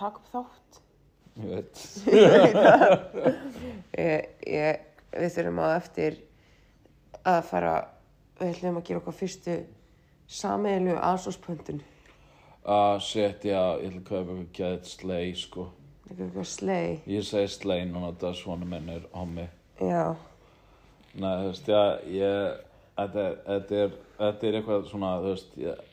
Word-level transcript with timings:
taka 0.00 0.20
upp 0.20 0.28
þátt. 0.32 0.80
Ég 1.40 1.46
veit. 1.54 1.76
Ég, 4.00 4.28
ég, 4.46 4.80
við 5.14 5.32
þurfum 5.34 5.60
á 5.62 5.66
eftir 5.76 6.16
að 7.26 7.40
fara, 7.50 7.72
við 8.40 8.52
ætlum 8.54 8.78
að 8.80 8.86
gera 8.88 9.00
okkar 9.02 9.16
fyrstu 9.18 9.56
sameilu 10.30 10.94
aðsóspöntun. 10.96 11.80
Ah, 12.64 12.96
shit, 13.02 13.44
já, 13.48 13.60
ég 13.80 13.90
ætla 13.90 14.00
að 14.00 14.08
kaupa 14.08 14.34
eitthvað 14.36 14.56
gæðið 14.60 14.90
slei, 14.92 15.30
sko. 15.40 15.66
Eitthvað 16.10 16.48
slei. 16.50 16.88
Ég 17.10 17.24
segi 17.26 17.50
slei 17.54 17.80
núna 17.88 18.10
þetta 18.12 18.32
svona 18.40 18.68
minnir 18.68 19.06
á 19.16 19.20
mig. 19.26 19.50
Já. 19.80 20.04
Nei, 21.14 21.30
þú 21.42 21.46
veist, 21.50 21.70
já, 21.72 21.82
ég, 22.14 22.58
þetta, 22.98 23.24
er- 23.26 23.38
þetta 23.48 23.80
er, 23.84 23.94
þetta 24.20 24.48
er 24.50 24.58
eitthvað 24.60 24.88
svona, 24.92 25.12
þú 25.24 25.32
veist, 25.34 25.56
ég, 25.64 25.84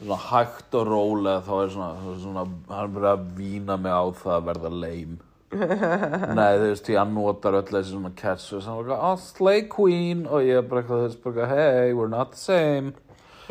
svona 0.00 0.18
hægt 0.28 0.74
og 0.78 0.88
rólega 0.88 1.44
þá 1.44 1.54
er 1.58 1.70
svona, 1.76 2.16
svona, 2.22 2.48
hann 2.70 2.82
er 2.88 2.96
bara 2.98 3.14
að 3.14 3.30
vína 3.38 3.78
mig 3.80 3.94
á 3.94 4.04
það 4.22 4.34
að 4.38 4.50
verða 4.50 4.74
leim. 4.82 5.14
Nei, 5.54 6.52
þú 6.58 6.66
veist, 6.66 6.90
ég 6.90 7.14
notar 7.14 7.60
öll 7.60 7.68
þessi 7.68 7.92
svona 7.92 8.10
catchwords, 8.18 8.66
hann 8.66 8.80
er 8.80 8.88
bara, 8.90 9.12
oh, 9.12 9.20
slay 9.22 9.64
queen, 9.70 10.26
og 10.26 10.42
ég 10.42 10.58
er 10.58 10.66
bara 10.66 10.82
eitthvað, 10.82 11.06
veist, 11.06 11.22
bara, 11.22 11.48
hey, 11.52 11.94
we're 11.94 12.10
not 12.10 12.34
the 12.34 12.40
same. 12.40 12.94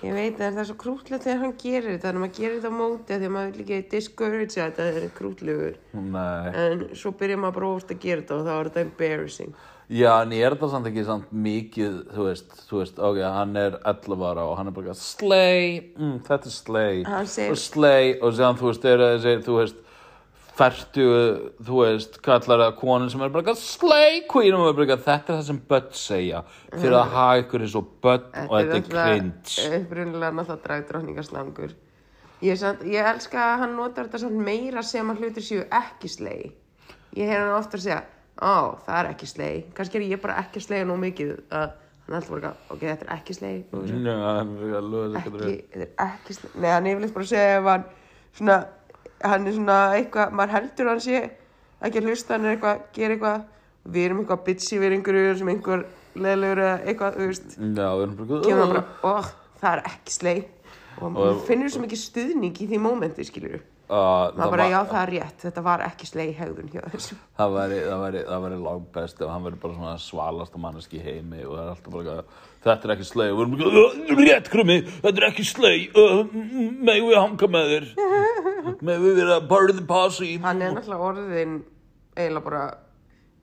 Ég 0.04 0.12
veit 0.12 0.40
að 0.42 0.58
það 0.58 0.60
er 0.60 0.68
svo 0.68 0.76
krútlegt 0.82 1.24
þegar 1.24 1.42
hann 1.44 1.54
gerir 1.62 1.86
þetta, 1.94 2.08
þannig 2.10 2.18
að 2.18 2.24
maður 2.24 2.40
gerir 2.40 2.56
þetta 2.58 2.72
á 2.74 2.80
móti 2.82 3.16
að 3.16 3.26
maður 3.32 3.52
vil 3.54 3.64
ekki 3.64 3.78
discourage 3.94 4.60
að 4.60 4.74
þetta 4.80 4.88
er 5.04 5.14
krútlegur. 5.16 5.78
Nei. 5.96 6.48
En 6.60 6.82
svo 6.98 7.14
byrjar 7.20 7.40
maður 7.40 7.56
bara 7.60 7.70
óvart 7.70 7.94
að 7.94 8.02
gera 8.04 8.24
þetta 8.24 8.40
og 8.40 8.48
þá 8.48 8.54
er 8.56 8.70
þetta 8.70 8.84
embarrassing. 8.88 9.54
Já, 9.94 10.10
en 10.24 10.32
ég 10.34 10.42
er 10.48 10.56
þetta 10.56 10.70
samt 10.72 10.88
ekki 10.90 11.04
samt 11.06 11.34
mikið, 11.46 11.98
þú 12.16 12.24
veist, 12.26 12.54
þú 12.66 12.80
veist, 12.80 13.00
ok, 13.06 13.18
hann 13.36 13.52
er 13.62 13.76
11 13.86 14.24
ára 14.26 14.46
og 14.50 14.56
hann 14.58 14.72
er 14.72 14.74
bara, 14.74 14.96
slay, 14.98 15.92
mm, 15.94 16.16
þetta 16.26 16.50
er 16.50 16.56
segir- 16.56 17.10
og 17.54 17.60
slay, 17.62 18.14
og 18.20 18.34
séðan, 18.34 18.58
þú 18.58 18.70
veist, 18.72 18.86
er 18.90 19.04
þessi, 19.04 19.34
þú 19.46 19.58
veist, 19.60 19.76
færtu, 20.58 21.06
þú 21.66 21.78
veist, 21.84 22.18
kallar 22.26 22.62
það 22.64 22.74
konun 22.80 23.10
sem 23.14 23.22
er 23.26 23.30
bara, 23.34 23.54
slay 23.60 24.22
queen, 24.30 24.54
og 24.58 24.70
er 24.72 24.78
bara, 24.80 24.98
þetta 24.98 25.34
er 25.34 25.38
það 25.40 25.46
sem 25.52 25.62
börn 25.70 25.94
segja, 26.00 26.42
fyrir 26.74 26.98
að 26.98 27.14
hafa 27.14 27.44
ykkur 27.44 27.66
eins 27.68 27.76
og 27.80 27.88
börn 28.02 28.28
og 28.48 28.56
þetta 28.58 28.80
er 28.80 28.90
cringe. 28.90 29.68
upprunnilega 29.80 30.34
náttúrulega 30.40 30.64
dragdrottningaslangur. 30.68 31.74
Ég, 32.44 32.58
samt, 32.60 32.82
ég 32.84 33.06
elska 33.14 33.40
að 33.54 33.60
hann 33.64 33.76
notar 33.78 34.10
þetta 34.10 34.20
samt 34.26 34.42
meira 34.46 34.82
sem 34.84 35.10
að 35.10 35.22
hlutir 35.24 35.46
séu 35.46 35.64
ekki 35.70 36.10
slei. 36.12 36.52
Ég 37.16 37.30
heyr 37.30 37.40
hann 37.46 37.56
ofta 37.60 37.78
að 37.78 37.86
segja, 37.86 38.02
ó, 38.42 38.76
það 38.86 38.98
er 39.00 39.10
ekki 39.14 39.30
slei. 39.30 39.64
Kannski 39.78 40.00
er 40.00 40.06
ég 40.10 40.22
bara 40.24 40.38
ekki 40.42 40.62
sleia 40.64 40.86
nú 40.88 40.96
mikið 41.02 41.34
að 41.54 41.66
hann 42.04 42.18
alltaf 42.18 42.34
bara, 42.36 42.54
ok, 42.74 42.82
þetta 42.84 43.06
er 43.08 43.14
ekki 43.18 43.36
slei. 43.38 43.54
og 43.72 43.86
svo, 43.88 44.00
Já, 44.04 44.16
hann 44.40 44.56
er 44.58 44.74
að 44.80 44.88
löða 44.92 45.22
Ekki, 45.22 45.56
þetta 45.74 45.86
er 45.86 46.08
ekki 46.08 46.38
slei. 46.38 46.52
Nei, 46.60 46.70
hann 46.74 46.88
er 46.88 46.96
yfirleitt 46.98 47.14
bara 47.16 47.28
að 47.28 47.32
segja 47.34 47.58
ef 47.60 47.70
hann 47.72 47.86
svona, 48.40 48.58
hann 49.24 49.48
er 49.48 49.58
svona 49.58 49.78
eitthvað, 50.00 50.34
maður 50.40 50.56
heldur 50.58 50.92
hann 50.92 51.04
sé 51.06 51.22
ekki 51.84 52.02
að 52.02 52.10
hlusta, 52.10 52.34
hann 52.36 52.48
er 52.50 52.56
eitthvað, 52.58 52.82
gera 52.98 53.16
eitthvað, 53.18 53.46
við 53.94 54.06
erum 54.10 54.24
eitthvað 54.24 54.44
bitsi 54.50 54.80
við 54.82 54.98
einhverju 54.98 55.38
sem 55.40 55.54
einhver 55.54 55.86
leðlegur 56.16 56.64
eða 56.64 56.76
eitthvað, 56.88 57.16
þú 57.20 57.30
veist, 57.32 57.48
Já, 57.58 57.88
við 57.94 58.04
erum 58.08 58.18
bara, 58.20 58.42
kemur 58.48 58.64
hann 58.64 58.74
bara, 58.74 58.84
óh, 59.14 59.32
það 59.64 59.78
er 59.78 59.86
ekki 59.94 60.18
slei 60.18 60.36
og 61.02 61.10
maður 61.16 61.40
finnur 61.48 61.72
svo 61.74 61.82
mikið 61.84 62.00
stuðning 62.04 62.60
í 62.64 62.68
því 62.70 62.80
mómenti, 62.84 63.26
skilur 63.28 63.62
Uh, 63.84 64.30
maður 64.38 64.54
bara, 64.54 64.66
já, 64.72 64.78
það 64.88 65.02
er 65.02 65.10
rétt, 65.12 65.40
þetta 65.44 65.62
var 65.66 65.82
ekki 65.84 66.08
slei 66.08 66.30
hegðun 66.38 66.70
hjá 66.72 66.82
þessu 66.94 67.18
Það 67.40 67.56
væri, 67.58 67.80
það 67.84 68.04
væri, 68.06 68.20
það 68.30 68.54
langt 68.64 68.86
best 68.96 69.18
ef 69.20 69.32
hann 69.34 69.44
verið 69.44 69.58
bara 69.60 69.76
svona 69.76 69.96
svalasta 70.00 70.62
manneski 70.64 71.02
í 71.02 71.04
heimi 71.04 71.42
og 71.44 71.58
það 71.58 71.64
er 71.66 71.72
alltaf 71.74 71.98
bara 71.98 72.14
þetta 72.64 72.88
er 72.88 72.94
ekki 72.96 73.08
slei 73.10 73.26
og 73.26 73.36
við 73.36 73.44
erum 73.44 73.58
bara, 73.60 73.82
"Uh, 73.82 74.22
rétt 74.22 74.48
krummi, 74.54 74.78
þetta 75.04 75.20
er 75.20 75.28
ekki 75.28 75.46
slei, 75.50 75.76
uh, 76.00 76.22
megum 76.32 77.10
við 77.12 77.20
hanga 77.20 77.50
með 77.58 77.74
þér, 77.74 77.90
megum 78.88 79.04
við 79.10 79.20
vera 79.20 79.40
part 79.52 79.74
of 79.74 79.82
the 79.82 79.86
posse. 79.92 80.30
hann 80.48 80.62
er 80.64 80.78
náttúrulega 80.78 81.10
orðin 81.10 81.58
eiginlega 82.16 82.46
bara 82.48 82.64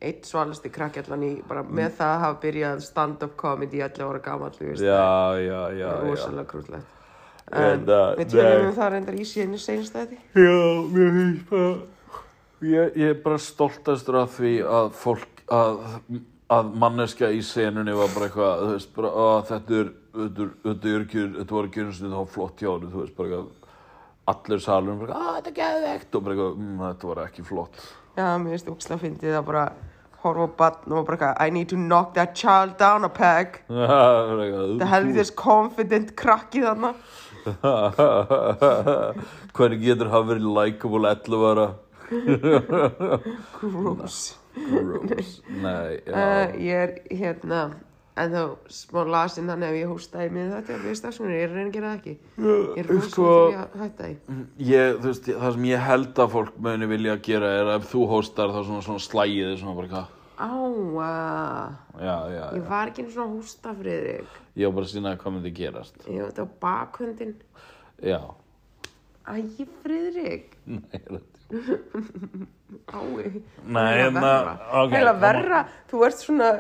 eitt 0.01 0.25
svalasti 0.25 0.73
krakkjallan 0.73 1.27
í 1.27 1.35
bara 1.45 1.67
með 1.69 1.99
það 2.01 2.15
að 2.15 2.25
hafa 2.25 2.41
byrjað 2.47 2.81
stand-up 2.87 3.37
comedy 3.37 3.85
11 3.85 4.09
ára 4.09 4.25
gamall, 4.25 4.57
þú 4.57 4.71
veist. 4.71 4.87
Já, 4.89 5.37
já, 5.37 5.61
já, 5.77 5.85
það 5.85 6.01
er 6.01 6.09
rosalega 6.09 6.49
krútlegt 6.55 6.97
En, 7.51 7.83
uh, 7.83 8.13
við 8.15 8.35
tölum 8.37 8.69
um 8.69 8.75
það 8.77 8.93
reyndar 8.95 9.17
í 9.19 9.25
síðan 9.27 9.57
í 9.57 9.59
seinstæði 9.59 10.19
Já, 10.39 10.59
mér 10.95 11.09
finnst 11.17 11.49
bara, 11.51 11.71
ég, 12.63 12.99
ég 13.01 13.15
er 13.15 13.17
bara 13.25 13.39
stoltastur 13.43 14.21
af 14.21 14.37
því 14.37 14.53
að 14.71 14.91
fólk, 15.01 15.43
að, 15.51 15.81
að 16.55 16.71
manneskja 16.85 17.33
í 17.35 17.41
senunni 17.47 17.97
var 17.99 18.13
bara 18.15 18.29
eitthvað, 18.29 18.63
þú 18.63 18.71
veist, 18.77 18.93
bara, 18.95 19.13
að 19.25 19.41
þetta 19.51 19.79
er, 19.81 19.93
þetta 20.21 20.45
er, 20.47 20.53
þetta 20.69 20.95
ekki, 21.01 21.25
þetta 21.41 21.59
var 21.59 21.71
ekki 21.71 21.83
eins 21.83 21.97
og 21.97 22.05
þetta 22.05 22.21
var 22.21 22.33
flott 22.37 22.63
hjá 22.63 22.71
henni, 22.71 22.93
þú 22.93 23.03
veist, 23.03 23.17
bara 23.19 23.31
eitthvað, 23.31 23.77
allir 24.31 24.63
salum, 24.69 25.01
bara, 25.03 25.21
að 25.21 25.39
þetta 25.41 25.51
er 25.51 25.61
geðvegt 25.61 26.19
og 26.19 26.27
bara 26.27 26.37
eitthvað, 26.37 26.59
mm, 26.61 26.83
þetta 26.87 27.11
var 27.11 27.23
ekki 27.27 27.49
flott. 27.51 27.87
já, 28.15 28.27
mér 28.45 28.61
finnst 28.61 29.01
fyndið 29.03 29.41
að 29.41 29.49
bara 29.51 29.71
horfa 30.21 30.47
á 30.47 30.49
batn 30.61 30.95
og 30.95 31.07
bara 31.09 31.17
eitthvað, 31.17 31.43
I 31.43 31.51
need 31.51 31.69
to 31.73 31.77
knock 31.81 32.15
that 32.15 32.35
child 32.37 32.77
down 32.79 33.05
a 33.05 33.11
peg. 33.11 33.63
Það 33.71 34.43
eitthvað, 34.45 34.75
það 34.83 34.91
helvitis 34.95 35.35
confident 35.35 36.15
krakki 36.19 36.63
þarna 36.67 36.93
Hvernig 39.57 39.81
getur 39.85 40.09
hann 40.13 40.27
verið 40.31 40.47
likeable 40.57 41.07
11 41.15 41.47
ára? 41.53 41.69
gross 43.61 44.19
Gross. 44.51 45.31
Nei, 45.63 46.03
já. 46.03 46.11
Uh, 46.11 46.47
ég 46.59 46.75
er 46.75 46.91
hérna 47.15 47.61
en 48.21 48.33
þá 48.35 48.43
smá 48.75 49.01
lasin 49.07 49.47
þannig 49.49 49.71
ef 49.71 49.77
ég 49.79 49.87
hósta 49.93 50.25
í 50.27 50.31
miður 50.35 50.57
þetta 50.59 50.75
við 50.83 50.95
stafsmunir, 50.99 51.37
ég 51.39 51.45
er 51.47 51.51
að 51.53 51.57
reyna 51.57 51.71
að 51.71 51.77
gera 51.77 51.91
það 51.91 52.01
ekki 52.01 52.15
ég 52.43 52.81
er 52.83 52.87
rosa 52.91 53.11
sko- 53.15 53.31
til 53.31 53.61
að 53.61 53.69
hætta 53.85 54.03
því 54.09 54.15
Ég, 54.71 54.87
þú 54.99 55.07
veist, 55.07 55.25
það 55.31 55.53
sem 55.57 55.67
ég 55.71 55.81
held 55.87 56.15
að 56.25 56.33
fólk 56.35 56.55
muni 56.67 56.87
vilja 56.91 57.15
gera 57.31 57.49
er 57.61 57.67
að 57.71 57.77
ef 57.79 57.85
þú 57.95 58.01
hóstar 58.11 58.49
þá 58.53 58.61
svona, 58.67 58.83
svona 58.89 59.05
slægið 59.07 59.47
þig 59.53 59.61
svona 59.63 59.79
bara 59.79 59.93
hvað. 59.95 60.07
Áa, 60.41 61.77
Já, 62.01 62.17
já, 62.33 62.45
ég 62.57 62.63
já. 62.63 62.69
var 62.71 62.89
ekki 62.91 63.03
einu 63.05 63.13
svona 63.13 63.27
að 63.29 63.35
hósta 63.37 63.75
Friðrik, 63.77 64.37
Ég 64.57 64.67
var 64.71 64.75
bara 64.79 64.87
að 64.89 64.93
sína 64.95 65.13
hvað 65.21 65.35
myndi 65.37 65.53
gerast. 65.59 65.99
ég 66.09 66.23
var 66.23 66.31
þetta 66.33 66.47
á 66.47 66.49
bakhundin 66.65 67.35
Já. 68.03 68.21
æ, 69.29 69.67
Friðrik. 69.85 70.57
Nei, 70.67 70.81
þetta- 70.93 71.27
ái, 72.95 73.43
Nei, 73.67 73.87
heila 73.91 74.07
en 74.07 74.15
verra. 74.15 74.53
að- 74.55 74.85
ok, 74.85 74.93
heila 74.95 75.15
verra, 75.21 75.61
þú 75.91 76.05
ert 76.07 76.19
svona 76.23 76.51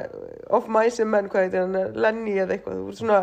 of 0.50 0.68
mice 0.68 1.00
and 1.02 1.10
men, 1.10 1.28
hvað 1.30 1.44
heitir 1.46 1.60
hann 1.64 1.94
Lenny 1.94 2.34
eða 2.42 2.56
eitthvað, 2.58 2.80
þú 2.80 2.88
ert 2.90 2.98
svona 3.00 3.20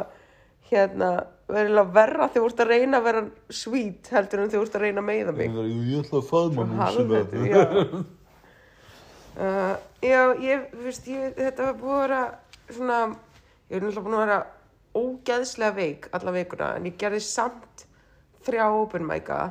hérna, 0.71 1.09
verðilega 1.47 1.91
verra 1.95 2.27
þegar 2.27 2.43
þú 2.43 2.51
ert 2.51 2.61
að 2.65 2.71
reyna 2.73 2.97
að 3.01 3.03
vera 3.07 3.21
sweet 3.49 4.07
heldur 4.11 4.39
en 4.43 4.49
þegar 4.49 4.61
þú 4.63 4.67
ert 4.67 4.77
að 4.79 4.85
reyna 4.87 5.01
að 5.03 5.09
meiða 5.11 5.35
mig. 5.37 5.51
Ég 5.91 6.05
ætla 6.05 6.19
að 6.21 6.29
faðma 6.31 6.65
Harðveitur, 6.81 7.47
já. 7.51 7.63
Uh, 9.37 9.66
já, 10.07 10.21
ég, 10.43 10.67
veist, 10.83 11.07
ég, 11.11 11.33
þetta 11.37 11.69
var 11.69 11.79
búið 11.81 11.95
að 11.95 12.03
vera 12.03 12.21
svona, 12.75 12.99
ég 13.67 13.77
er 13.77 13.83
náttúrulega 13.83 14.05
búin 14.05 14.17
að 14.17 14.23
vera 14.25 14.39
ógeðslega 14.97 15.75
veik 15.77 16.07
alla 16.17 16.33
veikuna, 16.35 16.69
en 16.77 16.87
ég 16.89 16.97
gerði 16.99 17.21
samt 17.23 17.85
þrjá 18.47 18.65
open 18.69 19.07
mic'a. 19.07 19.41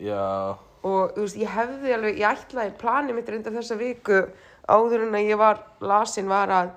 Já, 0.00 0.56
og 0.84 1.14
þú 1.14 1.26
veist, 1.26 1.38
ég 1.40 1.52
hefði 1.54 1.94
alveg, 1.96 2.20
ég 2.20 2.40
ætlaði, 2.44 2.74
planið 2.80 3.18
mitt 3.18 3.30
reyndar 3.32 3.56
þessa 3.58 3.78
viku 3.80 4.20
áður 4.68 5.06
en 5.06 5.18
að 5.18 5.30
ég 5.30 5.40
var, 5.40 5.62
lasin 5.84 6.30
var 6.30 6.52
að 6.52 6.74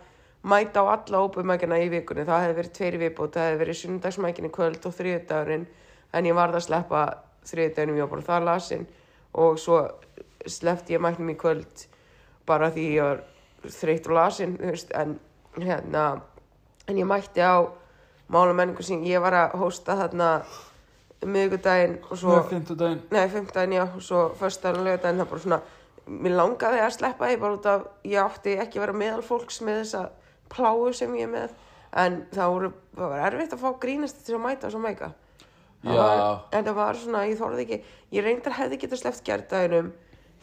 mæta 0.48 0.84
á 0.84 0.94
alla 0.94 1.24
open 1.26 1.48
mic'ina 1.48 1.80
í 1.82 1.90
vikunni, 1.92 2.28
það 2.28 2.44
hefði 2.46 2.58
verið 2.62 2.76
tveiri 2.78 3.02
viðbót, 3.04 3.36
það 3.36 3.50
hefði 3.50 3.62
verið 3.64 3.80
sundagsmækinni 3.82 4.52
kvöld 4.54 4.88
og 4.88 4.96
þriðdagurinn, 4.96 5.68
en 6.14 6.30
ég 6.30 6.38
varð 6.38 6.60
að 6.60 6.68
sleppa 6.68 7.04
þriðdagunum, 7.48 8.00
ég 8.00 8.08
var 8.08 8.14
bara 8.16 8.28
það 8.30 8.48
lasin. 8.48 8.88
Og 9.38 9.60
svo 9.62 9.82
sleppti 10.48 10.96
ég 10.96 11.04
mæknum 11.04 11.34
í 11.34 11.38
kvöld 11.40 11.88
bara 12.48 12.72
því 12.74 12.88
ég 12.96 13.04
var 13.06 13.24
þreytt 13.78 14.08
og 14.08 14.18
lasin, 14.18 14.56
en 14.96 15.18
hérna, 15.58 16.06
en 16.88 16.98
ég 16.98 17.08
mætti 17.08 17.44
á 17.44 17.68
mála 18.32 18.56
menningu 18.56 18.84
sem 18.84 19.04
ég 19.08 19.22
var 19.24 19.36
að 19.36 19.60
hósta 19.62 19.98
þarna 20.00 20.32
miðvikudaginn 21.26 21.98
og 22.06 22.20
svo 22.20 22.38
Nei, 22.38 22.50
fimmtudaginn. 22.52 23.02
Nei, 23.74 23.82
og 23.82 24.02
svo 24.04 24.28
föstudaginn 24.38 24.82
og 24.82 24.88
laugardaginn, 24.88 25.22
það 25.22 25.30
bara 25.32 25.44
svona, 25.46 25.60
mér 26.08 26.36
langaði 26.38 26.82
að 26.84 26.96
sleppa 26.96 27.30
því 27.30 27.40
bara 27.42 27.58
út 27.58 27.70
af, 27.72 27.86
ég 28.08 28.20
átti 28.22 28.58
ekki 28.62 28.80
að 28.80 28.86
vera 28.86 28.98
meðal 29.02 29.24
fólks 29.26 29.62
með 29.66 29.80
þessa 29.82 30.04
pláu 30.54 30.92
sem 30.96 31.16
ég 31.18 31.28
er 31.28 31.34
með, 31.34 31.56
en 32.04 32.20
það 32.36 32.54
voru, 32.54 32.74
það 33.00 33.14
var 33.14 33.26
erfitt 33.32 33.56
að 33.56 33.64
fá 33.64 33.70
grínast 33.82 34.22
til 34.28 34.38
að 34.38 34.44
mæta 34.46 34.72
svo 34.72 34.84
mæka. 34.84 35.14
En 35.88 36.68
það 36.68 36.74
var 36.78 37.00
svona, 37.00 37.26
ég 37.30 37.40
þorði 37.40 37.66
ekki, 37.66 37.80
ég 38.14 38.26
reyndar 38.26 38.58
hefði 38.60 38.82
getað 38.84 39.02
sleppt 39.02 39.26
gerðdaginum, 39.28 39.92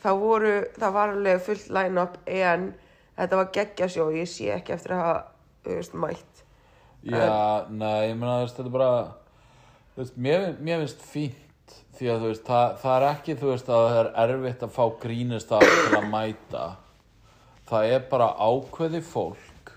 það 0.04 0.20
voru, 0.20 0.54
það 0.76 0.96
var 0.98 1.14
alveg 1.14 1.44
fullt 1.46 1.70
line-up, 1.72 2.18
en 2.28 2.66
þetta 3.16 3.40
var 3.40 3.52
geggjasjó, 3.56 4.08
ég 4.14 4.28
sé 4.30 4.50
ekki 4.54 4.74
eftir 4.76 4.96
að 4.96 5.02
hafa, 5.02 5.22
þú 5.64 5.78
veist, 5.78 5.96
mætt. 6.04 6.42
Já, 7.04 7.24
nei, 7.70 8.10
ég 8.10 8.18
meina, 8.20 8.36
þú 8.36 8.44
veist, 8.44 8.58
þetta 8.58 8.70
er 8.70 8.76
bara, 8.76 8.92
þú 9.94 10.02
veist, 10.02 10.20
mér, 10.26 10.46
mér 10.60 10.84
finnst 10.84 11.08
fínt 11.08 11.76
því 11.98 12.10
að, 12.10 12.22
þú 12.22 12.30
veist, 12.32 12.44
það, 12.48 12.76
það 12.82 12.96
er 12.98 13.08
ekki, 13.10 13.36
þú 13.40 13.50
veist, 13.52 13.72
að 13.72 13.88
það 13.88 13.98
er 14.02 14.34
erfitt 14.36 14.66
að 14.66 14.74
fá 14.76 14.84
grínist 15.04 15.54
að 15.54 15.66
til 15.70 15.98
að 15.98 16.08
mæta. 16.12 16.64
Það 17.64 17.92
er 17.94 18.06
bara 18.10 18.32
ákveði 18.44 19.00
fólk 19.08 19.72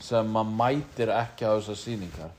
sem 0.00 0.30
maður 0.32 0.54
mætir 0.56 1.12
ekki 1.12 1.44
á 1.44 1.52
þessar 1.58 1.76
sýningar 1.82 2.30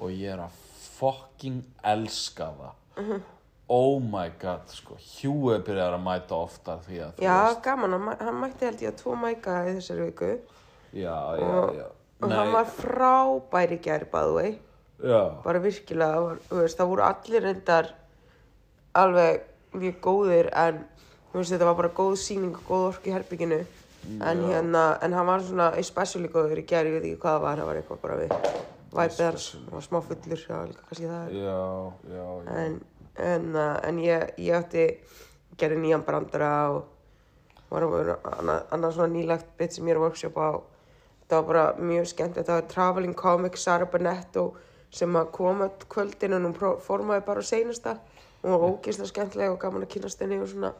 og 0.00 0.14
ég 0.14 0.32
er 0.32 0.44
að 0.46 0.54
fucking 0.96 1.60
elska 1.84 2.48
það 2.56 3.10
oh 3.70 4.00
my 4.02 4.28
god 4.42 4.66
sko 4.72 4.96
er 5.54 5.62
byrjar 5.66 5.94
að 5.94 6.02
mæta 6.04 6.36
oftar 6.36 6.80
því 6.86 6.98
að 7.06 7.22
Já, 7.22 7.36
veist. 7.46 7.62
gaman, 7.64 7.94
hann, 7.94 8.06
mæ- 8.08 8.18
hann 8.20 8.40
mætti 8.40 8.66
held 8.66 8.82
ég 8.82 8.92
að 8.92 8.98
tvo 9.02 9.14
mæka 9.20 9.56
í 9.68 9.76
þessari 9.78 10.06
viku. 10.08 10.30
Já, 10.92 11.16
já, 11.38 11.46
og, 11.46 11.74
já. 11.78 11.86
og 12.20 12.34
hann 12.34 12.52
var 12.52 12.66
frábær 12.66 13.74
í 13.76 13.78
gær, 13.84 14.06
by 14.10 14.24
the 14.26 14.34
way. 14.34 14.58
Já, 15.00 15.20
bara 15.44 15.62
virkilega, 15.62 16.36
veist, 16.50 16.76
það 16.78 16.90
voru 16.92 17.06
allir 17.06 17.46
reyndar 17.46 17.92
alveg 19.00 19.46
mjög 19.72 20.00
góðir 20.04 20.50
en 20.52 20.82
veist, 21.32 21.52
þetta 21.54 21.68
var 21.70 21.78
bara 21.78 21.92
góð 21.94 22.16
sýning 22.20 22.56
og 22.58 22.66
góð 22.68 22.88
ork 22.90 23.06
í 23.06 23.14
herbygginu 23.14 23.60
en 24.20 24.42
hérna, 24.48 24.84
en 25.04 25.12
hann 25.14 25.28
var 25.28 25.42
svona 25.44 25.70
especially 25.80 26.28
góður 26.32 26.60
í 26.62 26.66
gær, 26.66 26.88
ég 26.88 26.96
veit 26.98 27.06
ekki 27.06 27.20
hvað 27.22 27.36
það 27.36 27.44
var, 27.46 27.60
það 27.60 27.70
var 27.70 27.80
eitthvað 27.80 28.02
bara 28.04 28.18
við 28.20 28.32
væpið 28.90 29.24
hans, 29.28 29.48
hann 29.54 29.74
var 29.76 29.84
smá 29.86 30.00
fullur, 30.08 30.44
já, 30.48 30.56
líka 30.66 30.86
kannski 30.88 31.10
það. 31.10 31.34
Já, 31.36 31.58
já, 32.10 32.24
já. 32.24 32.56
en, 32.64 32.80
en, 33.16 33.50
uh, 33.56 33.76
en 33.86 33.98
ég, 34.02 34.32
ég 34.38 34.54
átti 34.54 34.86
gerði 35.60 35.80
nýjan 35.82 36.04
brandara 36.06 36.52
og 36.74 36.88
var 37.70 37.86
að 37.86 37.94
vera 37.94 38.16
annað, 38.38 38.62
annað 38.74 38.96
svona 38.96 39.14
nýlegt 39.14 39.50
bit 39.58 39.74
sem 39.74 39.86
ég 39.88 39.94
er 39.94 40.00
að 40.00 40.06
workshop 40.08 40.38
á. 40.40 40.50
Það 41.30 41.36
var 41.36 41.48
bara 41.50 41.64
mjög 41.90 42.08
skemmt 42.10 42.38
þetta 42.40 42.56
var 42.56 42.70
Traveling 42.70 43.16
Comic 43.18 43.58
Sara 43.60 43.86
Bonetto 43.90 44.46
sem 44.90 45.14
að 45.16 45.30
koma 45.36 45.68
kvöldin 45.92 46.34
en 46.34 46.48
hún 46.48 46.56
formaði 46.82 47.26
bara 47.26 47.44
á 47.44 47.46
seinasta. 47.46 47.98
Hún 48.42 48.56
var 48.56 48.64
ógeðslega 48.66 49.12
skemmtilega 49.12 49.54
og 49.54 49.60
gaman 49.62 49.84
að 49.86 49.92
kynast 49.94 50.22
henni 50.24 50.40
og 50.42 50.48
svona 50.50 50.72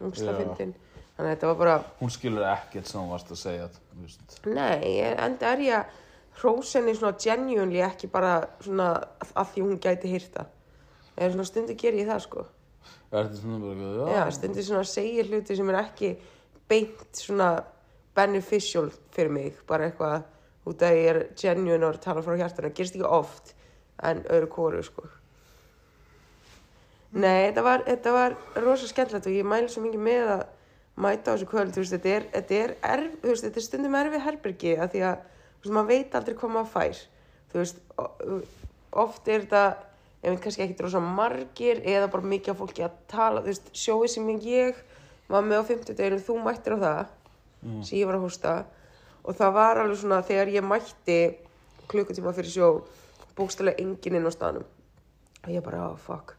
ógeðslega 0.00 0.40
fyndin. 0.40 0.74
Þannig 1.14 1.28
að 1.28 1.34
þetta 1.36 1.50
var 1.52 1.60
bara 1.60 1.76
hún 2.00 2.10
skilur 2.10 2.48
ekkert 2.50 2.90
sem 2.90 2.98
hún 3.00 3.12
varst 3.14 3.30
að 3.30 3.38
segja. 3.44 3.68
Nei, 4.50 4.98
enda 5.12 5.52
er 5.52 5.62
ég 5.62 5.76
að 5.78 6.00
hrósa 6.40 6.80
henni 6.80 6.96
svona 6.98 7.14
genuinely 7.22 7.84
ekki 7.86 8.10
bara 8.10 8.40
svona 8.64 8.88
að 9.30 9.52
því 9.52 9.66
hún 9.68 9.78
gæti 9.84 10.10
hýrta. 10.10 10.48
Eða 11.14 11.32
svona 11.34 11.48
stundu 11.48 11.76
ger 11.78 11.96
ég 11.98 12.08
það 12.10 12.22
sko. 12.26 12.44
er 13.14 13.28
þetta 13.28 13.40
svona 13.40 13.58
bara 13.62 13.74
eitthvað, 13.74 14.12
Já, 14.14 14.22
stundu 14.34 14.62
svona 14.66 14.84
segir 14.90 15.28
hluti 15.30 15.56
sem 15.56 15.70
er 15.70 15.80
ekki 15.80 16.14
beint 16.68 17.04
svona 17.18 17.50
beneficial 18.14 18.88
fyrir 19.14 19.30
mig. 19.30 19.58
Bara 19.68 19.90
eitthvað 19.90 20.24
út 20.70 20.82
að 20.82 20.96
ég 20.98 21.10
er 21.12 21.20
genuine 21.38 21.86
og 21.86 21.94
að 21.94 22.00
tala 22.06 22.24
frá 22.24 22.36
hjartana. 22.40 22.72
Gerist 22.74 22.96
ekki 22.96 23.06
oft 23.06 23.54
en 24.02 24.24
öðru 24.26 24.50
kóru 24.50 24.82
sko. 24.82 25.06
Nei, 27.14 27.46
þetta 27.46 27.62
var, 27.62 27.84
þetta 27.86 28.12
var 28.14 28.36
rosa 28.64 28.88
skemmtilegt 28.90 29.28
og 29.30 29.36
ég 29.36 29.46
mæli 29.46 29.70
svo 29.70 29.84
mikið 29.84 30.02
með 30.02 30.30
að 30.34 30.40
mæta 31.04 31.30
á 31.30 31.34
þessu 31.34 31.46
kvöld, 31.50 31.70
þú 31.74 31.82
veist, 31.82 31.94
þetta 31.94 32.10
er, 32.10 32.26
þetta 32.32 32.56
er, 32.58 32.72
erf, 32.90 33.16
veist, 33.22 33.46
þetta 33.46 33.60
er 33.60 33.66
stundum 33.66 33.96
erfið 33.98 34.24
herbergi 34.24 34.72
að 34.74 34.92
því 34.92 35.02
að, 35.10 35.24
þú 35.54 35.64
veist, 35.64 35.74
maður 35.76 35.90
veit 35.90 36.16
aldrei 36.18 36.36
hvað 36.40 36.52
maður 36.54 36.72
fær, 36.72 37.02
þú 37.52 37.60
veist, 37.60 37.80
oft 39.04 39.30
er 39.30 39.46
þetta, 39.46 39.62
ég 40.24 40.32
veit 40.32 40.42
kannski 40.44 40.64
ekki 40.64 40.84
rosa 40.86 41.00
margir 41.04 41.82
eða 41.84 42.08
bara 42.12 42.30
mikið 42.32 42.54
af 42.54 42.60
fólki 42.62 42.84
að 42.86 42.94
tala, 43.12 43.42
þú 43.44 43.50
veist, 43.52 43.66
sjóið 43.76 44.12
sem 44.14 44.30
ég 44.46 44.78
var 45.28 45.44
með 45.44 45.60
á 45.60 45.64
50 45.68 45.98
deginu, 45.98 46.20
þú 46.24 46.36
mættir 46.44 46.76
á 46.76 46.78
það, 46.84 47.10
sem 47.84 47.98
ég 47.98 48.08
var 48.08 48.18
að 48.18 48.24
hósta. 48.24 48.54
Og 49.24 49.36
það 49.36 49.54
var 49.56 49.80
alveg 49.82 50.00
svona 50.00 50.22
þegar 50.24 50.52
ég 50.52 50.66
mætti 50.68 51.18
klukkutíma 51.88 52.32
fyrir 52.36 52.52
sjó, 52.52 52.70
bókstælega 53.36 53.80
enginn 53.84 54.18
inn 54.18 54.28
á 54.28 54.32
staðnum. 54.32 54.66
Og 55.44 55.52
ég 55.52 55.64
bara, 55.64 55.90
oh 55.90 56.00
fuck. 56.00 56.34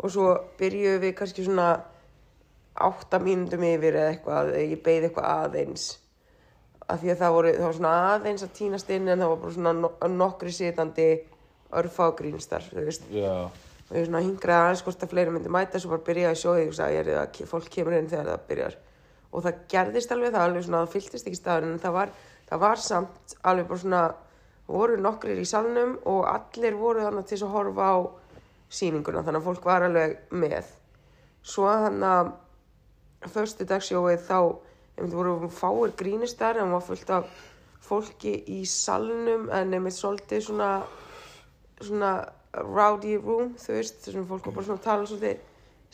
Og 0.00 0.10
svo 0.10 0.28
byrjuðum 0.58 1.02
við 1.04 1.16
kannski 1.18 1.46
svona 1.46 1.72
átta 2.80 3.18
mínútum 3.22 3.66
yfir 3.66 3.98
eða 3.98 4.12
eitthvað, 4.14 4.54
eða 4.54 4.68
ég 4.74 4.84
beið 4.86 5.08
eitthvað 5.08 5.32
aðeins. 5.34 5.90
Af 6.90 7.02
því 7.02 7.12
að 7.12 7.20
það 7.20 7.34
voru, 7.36 7.50
það 7.58 7.66
var 7.68 7.76
svona 7.78 7.98
aðeins 8.14 8.46
að 8.46 8.54
tínast 8.58 8.94
inn 8.94 9.10
en 9.10 9.20
það 9.20 9.32
var 9.32 9.42
bara 9.44 9.56
svona 9.58 9.74
no 9.78 9.90
nokkri 10.16 10.54
sitandi 10.54 11.10
þú 12.74 12.86
veist. 12.86 13.04
Já, 13.14 13.34
og 13.90 13.96
ég 13.98 14.06
hingraði 14.14 14.64
aðeins 14.64 14.82
hvort 14.86 15.02
að 15.02 15.12
fleiri 15.12 15.34
myndi 15.34 15.50
mæta 15.50 15.80
svo 15.82 15.90
bara 15.90 16.06
byrjaði 16.06 16.38
sjóðið 16.38 16.68
og 16.70 16.76
sagði 16.78 16.96
ég 16.96 17.08
er 17.10 17.20
að 17.24 17.38
fólk 17.50 17.70
kemur 17.74 17.96
inn 17.96 18.10
þegar 18.10 18.28
það 18.30 18.44
byrjar. 18.50 18.76
Og 19.30 19.44
það 19.46 19.62
gerðist 19.70 20.12
alveg 20.14 20.34
það 20.34 20.44
alveg 20.46 20.66
svona 20.66 20.82
það 20.84 20.92
fylltist 20.94 21.30
ekki 21.30 21.38
staðurinn 21.38 21.74
en 21.74 21.82
það 21.82 21.96
var, 21.96 22.12
það 22.50 22.62
var 22.64 22.82
samt 22.84 23.34
alveg 23.50 23.70
bara 23.70 23.82
svona 23.82 24.02
voru 24.70 24.98
nokkrir 25.02 25.42
í 25.42 25.48
salnum 25.48 25.96
og 26.06 26.22
allir 26.30 26.78
voru 26.78 27.02
þannig 27.02 27.26
til 27.26 27.40
að 27.42 27.54
horfa 27.56 27.90
á 27.90 27.98
sýninguna 28.70 29.24
þannig 29.26 29.42
að 29.42 29.48
fólk 29.48 29.66
var 29.66 29.86
alveg 29.88 30.16
með. 30.30 30.70
Svo 31.42 31.66
þannig 31.66 32.10
að 32.14 33.30
förstu 33.34 33.66
dagsjóið 33.66 34.26
þá 34.28 34.38
einmitt 35.00 35.16
voru 35.18 35.50
fáir 35.50 35.94
grínistar 35.98 36.60
en 36.60 36.74
var 36.74 36.84
fullt 36.86 37.10
af 37.10 37.30
fólki 37.82 38.36
í 38.54 38.62
salnum 38.68 39.48
en 39.50 39.74
einmitt 39.74 39.98
svolítið 39.98 40.46
svona 40.46 40.70
svona 41.80 42.12
rowdy 42.52 43.16
room, 43.20 43.54
þú 43.60 43.76
veist, 43.76 44.00
þessum 44.04 44.26
fólk 44.28 44.48
var 44.48 44.56
bara 44.56 44.66
svona 44.66 44.80
að 44.80 44.88
tala 44.88 45.06
svolítið 45.06 45.46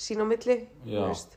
sín 0.06 0.22
á 0.22 0.26
milli, 0.28 0.56
þú 0.86 1.04
veist, 1.04 1.36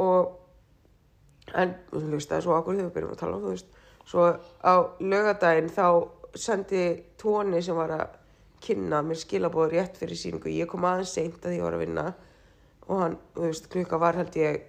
og 0.00 1.54
en, 1.54 1.74
þú 1.92 2.02
veist, 2.16 2.28
það 2.30 2.36
er 2.38 2.46
svo 2.46 2.58
okkur 2.58 2.78
þegar 2.78 2.88
við 2.88 2.94
byrjum 2.98 3.14
að 3.14 3.22
tala, 3.22 3.40
þú 3.44 3.54
veist, 3.54 3.80
svo 4.10 4.26
á 4.64 4.74
lögadaginn 5.00 5.72
þá 5.72 5.86
sendi 6.34 6.84
tóni 7.20 7.62
sem 7.62 7.78
var 7.78 7.94
að 7.94 8.20
kynna 8.64 9.02
mér 9.04 9.20
skilabóður 9.20 9.76
rétt 9.76 9.98
fyrir 10.00 10.18
síningu, 10.18 10.50
ég 10.50 10.70
kom 10.70 10.86
aðeins 10.88 11.14
seint 11.14 11.44
að 11.44 11.58
ég 11.58 11.66
var 11.66 11.76
að 11.76 11.84
vinna 11.84 12.06
og 12.88 13.00
hann, 13.00 13.18
þú 13.36 13.48
veist, 13.48 13.68
klukka 13.72 14.00
var 14.00 14.18
held 14.18 14.38
ég 14.40 14.62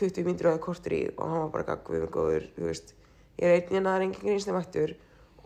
20 0.00 0.26
mínútur 0.26 0.50
eða 0.50 0.62
kortur 0.62 0.94
í 0.96 1.02
og 1.12 1.22
hann 1.28 1.42
var 1.44 1.52
bara 1.56 1.68
gagg 1.70 1.90
við 1.92 2.04
mig 2.04 2.12
góður, 2.14 2.46
þú 2.56 2.68
veist. 2.68 2.94
Ég 3.38 3.48
er 3.48 3.56
einn 3.56 3.74
hérna, 3.76 3.92
það 3.92 3.96
er 3.96 4.04
engin 4.06 4.22
grínstum 4.24 4.58
eftir 4.58 4.94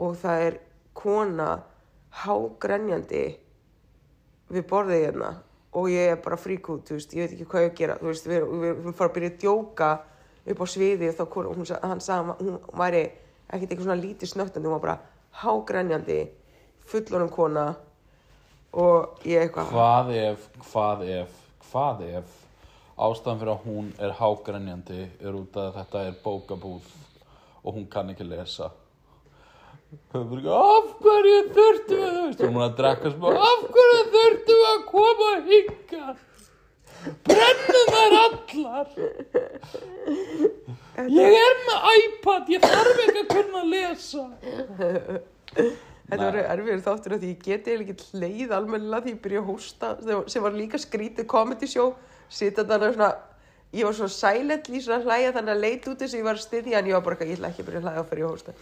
og 0.03 0.17
það 0.21 0.45
er 0.47 0.59
kona 0.97 1.49
hágrenjandi 2.23 3.25
við 4.55 4.67
borðið 4.71 5.03
hérna 5.07 5.31
og 5.77 5.89
ég 5.93 6.13
er 6.15 6.21
bara 6.25 6.39
frík 6.41 6.69
út, 6.73 6.87
þú 6.89 6.97
veist, 6.97 7.13
ég 7.17 7.27
veit 7.27 7.35
ekki 7.37 7.49
hvað 7.51 7.65
ég 7.67 7.73
að 7.73 7.79
gera 7.81 7.97
þú 8.01 8.09
veist, 8.11 8.29
við, 8.31 8.47
við, 8.63 8.77
við 8.87 8.95
fara 8.97 9.11
að 9.11 9.17
byrja 9.17 9.31
að 9.33 9.41
djóka 9.43 9.89
upp 10.47 10.63
á 10.63 10.67
sviði 10.71 11.11
og 11.11 11.19
þá 11.19 11.25
hún, 11.51 11.67
sa- 11.69 11.81
hann 11.83 12.01
sagði 12.01 12.37
hún 12.47 12.61
væri 12.81 13.03
ekkert 13.51 13.71
eitthvað 13.73 13.85
svona 13.89 14.01
lítið 14.01 14.31
snöttandi, 14.33 14.67
hún 14.71 14.77
var 14.79 14.85
bara 14.87 14.99
hágrenjandi 15.43 16.21
fullonum 16.87 17.29
kona 17.35 17.67
og 18.77 19.21
ég 19.27 19.43
eitthvað 19.45 19.71
hvað 19.75 20.15
ef, 20.23 20.49
hvað 20.71 21.05
ef, 21.19 21.37
hvað 21.71 22.03
ef 22.23 22.35
ástæðan 22.97 23.41
fyrir 23.43 23.53
að 23.53 23.65
hún 23.67 23.93
er 24.01 24.15
hágrenjandi 24.23 25.03
er 25.21 25.37
út 25.37 25.57
að 25.61 25.75
þetta 25.83 26.07
er 26.09 26.17
bókabúð 26.25 26.89
og 27.67 27.75
hún 27.77 27.89
kann 27.91 28.09
ekki 28.15 28.25
lesa 28.25 28.71
Það 28.71 28.71
er 28.71 28.73
bara 28.73 28.73
ekki, 28.73 29.75
af 29.87 30.87
hverju 31.01 31.37
þurftum 31.55 32.01
við, 32.01 32.15
þú 32.15 32.23
veist, 32.27 32.41
hún 32.43 32.57
er 32.57 32.65
að 32.67 32.73
drekka 32.81 33.13
smá, 33.15 33.27
af 33.47 33.61
hverju 33.77 34.01
þurftum 34.15 34.57
við 34.61 34.71
að 34.71 34.81
koma 34.91 35.29
hingað? 35.47 36.17
Brennum 37.29 37.87
þær 37.95 38.15
allar. 38.21 38.89
Ég 41.13 41.37
er 41.39 41.57
með 41.69 41.79
iPad, 42.01 42.51
ég 42.51 42.65
þarf 42.65 43.03
ekki 43.05 43.23
að 43.23 43.31
kunna 43.31 43.63
að 43.63 43.71
lesa. 43.77 44.25
Þetta 46.07 46.23
var 46.25 46.39
erfiður 46.41 46.83
þáttur 46.87 47.15
að 47.17 47.29
ég 47.29 47.39
geti 47.47 47.77
ekki 47.77 47.97
leið 48.23 48.51
almennilega 48.57 49.05
því 49.07 49.15
ég 49.15 49.23
byrja 49.23 49.41
að 49.43 49.49
hósta 49.53 49.93
sem 50.31 50.43
var- 50.43 50.59
líka 50.59 50.79
skrítið 50.83 51.27
comedy 51.31 51.67
show 51.71 51.95
sita 52.29 52.65
þarna 52.65 52.93
svona 52.95 53.11
ég 53.77 53.89
var 53.89 53.97
svo 53.99 54.09
silently 54.13 54.81
svona 54.83 55.05
hlæja 55.05 55.33
þannig 55.37 55.55
að 55.55 55.65
leit 55.65 55.89
út 55.91 56.03
þess 56.03 56.15
að 56.15 56.21
ég 56.21 56.29
var 56.29 56.43
styðja 56.43 56.79
en 56.81 56.91
ég 56.91 56.97
var 56.97 57.05
bara 57.07 57.17
eitthvað, 57.17 57.31
ég 57.33 57.39
ætla 57.39 57.51
ekki 57.53 57.65
að 57.65 57.69
byrja 57.71 57.83
að 57.83 57.89
hlæja 57.89 58.05
fyrir 58.11 58.23
ég 58.23 58.29
að 58.29 58.35
hósta. 58.35 58.57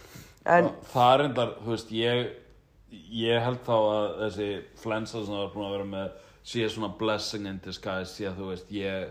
En 0.55 0.69
Það 0.91 1.13
er 1.13 1.23
endar, 1.25 1.53
þú 1.61 1.73
veist, 1.73 1.93
ég, 1.95 2.25
ég 3.15 3.45
held 3.45 3.61
þá 3.65 3.75
að 3.77 4.07
þessi 4.23 4.49
flensa 4.81 5.21
sem 5.21 5.33
það 5.33 5.43
var 5.43 5.53
búin 5.55 5.67
að 5.67 5.75
vera 5.77 5.91
með 5.93 6.09
sé 6.45 6.67
svona 6.69 6.91
blessing 6.99 7.47
in 7.49 7.61
disguise, 7.63 8.11
sé 8.13 8.27
að 8.29 8.41
þú 8.41 8.49
veist, 8.51 8.73
ég 8.75 9.07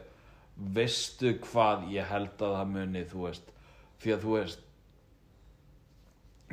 veistu 0.77 1.33
hvað 1.49 1.89
ég 1.91 2.07
held 2.07 2.45
að 2.47 2.55
það 2.59 2.71
muni, 2.77 3.03
þú 3.11 3.25
veist, 3.27 3.49
því 4.03 4.15
að 4.15 4.23
þú 4.27 4.37
veist, 4.37 4.61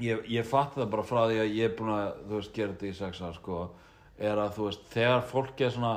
ég, 0.02 0.24
ég 0.34 0.48
fatt 0.50 0.74
það 0.78 0.90
bara 0.96 1.06
frá 1.06 1.22
því 1.28 1.38
að 1.44 1.54
ég 1.60 1.70
er 1.70 1.76
búin 1.78 1.94
að, 1.94 2.08
þú 2.24 2.40
veist, 2.40 2.54
gera 2.56 2.74
þetta 2.74 2.90
í 2.90 2.96
sex 2.98 3.22
ár, 3.22 3.38
sko, 3.38 3.60
er 4.18 4.42
að, 4.42 4.56
þú 4.58 4.68
veist, 4.70 4.90
þegar 4.96 5.24
fólk 5.30 5.62
er 5.62 5.76
svona, 5.76 5.94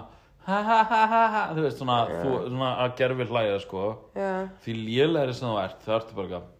ha 0.46 0.58
ha 0.68 0.78
ha 0.90 1.00
ha 1.12 1.22
ha, 1.34 1.42
þú 1.56 1.64
veist, 1.64 1.80
svona, 1.80 1.98
þú, 2.10 2.34
svona 2.48 2.70
að 2.84 2.94
gerfi 3.00 3.26
hlæja, 3.30 3.56
sko, 3.64 3.86
já, 4.16 4.30
því 4.64 4.76
lélegri 4.80 5.36
sem 5.38 5.48
þú 5.48 5.56
ert, 5.62 5.80
þá 5.86 5.96
ertu 5.98 6.18
bara 6.18 6.28
eitthvað 6.28 6.52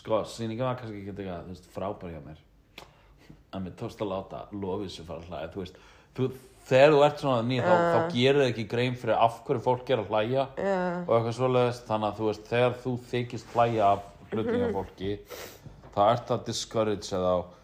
sko, 0.00 0.20
sýningin 0.34 0.66
var 0.66 0.78
kannski 0.80 1.00
ekki 1.02 1.14
eitthvað, 1.14 1.46
þú 1.46 1.54
veist, 1.54 1.70
frábær 1.74 2.14
hjá 2.14 2.20
mér. 2.26 2.44
En 3.54 3.64
mér 3.64 3.74
tókst 3.78 4.02
að 4.04 4.12
láta 4.12 4.44
lofið 4.52 4.92
sér 4.92 5.08
fara 5.08 5.24
að 5.24 5.30
hlæja, 5.32 5.50
þú 5.54 5.62
veist. 5.62 5.78
Þú, 6.18 6.28
þegar 6.68 6.94
þú 6.94 7.02
ert 7.06 7.22
svona 7.22 7.46
nýð, 7.48 7.62
þá, 7.64 7.74
þá 7.94 8.14
gerir 8.14 8.40
þið 8.42 8.50
ekki 8.52 8.66
grein 8.72 8.98
fyrir 8.98 9.16
af 9.16 9.38
hverju 9.46 9.64
fólk 9.64 9.92
er 9.94 10.02
að 10.02 10.10
hlæja 10.12 10.44
já, 10.58 10.74
og 11.06 11.12
eitthvað 11.16 11.36
svoleiðist, 11.38 11.86
þannig 11.88 12.08
að 12.10 12.18
þú 12.18 12.28
veist 12.28 12.50
þegar 12.50 12.76
þú 12.82 12.94
þykist 13.12 13.54
hlæja 13.54 13.92
af 13.94 14.02
hjá 14.28 14.66
fólki 14.76 15.12
þá 15.94 16.02
ert 16.12 16.32
að 16.34 16.44
discourage 16.48 17.08
þá 17.08 17.57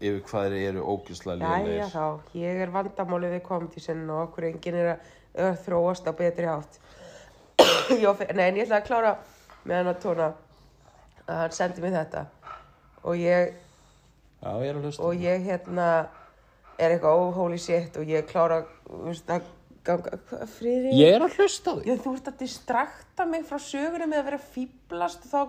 yfir 0.00 0.20
hvað 0.28 0.48
þeir 0.50 0.68
eru 0.72 0.84
ógislega 0.94 1.44
já, 1.44 1.50
já 1.50 1.64
lélegir. 1.64 1.92
þá 1.94 2.38
ég 2.40 2.62
er 2.64 2.72
vandamálið 2.74 3.34
við 3.36 3.42
komendísinn 3.46 4.02
og 4.10 4.22
okkur 4.28 4.48
enginn 4.50 4.78
er 4.80 4.90
að, 4.94 5.58
þróast 5.64 6.08
á 6.10 6.12
betri 6.18 6.48
átt 6.50 6.80
Já, 8.02 8.10
fe- 8.18 8.32
nei, 8.34 8.48
en 8.50 8.56
ég 8.58 8.66
ætla 8.66 8.80
að 8.80 8.86
klára 8.88 9.12
með 9.64 9.76
hann 9.78 9.90
að 9.92 10.00
tóna 10.02 10.28
að 11.24 11.38
hann 11.40 11.52
sendi 11.56 11.80
mér 11.84 11.94
þetta. 11.94 12.22
Og 13.04 13.16
ég 13.20 13.52
Já, 14.44 14.50
ég 14.60 14.70
er 14.72 14.78
að 14.80 14.86
hlusta. 14.88 15.02
og 15.06 15.22
ég 15.22 15.44
hérna 15.46 15.88
er 16.78 16.94
eitthvað 16.96 17.28
holy 17.38 17.58
shit 17.62 17.94
og 18.00 18.10
ég 18.10 18.26
klára 18.28 18.58
veist, 18.90 19.30
að 19.30 19.46
ganga 19.86 20.18
friðri 20.56 20.96
Ég 20.98 21.14
er 21.14 21.24
að 21.24 21.38
hlusta. 21.38 21.76
Já, 21.86 21.94
þú 22.02 22.16
ert 22.18 22.28
að 22.32 22.40
distrakta 22.42 23.26
mig 23.30 23.46
frá 23.48 23.60
sögunum 23.62 24.10
með 24.10 24.20
að 24.24 24.28
vera 24.32 24.40
fýblast 24.56 25.28
þá, 25.30 25.40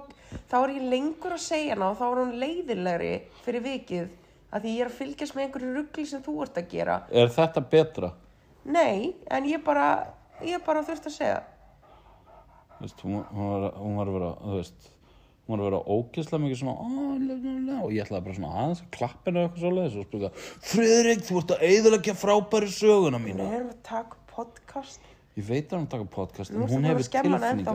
þá 0.52 0.56
er 0.62 0.76
ég 0.78 0.88
lengur 0.94 1.36
að 1.36 1.44
segja 1.48 1.80
og 1.82 1.98
þá 2.00 2.06
er 2.12 2.22
hún 2.22 2.36
leiðilegri 2.46 3.14
fyrir 3.48 3.66
vikið 3.66 4.14
að 4.56 4.64
því 4.66 4.74
ég 4.76 4.84
er 4.86 4.90
að 4.92 4.98
fylgjast 5.02 5.36
með 5.36 5.46
einhverju 5.48 5.72
ruggli 5.76 6.06
sem 6.10 6.22
þú 6.26 6.36
ert 6.46 6.60
að 6.62 6.70
gera 6.72 6.98
Er 7.12 7.32
þetta 7.36 7.64
betra? 7.74 8.12
Nei, 8.66 9.14
en 9.36 9.48
ég 9.50 9.64
bara 9.66 9.88
ég 10.46 10.64
bara 10.66 10.84
þurft 10.88 11.10
að 11.12 11.16
segja 11.20 11.42
Þú 12.76 12.84
veist, 12.86 13.02
hún, 13.06 13.18
var, 13.32 13.66
hún 13.80 13.96
var 14.00 14.10
að 14.12 14.16
vera, 14.18 14.30
þú 14.42 14.56
veist, 14.60 14.88
hún 15.46 15.54
var 15.54 15.62
að 15.62 15.68
vera 15.70 15.82
ógeðslega 15.96 16.42
mikið 16.44 16.60
svona, 16.60 17.84
og 17.86 17.94
ég 17.96 18.04
ætlaði 18.04 18.26
bara 18.26 18.36
svona 18.40 18.54
aðeins 18.64 18.82
að 18.84 18.90
og 19.40 19.46
eitthvað 19.46 19.64
svoleiðis 19.64 19.96
og 20.02 20.08
spurði 20.10 20.32
Friðrik, 20.74 21.24
þú 21.30 21.38
ert 21.42 21.54
að 21.56 21.66
eyðilegja 21.70 22.16
frábæri 22.20 22.72
söguna 22.76 23.22
Við 23.22 23.30
mína. 23.30 23.48
erum 23.60 23.70
að 23.72 23.82
taka 23.88 24.20
podcast 24.36 25.12
Ég 25.36 25.48
veit 25.50 25.72
að 25.72 25.82
hún 25.82 25.90
taka 25.92 26.08
podcast, 26.18 26.52
en 26.56 26.68
hún 26.68 26.88
hefur 26.90 27.08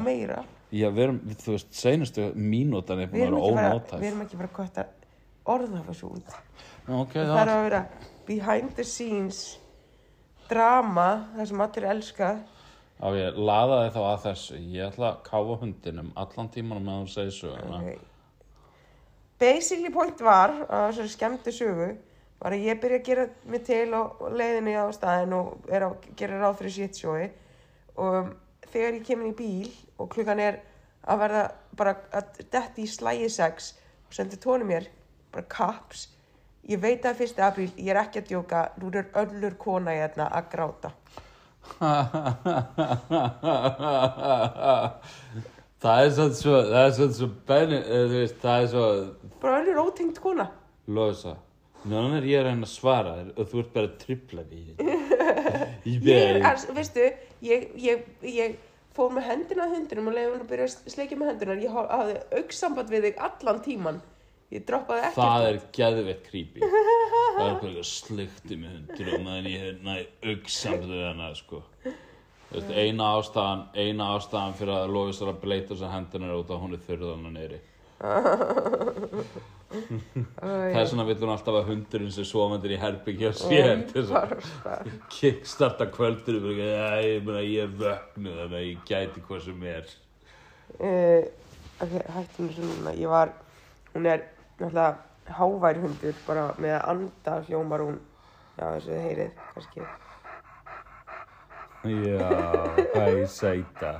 meira 0.04 0.42
Já, 0.70 0.86
við 0.94 1.02
erum, 1.06 1.16
við- 1.26 1.40
þú 1.44 1.56
veist, 1.56 1.72
seinustu 1.74 2.28
mínútan 2.36 3.00
er 3.02 3.08
Við 3.10 3.24
búin 3.24 3.40
að 3.40 3.56
vera 3.56 3.72
ónótæf. 3.74 4.00
við 4.00 4.10
erum 4.12 4.20
ekki 4.26 4.36
bara 4.40 4.50
að 4.52 4.58
orða 5.48 5.82
þessu 5.88 6.12
út 6.14 6.36
Ok, 6.90 7.14
Það 7.14 7.34
þarf 7.36 7.54
að 7.54 7.64
vera 7.68 7.82
behind 8.26 8.72
the 8.76 8.84
scenes 8.84 9.58
drama, 10.50 11.28
það 11.36 11.50
sem 11.52 11.64
allir 11.66 11.90
elska 11.94 12.30
Á 13.00 13.08
ég 13.16 13.36
laðaði 13.40 13.92
þá 13.94 14.00
að 14.04 14.24
þessu. 14.26 14.58
Ég 14.74 14.90
ætla 14.90 15.06
að 15.08 15.20
káfa 15.24 15.54
hundinum 15.62 16.10
allan 16.20 16.50
tímanum 16.52 16.84
með 16.84 16.92
að 16.92 16.98
hún 17.00 17.08
segi 17.08 17.32
söguna. 17.32 17.78
Ok. 17.78 18.02
Basically 19.40 19.92
point 19.94 20.20
var 20.20 20.52
að 20.66 20.82
þessari 20.90 21.12
skemmtu 21.14 21.54
sögu 21.56 21.86
var 22.40 22.56
að 22.56 22.66
ég 22.68 22.80
byrja 22.82 22.98
að 23.00 23.06
gera 23.06 23.24
mig 23.52 23.64
til 23.64 23.88
á 23.96 24.02
leiðinni 24.36 24.74
á 24.76 24.84
staðin 24.92 25.32
og 25.38 25.70
er 25.72 25.86
að 25.86 26.08
gera 26.20 26.42
ráð 26.42 26.58
fyrir 26.58 26.74
shitshowi 26.76 27.30
og 28.04 28.34
þegar 28.68 28.98
ég 28.98 29.06
kemur 29.08 29.30
í 29.30 29.36
bíl 29.38 29.72
og 29.96 30.12
klukkan 30.12 30.44
er 30.44 30.60
að 31.08 31.22
verða 31.24 31.44
bara 31.80 31.96
að 32.20 32.42
detti 32.52 32.84
í 32.84 32.90
slægi 32.90 33.32
sex 33.32 33.74
og 34.08 34.16
sendi 34.16 34.36
tónu 34.40 34.68
mér 34.68 34.88
bara 35.32 35.46
kaps 35.56 36.00
ég 36.70 36.78
veit 36.82 37.02
að 37.08 37.16
fyrsti 37.22 37.40
apríl, 37.42 37.70
ég 37.80 37.88
er 37.94 37.98
ekki 38.02 38.18
að 38.20 38.28
djóka. 38.30 38.58
Nú 38.78 38.86
er 38.94 39.06
öllur 39.22 39.54
kona 39.58 39.90
í 39.96 40.00
þarna 40.02 40.26
að 40.38 40.44
gráta. 40.52 40.88
Það 45.80 46.02
er 46.04 46.10
svona 46.12 46.34
svo, 46.36 46.56
það 46.68 46.82
er 46.84 46.90
svona 46.96 47.14
svo 47.16 47.26
benni, 47.48 47.76
eh, 47.80 48.32
það 48.42 48.62
er 48.62 48.66
svo, 48.68 48.84
bara 49.40 49.60
öllur 49.62 49.78
ótengt 49.86 50.18
kona. 50.20 50.44
Losa. 50.92 51.32
Núna 51.88 52.18
er 52.18 52.26
ég 52.28 52.36
að 52.42 52.46
reyna 52.50 52.66
að 52.68 52.74
svara 52.74 53.14
þér 53.16 53.30
og 53.40 53.44
þú 53.48 53.56
ert 53.62 53.70
bara 53.72 53.88
að 53.88 53.94
tripla 54.02 54.42
því. 54.50 54.60
Ég 55.88 56.04
ég 56.04 56.18
er, 56.20 56.42
alls, 56.44 56.66
veistu, 56.76 57.00
ég, 57.40 57.60
ég, 57.80 58.02
ég 58.28 58.58
fór 58.92 59.08
með 59.16 59.24
hendina 59.30 59.64
að 59.64 59.72
hundinum 59.78 60.10
og 60.10 60.14
leiði 60.18 60.28
hún 60.34 60.42
að 60.44 60.50
byrja 60.50 60.66
að 60.68 60.74
sleikja 60.92 61.16
með 61.16 61.30
hendunar 61.30 61.62
ég 61.64 61.72
haf- 61.72 61.88
hafði 61.94 62.16
auksamband 62.42 62.88
við 62.92 63.00
þig 63.06 63.16
allan 63.30 63.60
tíman 63.64 64.02
ég 64.50 64.64
droppaði 64.66 65.00
ekkert 65.06 65.18
Það 65.20 65.46
er 65.48 65.58
geðveitt 65.78 66.22
creepy. 66.30 66.60
Það 66.60 67.46
er 67.46 67.56
bara 67.60 67.70
eitthvað 67.70 67.88
slikti 67.90 68.56
með 68.60 68.70
hundur 68.76 69.10
og 69.14 69.24
meðan 69.26 69.50
ég 69.50 69.60
hef 69.66 69.82
næ 69.86 69.94
augsamlega 70.32 71.10
hana, 71.12 71.28
sko. 71.38 71.62
Veist, 72.50 72.70
eina 72.74 73.12
ástæðan, 73.20 73.60
eina 73.78 74.08
ástæðan 74.16 74.56
fyrir 74.58 74.74
að 74.74 74.90
Lófis 74.96 75.20
er 75.22 75.28
að 75.30 75.36
bleita 75.44 75.70
þessar 75.74 75.92
hendunar 75.94 76.32
út 76.40 76.50
að 76.50 76.62
hún 76.64 76.74
er 76.74 76.82
þurðan 76.88 77.28
að 77.30 77.36
neyri. 77.38 77.60
Það 79.70 80.80
er 80.80 80.86
svona 80.90 81.04
vill 81.06 81.18
hún 81.20 81.30
alltaf 81.30 81.58
að 81.60 81.68
hundurinn 81.70 82.10
sem 82.14 82.26
svomandir 82.26 82.72
í 82.74 82.78
herbyggja 82.80 83.30
sér 83.38 83.84
þess 83.92 84.10
að 84.16 84.88
kickstarta 85.14 85.86
kvöldur 85.94 86.40
og 86.40 86.48
bara, 87.22 87.44
"Æ, 87.44 87.46
ég 87.46 87.62
er 87.62 87.70
vögnu 87.78 88.32
þannig 88.34 88.58
að 88.58 88.66
ég 88.66 88.82
gæti 88.88 89.22
hvað 89.28 89.44
sem 89.44 89.62
er. 89.62 89.86
uh, 90.80 91.22
ok, 91.82 91.94
hættum 92.16 92.48
þessu 92.50 92.62
núna 92.66 92.96
ég 92.98 93.08
var, 93.08 93.32
hún 93.94 94.06
er 94.06 94.20
náttúrulega 94.60 95.34
hávær 95.40 95.80
hundur 95.82 96.14
bara 96.26 96.44
með 96.58 96.76
að 96.76 96.86
anda 96.92 97.34
hljómar 97.48 97.84
hún 97.86 97.98
já 98.58 98.64
þessu 98.74 98.90
þið 98.90 99.02
heyrið 99.08 99.42
kannski 99.54 99.88
Já, 101.80 102.28
hæ, 102.92 103.26
sæta. 103.32 103.92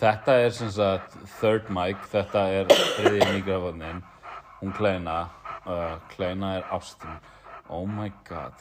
Þetta 0.00 0.36
er 0.46 0.54
sem 0.56 0.70
sagt 0.72 1.12
third 1.38 1.68
mic, 1.68 1.98
þetta 2.08 2.46
er 2.48 2.70
þriði 2.72 3.26
mikrofónin. 3.34 4.00
Hún 4.62 4.72
Kleina, 4.78 5.18
uh, 5.66 5.98
Kleina 6.14 6.54
er 6.56 6.64
ástin. 6.72 7.18
Oh 7.68 7.84
my 7.86 8.08
god. 8.28 8.56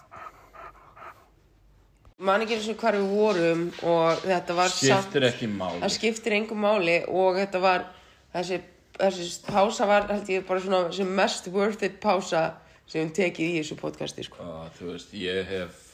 man 2.21 2.43
ekki 2.43 2.53
eins 2.59 2.67
og 2.69 2.77
hvar 2.83 2.93
við 3.00 3.07
vorum 3.15 3.61
og 3.89 4.19
þetta 4.21 4.53
var 4.53 4.69
Skiptir 4.69 5.23
ekki 5.25 5.47
máli. 5.50 5.79
það 5.81 5.93
skiptir 5.95 6.35
engum 6.38 6.59
máli 6.61 7.00
og 7.09 7.39
þetta 7.39 7.61
var 7.63 7.88
þessi, 8.35 8.59
þessi 9.01 9.46
pása 9.48 9.88
var 9.89 10.10
held 10.12 10.29
ég 10.31 10.48
bara 10.48 10.63
svona 10.63 10.91
sem 10.96 11.15
mest 11.20 11.50
worth 11.53 11.86
it 11.88 12.00
pása 12.03 12.43
sem 12.86 13.08
við 13.08 13.15
tekið 13.20 13.48
í 13.48 13.60
þessu 13.60 13.77
podcasti 13.79 14.25
sko. 14.27 14.43
Uh, 14.43 14.67
þú 14.77 14.91
veist, 14.93 15.13
ég 15.17 15.48
hef 15.50 15.88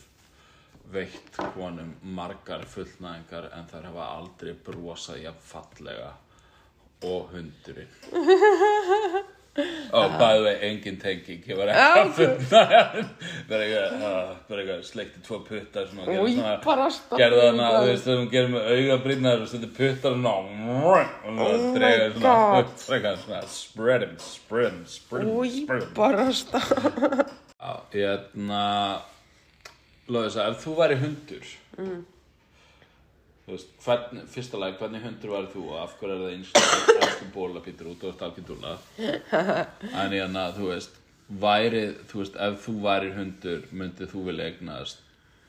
veitt 0.92 1.42
konum 1.56 1.92
margar 2.16 2.64
fullnæðingar 2.72 3.50
en 3.58 3.68
þær 3.72 3.90
hafa 3.90 4.08
aldrei 4.18 4.54
brosað 4.68 5.24
jafn 5.26 5.44
fallega 5.50 6.14
og 7.08 7.34
hundurinn. 7.34 7.92
Ó, 9.58 10.00
bæðu 10.20 10.42
vei, 10.46 10.54
engin 10.68 10.98
tenging, 11.02 11.40
ég 11.50 11.58
var 11.58 11.72
ekki 11.72 12.02
að 12.02 12.12
fullnæða. 12.18 12.82
Bara 13.50 13.64
eitthvað, 13.66 13.96
uh, 13.98 14.34
bara 14.50 14.62
eitthvað, 14.64 14.84
sleikti 14.86 15.22
tvo 15.26 15.40
puttar 15.48 15.88
Új, 16.14 16.36
gerði 16.38 16.58
bara 16.66 16.88
svona, 16.94 17.20
gerði 17.22 17.40
þarna, 17.46 17.70
þú 17.78 17.88
veist, 17.90 18.10
hún 18.12 18.30
gerði 18.34 18.54
með 18.54 18.70
augabrýnnar 18.76 19.42
og 19.46 19.50
setti 19.54 19.70
puttar 19.80 20.18
og 20.18 20.22
Oh 21.26 21.40
það 21.42 21.66
my 21.66 21.74
drega 21.80 22.10
svona, 22.14 22.36
God. 22.54 22.74
svona, 22.86 23.16
svona, 23.24 23.42
spread 23.58 24.06
him, 24.08 24.16
spread 24.28 24.70
him, 24.72 24.84
spread 24.94 25.26
him, 25.26 25.34
spread 25.58 25.88
him. 25.88 25.94
bara 25.98 26.28
stað 26.38 26.70
Já, 27.58 27.72
hérna 27.98 28.62
Lóðis 30.08 30.38
að 30.40 30.54
ef 30.54 30.62
þú 30.68 30.76
væri 30.84 31.00
hundur 31.02 31.50
Mm. 31.78 31.98
Þú 33.48 33.56
veist, 33.56 33.70
hvern, 33.86 34.24
fyrsta 34.28 34.60
lag, 34.60 34.74
hvernig 34.76 35.04
hundur 35.06 35.32
væri 35.32 35.48
þú 35.54 35.62
og 35.70 35.76
af 35.80 35.94
hverju 36.02 36.16
er 36.18 36.24
það 36.26 36.34
eins 36.34 36.50
elsku 36.98 37.28
bóla 37.32 37.62
pítur 37.64 37.88
út 37.94 38.02
og 38.04 38.10
ert 38.12 38.26
algjör 38.28 38.48
dúlla 38.50 38.74
En 40.04 40.12
hérna, 40.12 40.50
þú 40.58 40.68
veist 40.74 40.98
væri, 41.46 41.86
þú 42.10 42.20
veist, 42.24 42.36
ef 42.44 42.60
þú 42.66 42.76
væri 42.84 43.14
hundur 43.16 43.64
myndið 43.72 44.12
þú 44.12 44.26
vilja 44.28 44.50
eignast 44.52 45.00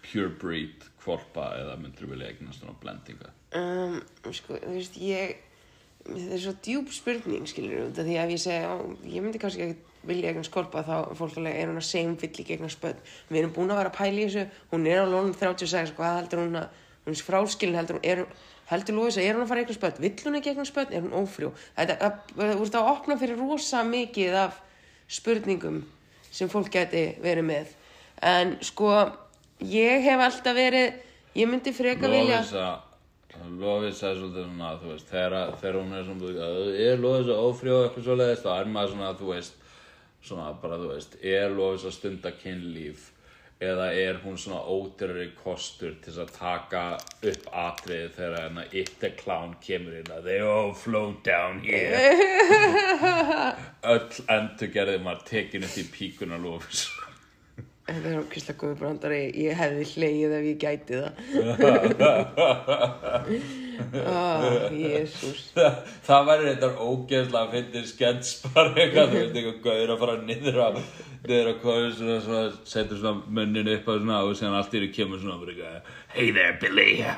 pure 0.07 0.31
breed 0.40 0.87
kvolpa 1.02 1.50
eða 1.59 1.75
myndir 1.83 2.07
þú 2.07 2.12
vilja 2.14 2.31
eignast 2.31 2.62
svona 2.62 2.78
blendinga? 2.83 3.35
Um, 3.59 3.99
sko, 4.31 4.62
þú 4.62 4.78
veist, 4.78 4.99
ég 5.02 5.37
það 6.09 6.33
er 6.38 6.43
svo 6.47 6.57
djúb 6.64 6.95
spurning, 6.95 7.47
skilur 7.50 7.88
af 7.90 7.99
því 7.99 8.14
að 8.14 8.25
ef 8.25 8.35
ég 8.37 8.43
segja, 8.47 8.71
"Á, 8.71 8.75
ég 9.05 9.23
myndi 9.25 9.43
kannski 9.43 9.64
ekki 9.67 9.88
vilja 10.09 10.31
eignan 10.31 10.47
skolpa 10.47 10.85
þá 10.87 11.14
fólk 11.19 11.37
alveg, 11.37 11.57
er 11.57 11.67
hún 11.69 11.81
að 11.83 11.88
segja 11.90 12.09
hún 12.09 12.21
vill 12.21 12.31
ekki 12.31 12.55
eignan 12.55 12.71
spöld 12.71 13.00
við 13.28 13.38
erum 13.43 13.52
búin 13.52 13.73
að 13.75 13.81
vera 13.83 13.90
að 13.90 13.99
pæla 13.99 14.21
í 14.23 14.28
þessu 14.28 14.45
hún 14.73 14.87
er 14.87 15.02
á 15.02 15.07
lónum 15.11 15.35
36, 15.35 15.93
hvað 15.99 16.17
heldur 16.23 16.47
hún 16.47 16.61
að 16.62 16.69
hún 17.09 17.17
er 17.17 17.25
fráskilin, 17.27 17.79
heldur 17.81 18.00
er, 18.05 18.25
heldur 18.71 18.99
Lúis 18.99 19.19
að 19.19 19.27
er 19.27 19.37
hún 19.37 19.45
að 19.47 19.53
fara 19.53 19.65
eignan 19.65 19.79
spöld, 19.79 20.00
vill 20.05 20.15
hún 20.25 20.38
ekki 20.38 20.53
eignan 20.53 20.69
spöld? 20.69 20.95
Er 20.95 21.05
hún 21.05 21.17
ófrjó, 21.23 21.53
þetta, 21.77 22.11
þú 22.37 22.67
ert 22.67 22.81
að 22.81 22.91
opna 22.95 23.19
fyrir 23.21 23.41
rosa 23.41 23.85
mikið 23.88 24.41
af 24.47 24.59
spurningum 25.09 25.83
sem 26.29 26.50
fólk 26.53 26.71
geti 26.75 27.07
verið 27.25 27.49
með. 27.49 27.73
En 28.29 28.59
sko 28.67 28.93
ég 29.65 30.05
hef 30.05 30.21
alltaf 30.21 30.59
verið 30.59 31.38
ég 31.38 31.49
myndi 31.49 31.73
freka 31.75 32.11
vilja 32.11 32.43
Lóðisa 32.43 32.69
Lóðisa 33.59 34.11
er 34.11 34.19
svolítið 34.19 34.47
svona, 34.49 34.71
þú 34.81 34.91
veist 34.93 35.11
þegar, 35.12 35.35
þegar 35.61 35.77
hún 35.79 35.95
er 35.95 36.07
svona, 36.07 36.49
er 36.88 37.03
Lóðisa 37.03 37.37
ófrjóð 37.45 37.85
eitthvað 37.85 38.07
svoleiðist, 38.09 38.47
þá 38.47 38.53
er 38.55 38.71
maður 38.73 38.95
svona, 38.95 39.11
þú 39.19 39.29
veist 39.31 39.61
svona 40.29 40.49
bara, 40.62 40.79
þú 40.81 40.88
veist 40.91 41.17
er 41.23 41.55
Lóðisa 41.55 41.93
stunda 41.95 42.33
kynlíf 42.41 43.12
eða 43.61 43.88
er 43.93 44.21
hún 44.23 44.38
svona 44.38 44.61
ódyrari 44.71 45.33
kostur 45.38 45.97
til 46.05 46.15
að 46.23 46.31
taka 46.37 46.83
upp 47.27 47.49
atriði 47.50 48.09
þegar 48.15 48.37
hérna 48.38 48.65
Itte 48.71 49.11
Clown 49.19 49.57
kemur 49.65 49.99
inn? 49.99 50.12
Að 50.15 50.31
they 50.31 50.38
all 50.45 50.75
flow 50.79 51.17
down 51.27 51.61
here. 51.67 52.15
Öll 53.93 54.23
endur 54.31 54.73
gerði 54.75 54.99
maður 55.03 55.27
tekin 55.33 55.67
upp 55.67 55.77
í 55.79 55.87
píkuna 55.93 56.38
Lóðisa 56.43 57.07
Þetta 57.88 58.09
er 58.11 58.19
okkislega 58.21 58.61
góður 58.61 58.81
brandari, 58.83 59.23
ég 59.41 59.57
hefði 59.57 59.85
hlegið 59.95 60.33
ef 60.37 60.45
ég 60.45 60.59
gæti 60.61 60.99
það. 61.00 61.12
Jésús. 64.78 65.42
það 66.08 66.26
væri 66.28 66.49
þetta 66.49 66.70
ógeðslega 66.85 67.44
að 67.44 67.52
finna 67.54 67.82
skets 67.88 68.32
bara 68.47 68.73
eitthvað, 68.75 69.12
þú 69.12 69.20
veist, 69.20 69.37
eitthvað 69.38 69.61
gauður 69.66 69.92
að 69.94 70.02
fara 70.02 70.16
niður 70.28 70.58
á 70.58 70.68
niður 71.28 71.50
á 71.50 71.54
kóðu 71.62 71.88
svona, 71.99 72.18
svona, 72.25 72.42
setur 72.73 73.00
svona 73.00 73.35
munnin 73.38 73.70
upp 73.75 73.87
á 73.88 73.92
svona 73.99 74.18
og 74.25 74.37
síðan 74.38 74.58
allt 74.58 74.75
í 74.75 74.82
því 74.85 74.90
kemur 74.99 75.23
svona 75.23 75.38
bara 75.42 75.54
eitthvað 75.54 75.94
Hey 76.14 76.28
there 76.35 76.54
Billy. 76.61 76.90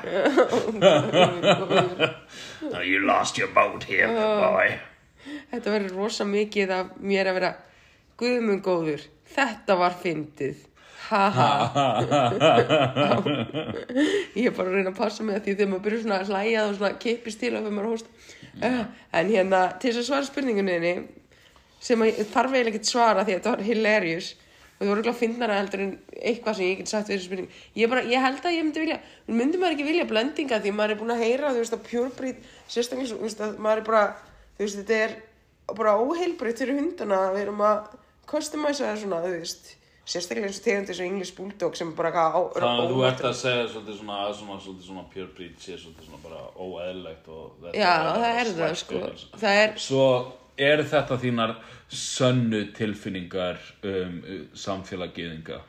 Oh, 2.71 2.79
You 2.85 2.99
lost 3.05 3.37
your 3.39 3.49
boat 3.53 3.83
here 3.89 4.07
boy. 4.13 4.77
Þetta 5.51 5.73
verður 5.73 5.97
rosa 5.97 6.25
mikið 6.29 6.71
af 6.75 6.91
mér 7.01 7.29
að 7.31 7.37
vera 7.39 7.51
guðmun 8.21 8.61
góður, 8.63 9.01
þetta 9.33 9.75
var 9.79 9.95
fyndið. 10.01 10.61
Haha. 11.11 11.71
ég 14.39 14.45
er 14.47 14.53
bara 14.55 14.69
að 14.69 14.75
reyna 14.77 14.91
að 14.93 14.99
passa 14.99 15.25
með 15.27 15.37
því 15.43 15.51
þegar 15.57 15.71
maður 15.71 15.85
byrjar 15.87 16.03
svona 16.05 16.19
að 16.21 16.29
hlæja 16.31 16.61
og 16.67 16.75
svona 16.77 17.01
kippist 17.03 17.39
til 17.41 17.51
að 17.51 17.65
fyrir 17.65 17.75
maður 17.75 17.89
að 17.89 17.95
hósta. 17.95 18.11
Uh, 18.61 18.83
en 19.19 19.31
hérna, 19.31 19.59
til 19.81 19.91
þess 19.91 20.03
að 20.03 20.07
svara 20.07 20.29
spurningunni 20.29 20.93
sem 21.81 22.05
að 22.05 22.21
þarf 22.31 22.51
eiginlega 22.55 22.71
ekki 22.71 22.83
að 22.85 22.93
svara 22.93 23.25
því 23.25 23.33
að 23.33 23.39
þetta 23.39 23.53
var 23.55 23.67
hilarious 23.67 24.27
og 24.81 24.81
það 24.81 24.91
voru 24.91 25.01
ekki 25.03 25.11
að 25.11 25.19
finnara 25.19 25.57
heldur 25.59 25.81
en 25.83 25.91
eitthvað 26.21 26.55
sem 26.57 26.69
ég 26.69 26.79
get 26.79 26.91
sagt 26.91 27.09
við 27.09 27.15
þessu 27.17 27.27
spurningu. 27.27 27.51
Ég, 27.77 27.85
bara, 27.91 28.01
ég 28.09 28.19
held 28.25 28.43
að 28.45 28.55
ég 28.55 28.63
myndi 28.65 28.83
vilja, 28.85 28.97
myndi 29.29 29.57
maður 29.61 29.75
ekki 29.75 29.89
vilja 29.89 30.09
blendinga 30.09 30.61
því 30.63 30.71
maður 30.77 30.93
er 30.95 31.01
búin 31.01 31.13
að 31.13 31.23
heyra, 31.25 31.51
þú 31.51 31.59
veist, 31.61 31.75
að 31.75 31.85
purebreed, 31.89 32.39
sérstaklega, 32.71 33.17
þú 33.35 33.47
maður 33.61 33.79
er 33.83 33.87
bara, 33.91 34.03
þú 34.57 34.61
veist, 34.65 34.79
þetta 34.79 34.95
er 35.03 35.11
bara 35.77 35.99
óheilbreytt 36.01 36.59
fyrir 36.63 36.79
hundana 36.79 37.19
við 37.35 37.43
erum 37.43 37.61
að 37.67 37.77
customæsa 38.31 38.87
það 38.87 38.97
svona, 39.03 39.21
þú 39.27 39.31
veist, 39.35 39.63
sérstaklega 40.11 40.49
eins 40.49 40.59
og 40.59 40.65
tegundir 40.65 40.97
sem 40.97 41.07
English 41.07 41.35
Bulldog 41.37 41.77
sem 41.79 41.93
bara 41.97 42.11
á, 42.11 42.41
Þannig 42.57 42.83
að 42.83 42.93
þú 42.93 43.05
ert 43.07 43.23
að 43.29 43.35
segja 43.39 43.65
svolítið 43.71 43.97
svona 44.01 44.19
að 44.25 44.35
svona, 44.41 44.59
svolítið 44.65 44.89
svona 44.89 45.05
pure 45.13 45.31
breed 45.37 45.57
sé 45.63 45.77
svolítið 45.79 46.09
svona 46.09 46.21
bara 46.25 46.43
óeðlegt 46.67 47.31
og 47.31 47.57
þetta 47.63 47.75
Já, 47.79 47.91
er 47.95 48.21
það 48.21 48.39
er 48.43 48.53
það, 48.59 48.77
sko. 48.83 49.03
Það 49.41 49.59
er, 49.63 49.75
Svo 49.87 50.07
er 50.61 50.85
þetta 50.93 51.19
þínar 51.25 51.55
sönnu 51.91 52.63
tilfinningar 52.77 53.59
um 53.91 54.17
samfélaggeðinga 54.65 55.59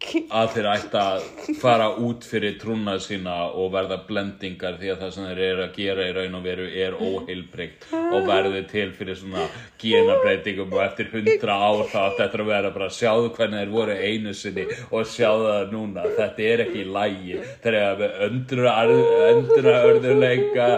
að 0.00 0.54
þeir 0.54 0.66
ætti 0.70 0.98
að 1.00 1.24
fara 1.60 1.88
út 2.00 2.24
fyrir 2.24 2.54
trúnað 2.60 3.02
sína 3.04 3.34
og 3.52 3.68
verða 3.74 3.98
blendingar 4.08 4.78
því 4.80 4.92
að 4.94 5.02
það 5.02 5.12
sem 5.16 5.26
þeir 5.28 5.42
eru 5.46 5.64
að 5.66 5.76
gera 5.76 6.06
í 6.08 6.14
raun 6.16 6.38
og 6.38 6.46
veru 6.46 6.68
er 6.84 6.96
óheilbreykt 6.96 7.86
og 7.98 8.30
verði 8.30 8.62
til 8.70 8.86
fyrir 8.96 9.20
svona 9.20 9.44
genabreitingum 9.82 10.72
og 10.72 10.82
eftir 10.86 11.12
hundra 11.12 11.58
ár 11.60 11.84
þá 11.92 11.98
átti 12.06 12.22
þetta 12.22 12.42
að 12.42 12.50
vera 12.54 12.72
bara 12.78 12.90
sjáðu 12.96 13.30
hvernig 13.36 13.62
þeir 13.62 13.76
voru 13.76 14.00
einu 14.00 14.34
sinni 14.40 14.66
og 14.88 15.06
sjáðu 15.12 15.46
það 15.52 15.76
núna. 15.76 16.08
Þetta 16.16 16.48
er 16.48 16.66
ekki 16.66 16.82
í 16.82 16.90
lægi 16.96 17.40
þeir 17.62 17.80
eru 17.84 18.02
með 18.02 18.20
öndra, 18.28 18.76
öndra 19.30 19.78
örðuleika 19.90 20.70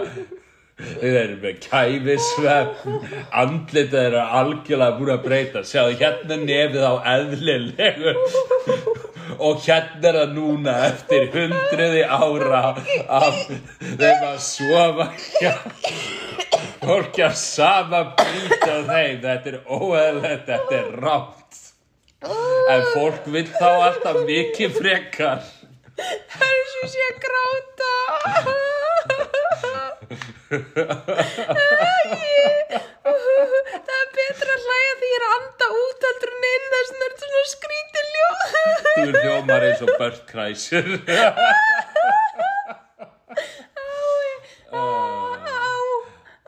Þeir 0.73 1.15
eru 1.19 1.35
með 1.37 1.57
kæfisvefn, 1.63 2.95
andlitið 3.39 3.99
eru 3.99 4.23
algjörlega 4.39 4.97
búin 4.97 5.11
að 5.13 5.21
breyta. 5.27 5.61
Sjáðu, 5.69 5.99
hérna 6.01 6.39
nefið 6.41 6.87
á 6.89 6.93
eðlilegu 7.13 8.15
og 9.39 9.61
hérna 9.65 10.09
er 10.09 10.19
það 10.19 10.35
núna 10.37 10.73
eftir 10.89 11.29
hundruði 11.33 12.03
ára 12.03 12.63
af 13.07 13.39
þeim 13.47 14.27
að 14.29 14.39
sofa 14.45 15.09
hjá 15.39 15.53
fólki 16.83 17.23
að 17.25 17.35
sama 17.39 18.03
brýta 18.17 18.77
þeim. 18.87 19.19
Þetta 19.23 19.51
er 19.51 19.57
óeðlegt, 19.67 20.45
þetta 20.49 20.79
er 20.79 20.87
rátt. 21.03 21.59
En 22.71 22.85
fólk 22.93 23.27
vil 23.35 23.47
þá 23.51 23.69
alltaf 23.71 24.21
mikið 24.27 24.77
frekar. 24.79 25.43
það 26.33 26.49
er 26.49 26.69
svo 26.73 26.85
sé 26.93 27.07
að 27.09 27.17
gráta. 27.25 27.91
Það 33.83 33.99
er 33.99 34.09
betra 34.17 34.55
að 34.55 34.65
hlæja 34.67 34.93
því 34.99 35.11
ég 35.11 35.17
er 35.17 35.27
að 35.27 35.37
anda 35.37 35.67
út 35.83 36.09
en 36.09 36.17
inn 36.53 36.67
þess 36.73 36.91
að 36.91 36.97
það 36.99 37.07
er 37.07 37.15
svona 37.23 37.45
skrítið 37.53 38.12
Þú 38.93 39.05
hljómar 39.17 39.65
eins 39.69 39.81
og 39.85 39.91
Bert 39.99 40.23
Kreischer. 40.29 40.87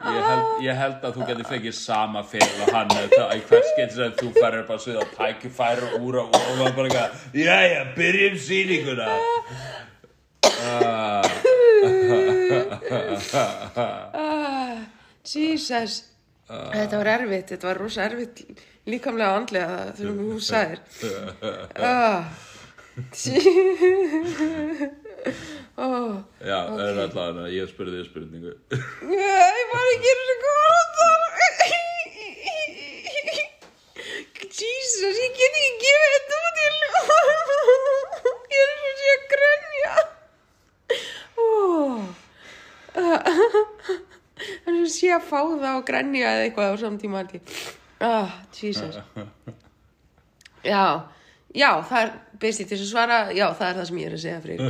Ég 0.06 0.22
held, 0.22 0.50
ég 0.66 0.76
held 0.78 1.06
að 1.08 1.16
þú 1.16 1.26
getur 1.30 1.48
fengið 1.50 1.76
sama 1.78 2.22
fyrir 2.30 2.60
og 2.66 2.72
hann 2.76 2.92
það 2.94 3.32
í 3.34 3.40
hvers 3.50 3.70
getur 3.78 3.98
sem 4.02 4.12
þú 4.20 4.28
færir 4.36 4.60
upp 4.62 4.74
að 4.76 4.82
sviða 4.84 5.02
og 5.06 5.14
tækifæri 5.18 5.88
og 5.88 6.06
úr 6.10 6.16
og 6.22 6.36
úr 6.36 6.50
og 6.52 6.60
maður 6.60 6.76
bara 6.78 6.88
eitthvað 6.90 7.40
Jæja, 7.42 7.82
byrjum 7.98 8.36
sýninguna 8.46 9.10
Ah, 13.46 14.78
Jesus. 15.26 16.04
Þetta 16.48 17.00
var 17.00 17.10
erfitt, 17.16 17.50
þetta 17.54 17.68
var 17.72 17.80
rosa 17.82 18.06
erfitt 18.06 18.42
líkamlega 18.90 19.32
og 19.34 19.38
andlega 19.42 19.68
það 19.76 19.90
þegar 20.00 20.16
þú 20.20 20.28
sagðir. 20.50 20.80
Ah. 21.76 22.24
oh. 25.86 26.14
Já, 26.40 26.60
það 26.70 26.86
er 26.86 27.00
alltaf 27.04 27.40
ég 27.52 27.68
spurði 27.68 27.98
þig 28.00 28.08
spurningu 28.08 28.56
Ég 29.12 29.60
var 29.74 29.86
ekki 29.92 30.08
einu 30.14 30.24
svo 30.30 30.38
góð 30.46 30.66
Jesus, 34.56 35.18
ég 35.20 35.34
get 35.36 35.58
ekki 35.60 35.74
gefið 35.82 36.12
þetta 36.14 36.36
út 36.48 36.60
í 36.62 36.64
ljó. 36.76 36.92
Ég 38.56 38.62
er 38.64 38.76
svo 38.80 38.92
sé 39.00 39.08
að 39.12 39.24
grönja. 39.34 39.94
Það 44.66 44.72
er 44.72 44.78
svo 44.78 44.90
sé 44.94 45.08
að 45.12 45.28
fá 45.28 45.42
það 45.42 45.74
og 45.74 45.84
grænja 45.90 46.28
eða 46.32 46.44
eitthvað 46.46 46.72
á 46.72 46.74
samtíma 46.86 47.18
held 47.24 47.34
Ah, 48.00 48.30
Jesus. 48.54 48.96
Já, 50.66 51.02
já, 51.56 51.70
það 51.88 52.02
er 52.02 52.10
bestið 52.42 52.68
til 52.72 52.80
að 52.82 52.88
svara, 52.90 53.20
já, 53.36 53.46
það 53.56 53.68
er 53.70 53.76
það 53.80 53.88
sem 53.90 54.00
ég 54.02 54.08
er 54.10 54.16
að 54.18 54.24
segja 54.26 54.44
fyrir. 54.44 54.60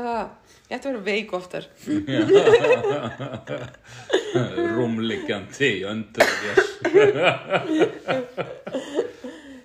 Ah, 0.00 0.24
ég 0.70 0.76
ætti 0.78 0.88
að 0.88 0.94
vera 0.94 1.02
veik 1.04 1.32
oftar. 1.36 1.64
Rúmliggjandi 4.76 5.70
öndur 5.90 6.30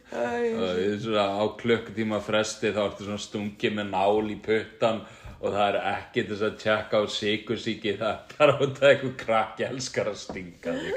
Það 0.09 0.33
er 0.41 0.97
svona 1.03 1.25
á 1.39 1.43
klukkutíma 1.59 2.19
fresti 2.25 2.67
þá 2.75 2.81
ertu 2.87 3.01
svona 3.07 3.21
stungið 3.21 3.71
með 3.77 3.87
nál 3.93 4.25
í 4.33 4.35
puttan 4.43 4.97
og 5.45 5.53
það 5.53 5.67
er 5.69 5.77
ekki 5.91 6.23
þess 6.29 6.43
að 6.47 6.55
tjekka 6.63 6.99
á 6.99 7.03
sikursíki 7.15 7.91
það 7.99 8.11
er 8.15 8.37
bara 8.39 8.55
út 8.65 8.79
að 8.81 8.87
eitthvað 8.89 9.15
krakki 9.21 9.67
elskar 9.67 10.09
að 10.11 10.17
stinga 10.23 10.73
þig 10.79 10.95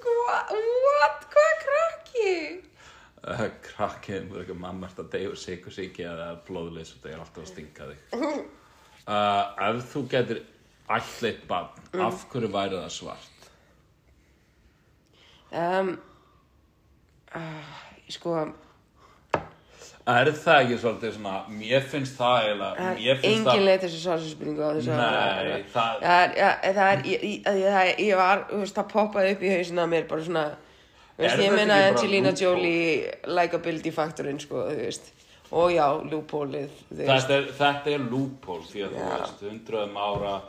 Hva, 0.00 0.36
what? 0.84 1.24
Hvað 1.32 1.46
er 1.48 1.58
krakki? 1.64 2.34
uh, 3.24 3.44
Krakki, 3.64 4.20
þú 4.28 4.36
er 4.38 4.44
ekki 4.44 4.56
mamma 4.60 4.88
ert 4.90 5.00
að 5.02 5.08
deyja 5.14 5.32
sikursíki 5.40 6.04
eða 6.06 6.28
blóðleys 6.46 6.92
og 6.96 7.02
það 7.04 7.12
er 7.14 7.22
alltaf 7.24 7.42
að 7.46 7.50
stinga 7.54 7.88
þig 7.90 8.00
uh, 8.20 9.42
Ef 9.70 9.82
þú 9.94 10.04
getur 10.12 10.42
ætleitt 10.90 11.42
barn, 11.50 11.82
af 12.02 12.24
hverju 12.32 12.48
væri 12.54 12.78
það 12.80 12.92
svart? 12.96 13.48
Um, 15.50 15.92
uh, 17.34 17.76
sko, 18.10 18.34
Er 20.20 20.30
það 20.36 20.58
ekki 20.64 20.76
svolítið 20.82 21.12
svona, 21.16 21.34
mér 21.60 21.86
finnst 21.92 22.16
það 22.18 22.36
eiginlega, 22.44 22.88
mér 22.96 23.20
finnst 23.20 23.28
engin 23.30 23.46
það 23.48 23.64
leið 23.68 23.80
til 23.84 23.90
þessu 23.94 24.32
spurningu 24.32 24.64
á 24.66 24.70
þessu 24.76 24.96
Nei, 24.98 25.62
það- 25.74 26.02
það 26.04 26.24
er, 26.24 26.34
ja, 26.40 26.50
það 26.78 26.92
er, 26.92 27.02
ég, 27.10 27.24
ég, 28.04 28.16
var, 28.20 28.44
þú 28.50 28.60
veist, 28.64 28.76
það 28.80 28.90
poppaði 28.94 29.32
upp 29.36 29.42
í 29.46 29.54
hausina 29.54 29.86
mér 29.94 30.06
bara 30.10 30.26
svona, 30.28 30.44
þú 31.16 31.24
veist, 31.26 31.42
ég 31.44 31.56
meina 31.56 31.80
Angelina? 31.88 32.32
Jolie 32.40 33.10
likability 33.26 33.92
faktorinn, 33.94 34.40
sko, 34.40 34.64
þú 34.70 34.78
veist, 34.84 35.12
og 35.50 35.74
já, 35.74 35.86
loophole-ið, 36.12 36.80
þú 36.92 37.02
veist, 37.04 37.34
þetta 37.60 37.92
er, 37.92 37.98
er 37.98 38.08
loophole 38.10 38.66
því 38.70 38.86
að 38.86 38.96
þú 38.96 39.10
veist, 39.10 39.44
hundruðum 39.50 40.00
ára 40.00 40.40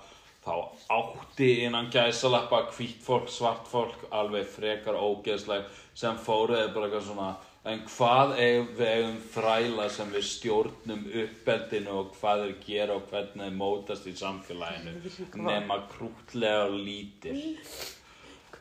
þá 0.41 0.53
átti 0.89 1.51
innan 1.67 1.89
gæsalappa 1.93 2.63
hvítt 2.73 3.03
fólk, 3.05 3.29
svart 3.29 3.67
fólk 3.69 4.07
alveg 4.09 4.47
frekar 4.49 4.97
ógeðsleg 4.97 5.67
sem 5.93 6.17
fóruði 6.17 6.71
bara 6.73 6.87
eitthvað 6.87 7.05
svona 7.11 7.27
en 7.61 7.81
hvað 7.85 8.35
eigum 8.41 8.69
við 8.79 8.87
eigum 8.89 9.17
þræla 9.35 9.87
sem 9.93 10.13
við 10.15 10.23
stjórnum 10.31 11.01
uppeldinu 11.23 11.97
og 11.99 12.15
hvað 12.17 12.45
þeir 12.45 12.55
gera 12.65 12.95
og 12.97 13.09
hvernig 13.11 13.43
þeir 13.43 13.57
mótast 13.59 14.07
í 14.09 14.13
samfélaginu 14.17 14.95
nema 15.49 15.83
krútlega 15.91 16.63
og 16.69 16.79
lítil 16.81 17.35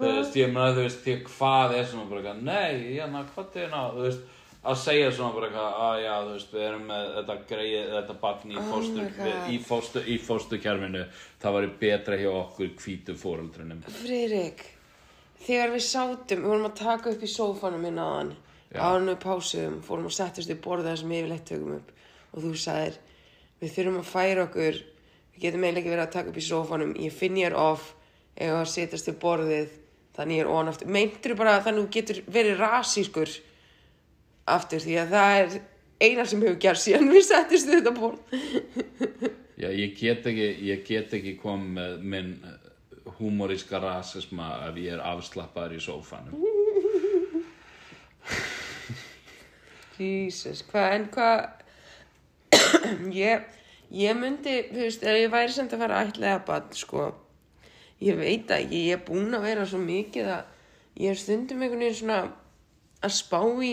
þú 0.01 0.11
veist, 0.17 0.37
ég 0.41 0.53
meina 0.53 0.75
þú 0.75 0.85
veist, 0.85 1.01
því 1.05 1.15
hvað 1.29 1.79
er 1.79 1.89
svona 1.89 2.11
bara 2.11 2.21
eitthvað, 2.21 2.45
nei, 2.49 2.85
hérna, 2.97 3.25
hvað 3.35 3.57
er 3.57 3.65
hérna, 3.67 3.81
þú 3.95 4.05
veist, 4.07 4.37
að 4.61 4.77
segja 4.81 5.09
svona 5.17 5.37
bara 5.37 5.49
eitthvað, 5.49 5.79
að 5.87 6.03
já, 6.05 6.13
þú 6.25 6.35
veist, 6.35 6.53
við 6.55 6.67
erum 6.67 6.85
með 6.91 7.09
þetta 7.17 7.37
greið, 7.51 7.95
þetta 7.95 8.17
barn 8.25 8.53
í 8.55 8.59
Oh 8.61 8.69
fóstur, 8.71 9.09
God. 9.17 9.41
í 9.49 9.59
fóstur, 9.71 10.05
í 10.05 10.19
fósturkerfinu, 10.25 11.07
það 11.43 11.57
væri 11.57 11.73
betra 11.85 12.21
hjá 12.21 12.29
okkur 12.33 12.71
hvítu 12.85 13.17
fóreldrunum. 13.21 13.83
Friðrik, 14.01 14.63
þegar 15.47 15.75
við 15.77 15.85
sátum, 15.89 16.45
við 16.45 16.53
vorum 16.55 16.71
að 16.71 16.79
taka 16.81 17.15
upp 17.15 17.25
í 17.25 17.33
sófanum 17.35 17.85
minna 17.89 18.09
á 18.71 18.79
hann, 18.79 18.79
Já. 18.79 18.81
á 18.81 18.89
hann 18.95 19.09
við 19.11 19.19
pásuðum, 19.25 19.79
fórum 19.83 20.07
að 20.07 20.17
settast 20.17 20.51
við 20.51 20.61
borða 20.63 20.91
það 20.91 21.01
sem 21.01 21.15
yfirleitt 21.17 21.47
tökum 21.49 21.77
upp 21.79 21.91
og 22.31 22.45
þú 22.45 22.53
sagðir, 22.63 22.99
við 23.61 23.75
þurfum 23.75 24.01
að 24.01 24.11
færa 24.11 24.45
okkur, 24.47 24.81
við 25.35 25.43
getum 25.43 25.65
eiginlega 25.65 25.81
ekki 25.81 25.95
verið 25.95 26.05
að 26.05 26.13
taka 26.15 26.31
upp 26.31 26.39
í 26.39 26.47
sófanum, 26.47 26.93
ég 27.03 27.17
finn 27.17 27.41
ég 27.41 27.51
er 27.51 27.57
off, 27.59 27.95
eða 28.39 28.61
að 28.61 28.71
setjast 28.71 29.11
við 29.11 29.19
borðið, 29.25 29.75
þannig 30.17 30.39
ég 30.39 30.45
er 30.45 30.53
on 30.55 30.71
aftur. 30.71 30.93
Meintur 30.95 31.35
bara 31.39 31.59
þannig 31.65 31.87
þú 31.89 31.91
getur 31.97 32.23
verið 32.31 32.63
rasískur 32.63 33.35
aftur 34.51 34.83
því 34.85 34.97
að 35.03 35.13
það 35.17 35.41
er 35.41 35.59
eina 36.01 36.25
sem 36.27 36.43
hefur 36.45 36.63
gerst 36.63 36.87
síðan 36.87 37.11
við 37.13 37.27
settist 37.27 37.71
þetta 37.71 37.93
borð. 37.97 38.41
Já, 39.61 39.69
ég 39.69 39.99
get 39.99 40.25
ekki, 40.31 40.49
ég 40.71 40.87
get 40.87 41.19
ekki 41.19 41.35
komið 41.43 41.75
með 41.77 42.07
minn 42.15 42.31
humoríska 43.19 43.81
rasisma 43.83 44.55
ef 44.71 44.79
ég 44.81 44.95
er 44.97 45.03
afslappaður 45.05 45.77
í 45.77 45.83
sófanum. 45.85 46.49
Jesus, 50.01 50.63
hvað, 50.71 50.95
en 50.97 51.09
hvað 51.15 51.41
ég, 53.17 53.49
ég 53.95 54.17
myndi, 54.19 54.57
þú 54.71 54.85
veist, 54.85 55.05
ef 55.05 55.19
ég 55.21 55.33
væri 55.33 55.55
samt 55.55 55.75
að 55.77 55.85
fara 55.85 56.01
að 56.01 56.13
ætlaða 56.13 56.43
bann, 56.49 56.71
sko 56.77 57.09
ég 58.01 58.19
veit 58.19 58.51
ekki, 58.57 58.85
ég 58.89 58.99
er 58.99 59.05
búin 59.07 59.37
að 59.37 59.47
vera 59.51 59.67
svo 59.69 59.81
mikið 59.83 60.33
að 60.39 61.01
ég 61.01 61.13
er 61.13 61.21
stundum 61.21 61.63
einhvern 61.63 61.85
veginn 61.85 61.99
svona 62.01 62.21
að 63.05 63.17
spá 63.17 63.41
í 63.65 63.73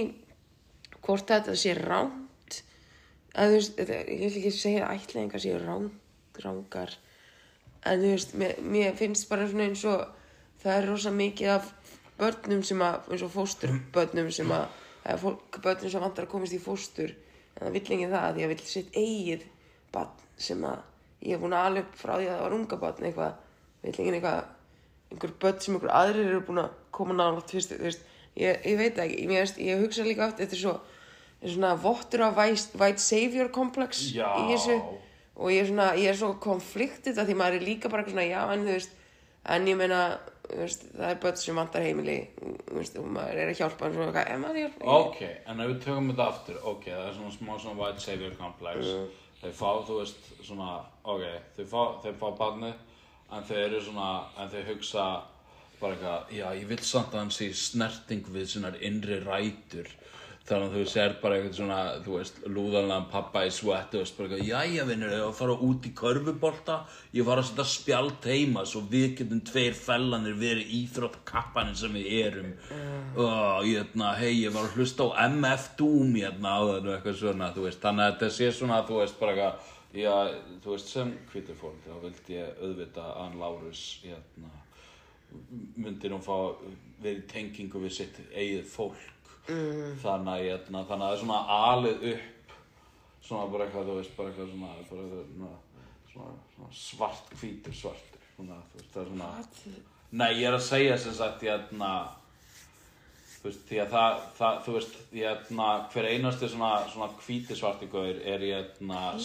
hvort 1.04 1.32
þetta 1.32 1.56
sé 1.56 1.76
ránt 1.78 2.62
að 3.38 3.54
þú 3.54 3.58
veist, 3.58 3.80
ég 3.80 4.22
vil 4.24 4.32
ekki 4.42 4.54
segja 4.56 4.88
að 4.88 5.02
ætlaðingar 5.02 5.44
séu 5.44 5.60
ránt, 5.62 6.42
rángar 6.44 6.96
en 7.88 8.02
þú 8.04 8.12
veist, 8.13 8.36
mér, 8.40 8.60
mér 8.62 8.96
finnst 9.00 9.30
bara 9.30 9.48
svona 9.48 9.70
eins 9.70 9.84
og 9.88 10.04
það 10.63 10.74
er 10.76 10.90
rosa 10.90 11.13
mikið 11.13 11.54
af 11.56 11.72
börnum 12.18 12.63
sem 12.66 12.82
að, 12.82 13.00
eins 13.12 13.24
og 13.26 13.34
fósturbörnum 13.36 14.30
sem 14.34 14.52
að, 14.54 14.68
eða 15.08 15.22
fólk, 15.22 15.60
börnum 15.63 15.93
sem 15.93 16.04
vantar 16.04 16.28
að 16.28 16.34
komast 16.34 16.56
í 16.56 16.62
fóstur 16.62 17.13
en 17.56 17.63
það 17.63 17.78
vill 17.78 17.96
enginn 17.96 18.13
það, 18.13 18.28
því 18.36 18.46
að 18.46 18.54
vill 18.54 18.67
sitt 18.67 19.00
eigið 19.00 19.46
barn 19.96 20.26
sem 20.38 20.67
að 20.67 20.84
ég 21.24 21.34
hef 21.34 21.43
búin 21.43 21.58
að 21.58 21.80
upp 21.82 21.96
frá 21.98 22.13
því 22.17 22.28
að 22.28 22.36
það 22.36 22.43
var 22.43 22.58
unga 22.58 22.80
barn 22.84 23.08
eitthvað, 23.10 23.39
vill 23.86 23.96
enginn 23.96 24.20
eitthvað 24.20 24.43
einhver 25.08 25.34
börn 25.41 25.63
sem 25.63 25.78
einhver 25.78 25.96
aðrir 25.96 26.30
eru 26.30 26.43
búin 26.50 26.62
að 26.65 26.78
koma 26.98 27.32
fyrst, 27.48 27.74
þú 27.74 27.88
veist, 27.88 28.06
ég, 28.36 28.62
ég 28.67 28.78
veit 28.78 28.96
það 28.98 29.04
ekki, 29.06 29.17
ég, 29.24 29.34
veist, 29.34 29.60
ég 29.63 29.82
hugsa 29.82 30.06
líka 30.06 30.28
oft, 30.28 30.41
þetta 30.41 30.58
er 30.58 30.62
svo, 30.62 30.76
er 31.41 31.54
svona 31.54 31.74
vottur 31.82 32.26
af 32.28 32.38
white, 32.38 33.02
savior 33.02 33.52
komplex 33.54 34.10
í 34.12 34.48
þessu. 34.52 34.78
Og 35.38 35.52
ég 35.54 35.62
er 35.62 35.67
svona, 35.70 35.91
ég 35.93 36.10
er 36.10 36.17
svo 36.17 36.32
konfliktið 36.41 37.20
að 37.22 37.30
því 37.30 37.36
maður 37.38 37.60
er 37.60 37.65
líka 37.67 37.91
bara 37.93 38.06
svona, 38.08 38.26
já, 38.26 38.39
en 38.54 38.65
þú 38.65 38.74
veist 38.74 38.96
en 39.54 39.67
ég 39.70 39.78
meina, 39.80 40.02
veist, 40.56 40.84
það 40.96 41.12
er 41.12 41.22
börn 41.24 41.40
sem 41.42 41.60
vantar 41.60 41.86
heimili, 41.86 42.18
veist, 42.72 42.98
og 43.00 43.08
maður 43.12 43.42
er 43.44 43.52
að 43.52 43.62
hjálpa 43.62 43.88
en 43.88 43.96
svona, 43.96 44.24
er 44.24 44.42
maður 44.42 44.60
að 44.60 44.64
hjálpa? 44.66 44.98
Ok, 44.98 45.22
en 45.46 45.64
ef 45.64 45.72
við 45.72 45.80
tökum 45.86 46.12
þetta 46.12 46.28
aftur, 46.32 46.60
ok, 46.72 46.86
það 46.90 47.08
er 47.08 47.16
svona 47.18 47.34
smá 47.38 47.54
svona 47.56 47.80
white 47.82 48.04
savior 48.04 48.36
complex. 48.40 48.92
Þeir 49.38 49.56
fá, 49.58 49.70
þú 49.88 49.98
veist, 50.02 50.30
svona, 50.48 50.70
ok, 51.06 51.26
þeir 51.58 51.72
fá, 51.72 51.82
þeir 52.04 52.20
fá 52.22 52.28
barnið, 52.40 52.86
en 53.38 53.50
þeir 53.50 53.64
eru 53.66 53.82
svona, 53.86 54.12
en 54.40 54.54
þeir 54.54 54.70
hugsa 54.72 55.08
bara 55.82 55.94
eitthvað, 55.94 56.32
já, 56.34 56.46
ég 56.58 56.70
vil 56.72 56.80
samt 56.82 57.14
að 57.14 57.22
hann 57.22 57.34
sé 57.36 57.52
snerting 57.54 58.30
við 58.34 58.48
sinnar 58.54 58.78
innri 58.82 59.20
rætur. 59.22 59.92
Þannig 60.48 60.70
að 60.70 60.76
þú 60.78 60.82
sér 60.88 61.16
bara 61.20 61.36
eitthvað 61.36 61.56
svona, 61.58 61.78
þú 62.06 62.14
veist, 62.14 62.38
lúðanlegan 62.48 63.08
pappa 63.12 63.42
í 63.44 63.50
eitthvað, 63.52 64.44
jæja 64.48 64.86
vinnur, 64.88 65.16
ef 65.18 65.24
að 65.26 65.34
fara 65.42 65.56
út 65.68 65.88
í 65.90 65.92
körfubolta, 66.00 66.78
ég 67.18 67.26
var 67.28 67.42
að 67.42 67.50
setja 67.50 67.66
spjald 67.68 68.28
heima 68.32 68.64
svo 68.64 68.80
við 68.88 69.18
getum 69.20 69.42
tveir 69.50 69.76
fellanir 69.76 70.38
verið 70.40 70.72
íþróttkappanin 70.78 71.76
sem 71.76 71.98
við 72.00 72.08
erum. 72.22 72.54
Og 73.20 73.68
ég, 73.68 73.82
hérna, 73.82 74.14
hei, 74.22 74.32
ég 74.46 74.56
var 74.56 74.70
að 74.70 74.80
hlusta 74.80 75.10
á 75.12 75.28
MF 75.28 75.68
Doom, 75.82 76.16
hérna, 76.16 76.56
á 76.56 76.60
það 76.64 76.78
og 76.78 76.96
eitthvað 76.96 77.20
svona, 77.26 77.52
þú 77.58 77.68
veist, 77.68 77.84
þannig 77.84 78.06
að 78.06 78.16
þetta 78.16 78.32
sé 78.38 78.50
svona, 78.62 78.80
þú 78.88 79.02
veist, 79.02 79.20
bara 79.20 79.36
eitthvað, 79.36 79.76
já, 80.00 80.16
þú 80.64 80.78
veist, 80.78 80.96
sem 80.96 81.14
hvítur 81.34 81.60
fólk, 81.60 81.84
þá 81.84 82.00
vildi 82.06 82.40
ég 82.40 82.64
auðvita 82.64 83.04
að 83.04 83.20
hann 83.20 83.38
Lárus, 83.44 83.84
hérna, 84.06 84.56
myndi 85.76 86.08
nú 86.08 86.24
fá 86.24 86.56
verið 87.04 87.28
tengingu 87.36 87.84
við 87.84 87.96
sitt 88.00 88.20
eigið 88.32 88.64
fólk 88.72 89.16
mm. 89.48 89.96
þannig 90.04 90.34
að 90.34 90.44
hérna, 90.46 90.84
þannig 90.90 91.06
að 91.06 91.08
það 91.08 91.16
er 91.16 91.24
svona 91.24 91.40
alið 91.58 92.06
upp 92.14 92.34
svona 93.28 93.50
bara 93.52 93.66
eitthvað, 93.68 93.90
þú 93.90 93.98
veist, 93.98 94.14
bara 94.18 94.32
eitthvað 94.32 94.54
svona, 94.54 94.70
svona, 94.90 95.50
svona, 96.14 96.38
svona 96.56 96.70
svart 96.84 97.34
hvítur 97.42 97.76
þú 97.76 97.92
veist, 97.92 98.94
það 98.94 99.02
er 99.02 99.12
svona 99.12 99.34
nei, 100.12 100.30
ég 100.40 100.48
er 100.48 100.56
að 100.56 100.64
segja 100.68 100.98
sem 101.02 101.18
sagt, 101.18 101.44
hérna 101.44 101.92
þú 103.38 103.50
veist, 103.50 103.66
því 103.70 103.82
að 103.84 103.94
það, 103.96 104.24
það 104.38 104.64
þú 104.66 104.78
veist, 104.78 104.98
hérna, 105.12 105.68
hver 105.94 106.10
einasti 106.14 106.52
svona, 106.54 107.12
hvíti 107.26 107.60
svarti 107.60 107.92
gaur 107.92 108.24
er 108.24 108.48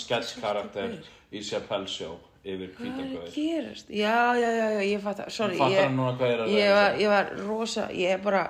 sketchkarakter 0.03 0.99
í 1.33 1.43
Chappelle 1.47 1.91
Show 1.91 2.19
yfir 2.43 2.73
Hvað 2.75 2.89
er 2.89 2.91
hvíta 2.91 3.05
að 3.05 3.13
gaur 3.15 3.35
gerast? 3.37 3.93
Já, 3.95 4.17
já, 4.35 4.49
já, 4.59 4.67
ég 4.83 5.05
fatt 5.05 5.23
sorry, 5.31 5.59
fattar 5.61 5.87
ég, 5.87 5.95
hvað 6.19 6.57
ég 6.57 6.75
var, 6.75 6.99
ég 6.99 7.13
var 7.13 7.31
rosa, 7.47 7.87
ég 7.95 8.17
er 8.17 8.25
bara, 8.25 8.43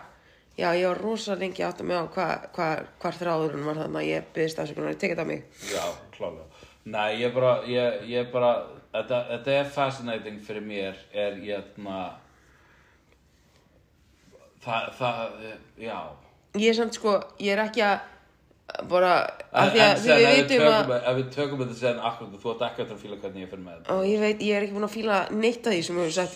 já, 0.58 0.68
ég 0.76 0.86
var 0.88 1.00
rosa 1.02 1.36
lengi 1.38 1.64
átt 1.66 1.80
að 1.82 1.90
mig 1.90 1.96
á 2.00 2.04
hvað 2.16 2.46
hva, 2.56 2.68
hvar 3.02 3.18
þráðurinn 3.20 3.68
var 3.68 3.80
þannig 3.82 4.00
að 4.02 4.10
ég 4.10 4.30
byggðist 4.36 4.62
afsökunar, 4.62 4.94
ég 4.94 5.02
tekið 5.02 5.22
það 5.22 5.30
mig. 5.32 5.44
Já, 5.72 5.84
klálega. 6.16 6.48
Nei, 6.82 7.10
ég 7.20 7.34
bara, 7.34 7.52
ég, 7.70 8.00
ég 8.10 8.30
bara, 8.32 8.52
þetta, 8.92 9.22
þetta 9.30 9.56
er 9.60 9.72
fascinating 9.76 10.40
fyrir 10.42 10.64
mér, 10.66 10.98
er 11.14 11.38
ég 11.46 11.68
það, 14.62 14.88
það, 14.98 15.36
já. 15.80 15.98
Ég 16.60 16.72
er 16.72 16.76
samt 16.76 16.98
sko, 16.98 17.14
ég 17.42 17.54
er 17.54 17.62
ekki 17.64 17.84
að, 17.86 18.08
bara, 18.90 19.12
af 19.50 19.72
því 19.72 19.82
að 19.84 20.12
en 20.12 20.36
við 20.36 20.50
tökum, 20.52 20.72
að, 20.72 20.92
ef 20.98 21.18
við 21.18 21.30
tökum 21.36 21.62
þetta 21.64 21.78
sen 21.80 22.02
akkurat, 22.10 22.38
þú 22.42 22.52
ert 22.52 22.64
ekki 22.68 22.86
að 22.86 22.94
fíla 23.02 23.18
hvernig 23.22 23.44
ég 23.44 23.52
fyrir 23.52 23.64
með 23.64 23.78
þetta. 23.78 23.96
og 23.96 24.08
ég 24.10 24.22
veit, 24.26 24.44
ég 24.48 24.58
er 24.58 24.66
ekki 24.66 24.76
búin 24.76 24.88
að 24.88 24.96
fíla 24.96 25.20
neitt 25.34 25.66
af 25.66 25.76
því 25.76 25.82
sem 25.88 26.02
hefur 26.02 26.16
sagt, 26.18 26.34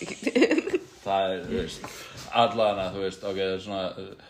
Það 1.07 1.29
er, 1.31 1.43
þú 1.47 1.59
veist, 1.61 1.83
allavega, 2.33 2.89
þú 2.95 3.03
veist, 3.05 3.23
ok, 3.23 3.37
það 3.37 3.53
er 3.55 3.61
svona, 3.63 3.87
uh, 3.97 4.25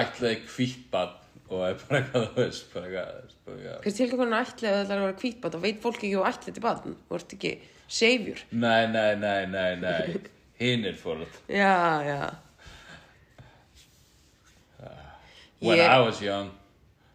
ætlaði 0.00 0.36
hvítbann 0.54 1.16
og 1.50 1.64
er 1.66 1.78
bara 1.80 1.98
eitthvað, 2.00 2.26
þú 2.28 2.36
veist, 2.44 2.68
bara 2.74 2.86
eitthvað, 2.90 3.32
bara 3.46 3.56
eitthvað. 3.64 3.96
til 3.96 4.10
hvernig 4.14 4.38
ætli 4.44 4.68
að 4.70 4.76
það 4.76 4.92
er 4.94 5.00
að 5.00 5.06
vera 5.06 5.16
hvítbátt 5.24 5.56
og 5.58 5.64
veit 5.64 5.80
fólk 5.82 5.98
ekki 6.04 6.12
og 6.20 6.28
ætli 6.30 6.46
þetta 6.52 6.62
barn, 6.66 6.94
þú 7.08 7.18
ert 7.18 7.34
ekki 7.36 7.52
savior. 7.90 8.44
Nei, 8.52 8.84
nei, 8.92 9.10
nei, 9.18 9.40
nei, 9.50 9.72
nei, 9.82 10.20
hinn 10.60 10.86
er 10.86 10.94
fóröld. 11.00 11.40
Já, 11.60 11.74
já. 12.06 12.22
When 15.60 15.76
Ég- 15.76 15.90
I 15.92 15.98
was 16.00 16.22
young, 16.22 16.52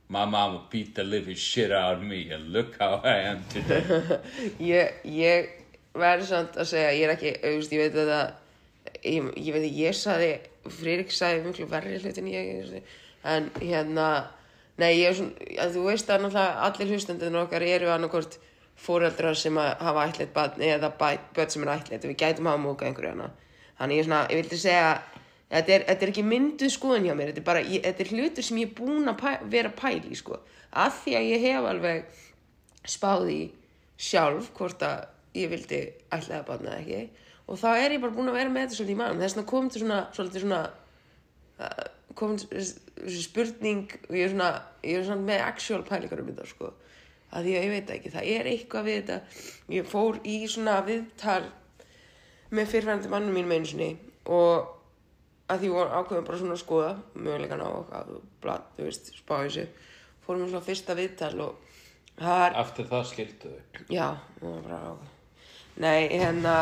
my 0.08 0.26
mama 0.26 0.62
beat 0.70 0.94
the 0.94 1.04
living 1.04 1.34
shit 1.36 1.72
out 1.72 1.96
of 1.98 2.04
me 2.04 2.30
and 2.30 2.52
look 2.54 2.76
how 2.80 3.00
I 3.04 3.16
am 3.32 3.40
today. 3.50 4.20
Ég, 4.60 5.00
ég 5.06 5.55
verður 5.96 6.28
samt 6.30 6.58
að 6.60 6.70
segja, 6.72 6.94
ég 6.96 7.06
er 7.08 7.14
ekki, 7.16 7.34
auðvist, 7.42 7.74
ég 7.76 7.84
veit 7.84 8.00
að 8.00 8.12
það, 8.12 8.34
ég, 9.02 9.30
ég 9.48 9.56
veit 9.56 9.62
að 9.64 9.80
ég 9.80 9.98
saði, 9.98 10.32
Friðrik 10.66 11.14
saði 11.14 11.44
miklu 11.46 11.68
verri 11.70 12.00
hlutin 12.02 12.30
ég, 12.32 12.72
en 13.26 13.50
hérna, 13.60 14.08
nei, 14.82 14.92
ég 14.98 15.12
er 15.12 15.18
svona, 15.20 15.68
þú 15.76 15.86
veist 15.86 16.10
að 16.10 16.26
náttúrulega 16.26 16.68
allir 16.68 16.94
hlustendurinn 16.94 17.42
okkar 17.44 17.66
eru 17.68 17.92
annarkort 17.94 18.40
fóreldrar 18.76 19.38
sem 19.40 19.58
hafa 19.58 20.08
ætlit 20.10 20.34
barn 20.36 20.62
eða 20.62 20.92
börn 21.00 21.52
sem 21.54 21.66
er 21.66 21.74
ætlit, 21.78 22.08
við 22.10 22.18
gætum 22.20 22.50
hafa 22.50 22.62
móka 22.62 22.88
einhverju 22.88 23.14
hana. 23.14 23.30
Þannig 23.80 24.00
ég 24.00 24.04
er 24.04 24.10
svona, 24.10 24.24
ég 24.32 24.42
vildi 24.42 24.60
segja, 24.60 24.90
þetta 25.54 25.76
er, 25.78 25.86
þetta 25.90 26.06
er 26.06 26.14
ekki 26.14 26.26
mynduð 26.28 26.74
skoðun 26.76 27.08
hjá 27.08 27.16
mér, 27.16 27.32
þetta 27.32 27.44
er 27.44 27.50
bara, 27.52 27.64
ég, 27.64 27.86
þetta 27.86 28.06
er 28.06 28.14
hlutur 28.14 28.48
sem 28.48 28.62
ég 28.62 28.72
er 28.72 28.78
búin 28.80 29.12
að 29.12 29.22
pæ, 29.22 29.30
vera 29.54 29.94
í, 29.96 30.20
sko, 30.20 30.40
að 30.76 31.02
því 31.04 31.18
að 31.20 31.30
ég 31.32 31.46
hef 31.46 31.70
alveg 31.72 32.24
spáði 32.86 33.40
sjálf 33.96 34.52
hvort 34.58 34.84
að 34.86 35.06
ég 35.36 35.52
vildi 35.52 35.82
ætlaði 36.10 36.40
að 36.40 36.48
barna 36.50 36.74
eða 36.74 36.82
ekki. 36.84 37.26
Og 37.46 37.60
þá 37.62 37.68
er 37.76 37.94
ég 37.94 38.02
bara 38.02 38.16
búin 38.16 38.32
að 38.32 38.40
vera 38.40 38.54
með 38.54 38.66
þetta 38.66 38.78
svolítið 38.80 38.96
í 38.96 39.00
mann 39.02 39.22
þess 39.22 39.38
vegna 39.38 39.50
kom 39.52 39.68
til 39.70 39.82
svona 39.84 40.00
svona 40.16 40.62
uh, 41.60 41.84
kom 42.18 42.38
til 42.40 42.50
þessi 42.56 43.22
spurning 43.26 43.94
og 44.08 44.16
ég 44.16 44.26
er 44.26 44.34
svona, 44.34 44.50
ég 44.86 45.00
er 45.00 45.06
svona 45.08 45.28
með 45.28 45.44
actual 45.46 45.84
pælingar 45.88 46.24
um 46.24 46.32
þetta 46.32 46.48
sko. 46.50 46.72
Að 47.36 47.48
því 47.48 47.56
að 47.58 47.66
ég 47.66 47.74
veit 47.74 47.88
það 47.90 47.98
ekki, 47.98 48.14
það 48.14 48.30
er 48.32 48.50
eitthvað 48.52 48.88
við 48.88 48.98
þetta. 49.02 49.18
Ég 49.76 49.90
fór 49.92 50.20
í 50.24 50.36
svona 50.52 50.76
viðtal 50.88 51.42
með 52.56 52.72
fyrirvændi 52.72 53.12
mannum 53.12 53.36
mínum 53.36 53.56
einu 53.56 53.70
sinni 53.70 53.90
og 54.32 54.72
að 55.52 55.66
því 55.66 55.72
ákveðum 55.76 56.28
bara 56.28 56.40
svona 56.42 56.56
að 56.56 56.62
skoða 56.64 56.94
mögulegan 57.14 57.66
á 57.66 57.70
að 58.00 58.14
blad, 58.42 58.70
þú 58.78 58.88
veist, 58.88 59.12
spá 59.20 59.36
í 59.42 59.50
þessu. 59.50 59.66
Fórum 60.26 60.46
við 60.46 60.54
svona 60.54 60.66
fyrsta 60.66 60.96
viðtal 60.98 61.34
og 61.46 61.76
það 62.22 62.46
er 62.46 62.58
Eftir 62.64 62.90
það 62.94 63.12
skildu 63.12 63.52
þau. 63.52 63.84
Já, 63.94 64.08
það 64.40 64.48
var 64.48 64.64
bara 64.70 64.80
ákveð. 64.86 65.15
Nei, 65.84 66.08
hérna, 66.08 66.56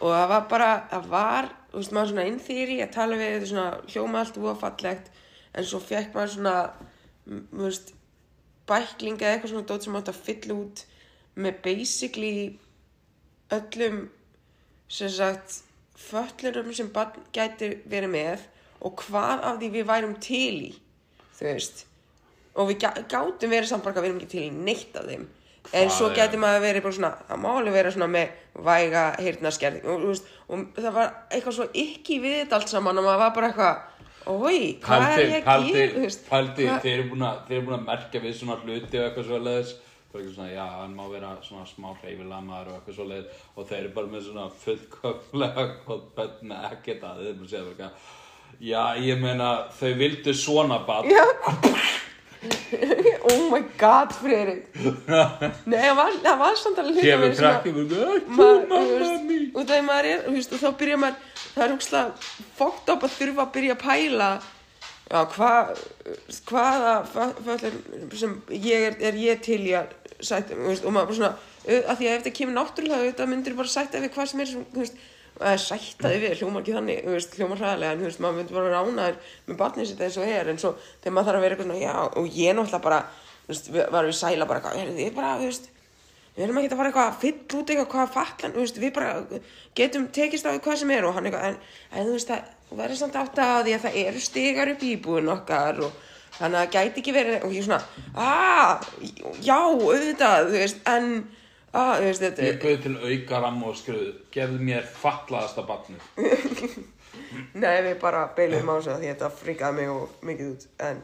og 0.00 0.10
það 0.10 0.28
var 0.32 0.46
bara, 0.50 0.70
það 0.90 1.08
var, 1.12 1.48
þú 1.70 1.78
veist, 1.82 1.92
maður 1.94 2.10
svona 2.12 2.26
innþýri 2.32 2.78
að 2.82 2.94
tala 2.96 3.18
við 3.20 3.34
þetta 3.36 3.50
svona 3.52 3.92
hljóma 3.92 4.22
allt 4.24 4.40
úr 4.42 4.58
fallegt, 4.58 5.10
en 5.54 5.68
svo 5.68 5.80
fekk 5.82 6.16
maður 6.16 6.32
svona, 6.34 6.54
þú 7.28 7.62
veist, 7.62 7.92
bækling 8.68 9.20
eða 9.22 9.36
eitthvað 9.36 9.52
svona 9.54 9.68
dót 9.70 9.86
sem 9.86 9.98
átt 10.00 10.10
að 10.12 10.22
fylla 10.26 10.58
út 10.58 10.82
með 11.38 11.60
basically 11.64 12.34
öllum, 13.54 14.02
sem 14.90 15.12
sagt, 15.14 15.60
föllurum 15.98 16.74
sem 16.74 16.90
barn 16.94 17.22
gæti 17.34 17.72
verið 17.90 18.12
með 18.12 18.44
og 18.86 19.00
hvað 19.06 19.46
af 19.46 19.56
því 19.62 19.70
við 19.78 19.88
værum 19.88 20.18
til 20.22 20.58
í, 20.68 20.74
þú 21.38 21.48
veist. 21.52 21.84
Og 22.58 22.68
við 22.72 22.82
gá- 22.82 23.02
gátum 23.10 23.50
verið 23.54 23.70
samt 23.70 23.86
bara 23.86 23.98
að 23.98 24.04
við 24.06 24.10
erum 24.10 24.20
ekki 24.22 24.32
til 24.34 24.44
í 24.48 24.54
neitt 24.54 24.96
af 24.98 25.06
þeim 25.06 25.26
en 25.72 25.88
Það 25.88 25.94
svo 25.98 26.06
er- 26.10 26.16
gæti 26.16 26.38
maður 26.40 26.62
verið 26.64 26.82
bara 26.86 26.96
svona 26.98 27.12
það 27.28 27.40
má 27.44 27.48
alveg 27.58 27.72
vera 27.78 27.90
svona 27.94 28.08
með 28.08 28.28
væga 28.68 29.02
heyrnaskerðing 29.20 29.84
og, 29.92 30.06
veist, 30.08 30.30
og 30.48 30.64
það 30.78 30.92
var 30.96 31.10
eitthvað 31.30 31.56
svo 31.58 31.66
ekki 31.84 32.20
við 32.24 32.36
þetta 32.42 32.56
allt 32.58 32.68
saman 32.72 32.98
og 32.98 33.04
maður 33.04 33.22
var 33.24 33.34
bara 33.36 33.50
eitthvað 33.52 33.76
oi, 34.28 34.78
hvað 34.84 35.04
er 35.08 35.20
ég 35.24 35.44
að 35.48 35.68
gera, 35.68 35.90
hvað- 36.28 36.80
þeir 36.82 36.94
eru 36.98 37.08
búin 37.12 37.26
að, 37.28 37.38
merkja 37.88 38.20
við 38.24 38.34
svona 38.40 38.56
hluti 38.64 38.98
og 38.98 39.04
eitthvað 39.10 39.28
svo 39.28 39.38
leiðis 39.44 39.74
bara 40.08 40.22
eitthvað 40.22 40.34
svona, 40.38 40.50
já, 40.52 40.66
hann 40.80 40.94
má 40.96 41.04
vera 41.12 41.34
svona 41.44 41.66
smá 41.68 41.88
hreyfilamaður 42.02 42.68
og 42.72 42.78
eitthvað 42.78 42.96
svo 42.98 43.06
leiðis 43.08 43.42
og 43.56 43.68
þeir 43.68 43.78
eru 43.82 43.92
bara 43.98 44.12
með 44.14 44.26
svona 44.28 44.46
fullkomlega 44.64 45.66
og 45.92 46.08
bönn 46.16 46.48
með 46.52 46.66
ekkert 46.72 47.04
að 47.04 47.22
bara 47.42 47.48
bara 47.68 47.74
eitthvað 47.74 47.92
já, 48.60 48.82
ég 49.04 49.20
meina, 49.22 49.50
þau 49.78 49.92
vildu 50.00 50.34
svona 50.34 50.80
Já 51.12 51.24
Oh 53.28 53.50
my 53.52 53.60
god, 53.80 54.12
Friðrik. 54.16 54.68
Nei, 55.70 55.78
það 55.82 55.96
var, 55.98 56.14
það 56.24 56.38
var 56.42 56.54
samt 56.60 56.78
alveg 56.82 56.98
hluti 56.98 57.12
að 57.12 57.22
vera 57.24 57.38
svona- 57.38 57.50
krakki 57.58 57.72
og 57.72 57.74
þú 57.78 57.82
maður, 57.88 58.20
þú 58.28 58.36
mamma 58.38 59.10
mín? 59.28 59.48
og 59.54 59.66
þegar 59.68 59.84
maður 59.88 60.08
er, 60.12 60.22
þú 60.26 60.34
veist, 60.36 60.54
og 60.56 60.62
þá 60.62 60.68
byrjar 60.82 61.02
maður 61.02 61.42
það 61.54 61.64
er 61.66 61.74
húkslega 61.74 62.30
fókt 62.60 62.92
upp 62.94 63.04
að 63.08 63.16
þurfa 63.18 63.44
að 63.44 63.52
byrja 63.58 63.76
að 63.76 63.82
pæla. 63.84 64.30
Já, 65.08 65.20
hvað 65.34 65.84
hvaða 66.48 66.94
föllur 67.44 68.18
sem 68.20 68.34
ég 68.52 68.88
er, 68.90 68.98
er 69.08 69.20
ég 69.22 69.40
til 69.44 69.60
í 69.64 69.72
að 69.78 69.94
sætta, 70.20 70.56
þú 70.56 70.68
veist, 70.68 70.84
og 70.88 70.92
maður 70.96 71.12
bara 71.12 71.18
svona 71.20 71.32
að 71.68 71.94
því 72.00 72.08
að 72.08 72.12
ef 72.14 72.20
þetta 72.22 72.34
kemur 72.38 72.56
náttúrulega 72.58 73.06
þetta 73.10 73.28
myndir 73.30 73.56
bara 73.58 73.72
sætta 73.72 74.02
við 74.04 74.12
hvað 74.16 74.30
sem 74.32 74.42
er 74.44 74.50
sem, 74.52 74.66
þú 74.72 74.82
veist, 74.84 75.00
að 75.38 75.56
sætta 75.62 76.12
þið 76.12 76.22
við, 76.24 76.36
hljómar 76.40 76.62
ekki 76.64 76.76
þannig 76.76 77.08
veist, 77.12 77.38
hljómar 77.38 77.62
hræðilega, 77.62 77.94
en 77.94 78.02
þú 78.02 78.08
veist, 78.08 78.20
maður 78.24 78.38
myndir 78.38 78.58
bara 78.58 78.74
ránaður 78.74 79.18
með 79.46 79.58
barnið 79.62 79.88
sitt 79.90 80.04
eins 80.04 80.18
og 80.18 80.28
er, 80.28 80.52
en 80.52 80.60
svo 80.62 80.74
þegar 81.00 81.14
maður 81.16 81.28
þarf 81.28 81.38
að 81.38 81.44
vera 81.46 81.56
eitthvað 81.56 81.68
svona, 81.68 81.82
já, 81.82 81.94
og 82.18 82.38
ég 82.38 82.56
náttúrulega 82.58 82.84
bara 82.88 83.00
þú 83.48 83.52
veist, 83.52 83.70
við 83.74 83.90
varum 83.94 84.12
við 84.12 84.18
sæla 84.18 84.48
bara, 84.48 84.72
þið 84.98 85.12
bara, 85.16 85.34
þú 85.38 85.50
veist 85.50 85.70
við 86.38 86.44
erum 86.46 86.60
ekki 86.60 86.70
að 86.70 86.78
fara 86.78 86.90
eitthvað 86.92 87.08
að 87.08 87.16
fylla 87.22 87.58
út 87.58 87.70
eitthvað 87.72 87.88
hvað 87.94 88.12
fallan, 88.14 88.52
þú 88.54 88.62
veist, 88.62 88.76
við 88.78 88.92
bara 88.94 89.40
getum 89.78 90.04
tekist 90.14 90.46
á 90.46 90.50
því 90.52 90.60
hvað 90.66 90.76
sem 90.82 90.92
er 90.94 91.06
og 91.08 91.16
hann 91.16 91.26
eitthvað 91.26 91.48
en, 91.48 91.56
en 91.90 92.06
þú 92.06 92.12
veist, 92.14 92.30
það 92.30 92.78
verður 92.78 93.00
samt 93.00 93.18
átt 93.18 93.40
að 93.42 93.62
því 93.66 93.74
að 93.74 93.86
það 93.86 93.98
eru 94.04 94.22
stigar 94.22 94.70
upp 94.70 94.84
í 94.84 94.92
íbúin 94.94 95.32
okkar 95.32 95.80
og 95.82 95.96
þannig 96.38 96.60
að 96.60 96.62
það 96.62 96.76
gæti 96.76 97.02
ekki 97.02 97.14
verið 97.16 97.46
og 97.48 97.56
ég 97.56 97.66
svona, 97.66 97.80
aaa, 98.14 98.76
já, 99.42 99.58
auðvitað, 99.58 100.52
þú 100.52 100.62
veist, 100.62 100.80
en 100.92 101.10
þú 101.72 102.06
veist, 102.06 102.22
þetta 102.24 102.46
ég 102.46 102.62
bauð 102.62 102.86
til 102.86 102.94
auka 103.02 103.42
ramm 103.44 103.66
og 103.68 103.76
skriðu 103.78 104.14
gefðu 104.34 104.62
mér 104.70 104.88
fatlaðasta 104.98 105.64
barnið. 105.68 106.08
Nei, 107.62 107.76
við 107.84 107.94
bara 108.00 108.24
beilum 108.36 108.70
á 108.72 108.74
þessu 108.78 108.94
af 108.94 109.00
því 109.02 109.08
að 109.08 109.14
þetta 109.14 109.30
fríkaði 109.42 109.78
mig 109.78 109.92
og 109.92 110.26
mikið 110.28 110.50
út 110.54 110.66
en, 110.88 111.00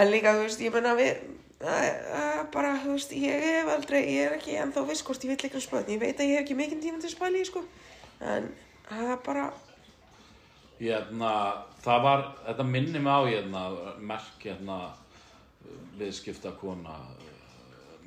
en 0.00 0.12
líka, 0.12 0.34
þú 0.36 0.46
veist, 0.46 0.64
ég 0.64 0.74
menna 0.74 0.94
við 0.98 1.12
að, 1.60 1.86
að 2.20 2.40
bara, 2.56 2.72
þú 2.82 2.96
veist, 2.96 3.14
ég 3.16 3.46
hef 3.46 3.70
aldrei 3.72 4.00
ég 4.02 4.26
er 4.26 4.36
ekki 4.36 4.58
ennþá 4.60 4.84
viss 4.90 5.06
hvort 5.06 5.24
ég 5.24 5.32
vil 5.32 5.38
eitthvað 5.38 5.64
spöðn 5.64 5.94
ég 5.94 6.02
veit 6.02 6.20
að 6.20 6.32
ég 6.32 6.40
hef 6.40 6.44
ekki 6.44 6.58
mikinn 6.58 6.82
tíma 6.82 7.00
til 7.00 7.10
að 7.10 7.16
spæla 7.16 7.40
í, 7.40 7.46
sko. 7.48 7.62
En 8.20 8.50
það 8.88 9.14
er 9.14 9.22
bara 9.24 9.46
hérna, 10.80 11.32
það 11.84 12.04
var, 12.04 12.26
þetta 12.48 12.68
minni 12.68 13.00
mig 13.00 13.12
á 13.16 13.20
hérna, 13.30 13.62
merk 14.12 14.44
hérna 14.44 14.80
viðskiptakona 15.96 16.98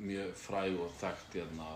mjög 0.04 0.34
fræg 0.40 0.78
og 0.80 0.92
þekkt 1.00 1.38
hérna, 1.40 1.70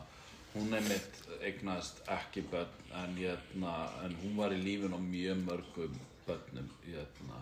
hún 0.53 0.75
er 0.77 0.85
mitt 0.87 1.19
eignaðist 1.43 2.01
ekki 2.13 2.43
börn 2.51 2.93
en, 3.01 3.17
hérna, 3.17 3.73
en 4.05 4.15
hún 4.21 4.37
var 4.37 4.55
í 4.55 4.61
lífin 4.61 4.95
á 4.95 4.99
mjög 5.01 5.43
mörgum 5.47 5.99
börnum 6.27 6.69
hérna. 6.85 7.41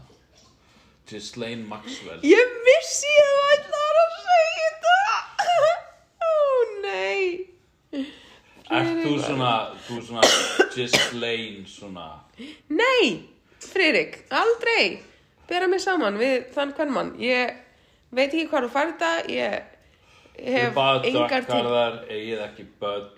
Ghislaine 1.09 1.67
Maxwell. 1.67 2.21
Ég 2.23 2.55
vissi 2.67 3.11
að 3.19 3.31
þú 3.35 3.45
ætlaðir 3.55 4.01
að 4.01 4.17
segja 4.25 4.69
þetta! 4.71 5.71
Ó, 6.21 6.33
nei. 6.85 7.21
Ert 8.71 9.01
þú 9.03 9.15
svona, 9.25 9.53
þú 9.87 10.01
svona 10.07 10.27
Ghislaine 10.71 11.65
svona? 11.67 12.07
Nei, 12.71 13.27
Friðrik, 13.61 14.23
aldrei. 14.33 15.01
Bera 15.49 15.67
mig 15.67 15.81
saman 15.83 16.17
við 16.19 16.47
þann 16.55 16.71
hvern 16.77 16.93
mann 16.95 17.11
ég 17.19 17.57
veit 18.15 18.29
ekki 18.29 18.47
hvað 18.51 18.65
þú 18.65 18.71
færð 18.71 18.93
þetta 18.93 19.33
Ég 19.35 19.70
hef 20.45 20.77
engar 20.77 21.01
til 21.03 21.17
drakkarðar, 21.17 21.99
eigið 22.09 22.45
ekki 22.47 22.67
börn 22.81 23.09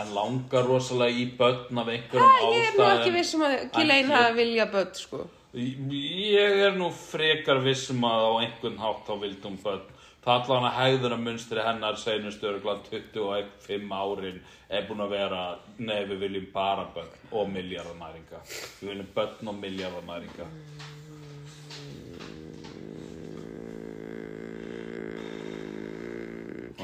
en 0.00 0.12
langar 0.14 0.66
rosalega 0.68 1.18
í 1.18 1.26
börn 1.38 1.82
af 1.82 1.88
einhverjum 1.90 2.34
ástæðum 2.34 2.56
ég 2.56 2.66
er 2.66 2.76
nú 2.78 2.88
ekki 2.90 3.14
vissum 3.14 3.46
að 3.46 3.56
Gilein 3.74 4.04
En 4.04 4.16
hafi 4.16 4.36
vilja 4.38 4.66
börn 4.70 4.92
sko. 4.94 5.24
Ég 5.54 6.60
er 6.66 6.76
nú 6.78 6.92
frekar 6.94 7.58
vissum 7.64 8.04
að 8.06 8.26
á 8.26 8.32
einhvern 8.44 8.78
hátt 8.78 9.02
þá 9.08 9.16
vildi 9.24 9.48
hún 9.48 9.58
börn. 9.64 9.88
Það 10.20 10.34
allan 10.36 10.66
að 10.68 10.76
hægðuna 10.76 11.16
munstri 11.16 11.62
hennar 11.64 11.96
seinustu 11.96 12.50
örglan 12.50 12.82
25 12.90 13.94
árin 13.96 14.42
er 14.68 14.84
búin 14.86 15.00
að 15.00 15.14
vera 15.16 15.44
nei 15.80 16.02
við 16.10 16.26
viljum 16.26 16.48
bara 16.52 16.84
börn 16.94 17.14
og 17.32 17.48
miljardamæringa 17.48 18.42
Við 18.50 18.90
viljum 18.90 19.08
börn 19.16 19.48
og 19.48 19.56
miljardamæringa 19.62 20.48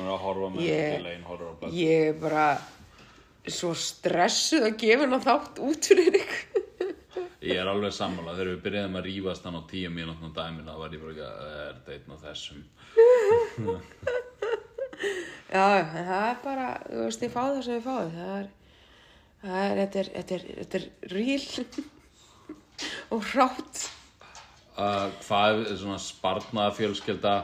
Hún 0.06 0.12
er 0.12 0.18
að 0.20 0.22
horfa 0.22 0.48
með 0.54 0.62
yeah. 0.62 0.92
Gilein 1.00 1.24
horfa 1.26 1.48
á 1.50 1.54
börn 1.60 1.72
ég 1.74 2.04
er 2.12 2.18
bara 2.22 2.44
svo 3.50 3.72
stressuð 3.78 4.66
að 4.68 4.76
gefa 4.82 5.02
hennar 5.02 5.22
þátt 5.24 5.58
út 5.66 5.88
fyrir 5.90 6.14
ykkur 6.20 6.62
Ég 7.46 7.58
er 7.62 7.68
alveg 7.70 7.92
sammála, 7.94 8.32
þegar 8.34 8.48
við 8.52 8.62
byrjaðum 8.64 8.96
að 8.98 9.04
rífast 9.06 9.44
hann 9.46 9.58
á 9.58 9.62
tíu 9.70 9.90
mínúttum 9.92 10.32
dæmina 10.34 10.72
þá 10.74 10.78
var 10.80 10.94
ég 10.94 11.02
bara 11.02 11.12
ekki 11.12 11.26
að 11.26 11.36
"Eh, 11.46 11.58
er 11.66 11.74
þetta 11.76 11.92
einn 11.96 12.14
af 12.14 12.20
þessum? 12.26 12.60
Já, 15.52 15.64
en 15.78 16.06
það 16.08 16.24
er 16.30 16.38
bara 16.42 16.66
þú 16.86 17.02
veist, 17.04 17.22
ég 17.26 17.34
fá 17.34 17.42
það 17.44 17.60
sem 17.66 17.76
ég 17.76 17.84
fá 17.84 17.96
það 18.16 18.32
er, 18.38 18.48
það 19.42 19.60
er, 19.66 19.74
þetta 19.82 19.98
er, 20.00 20.08
þetta 20.16 20.34
er, 20.38 20.42
þetta 20.62 20.76
er 20.80 20.86
ríl 21.12 21.44
og 23.14 23.20
rátt 23.36 23.84
uh, 24.78 25.06
Hvað 25.26 25.62
er 25.70 25.78
svona 25.82 26.00
spartnaða 26.02 26.74
fjölskylda 26.80 27.36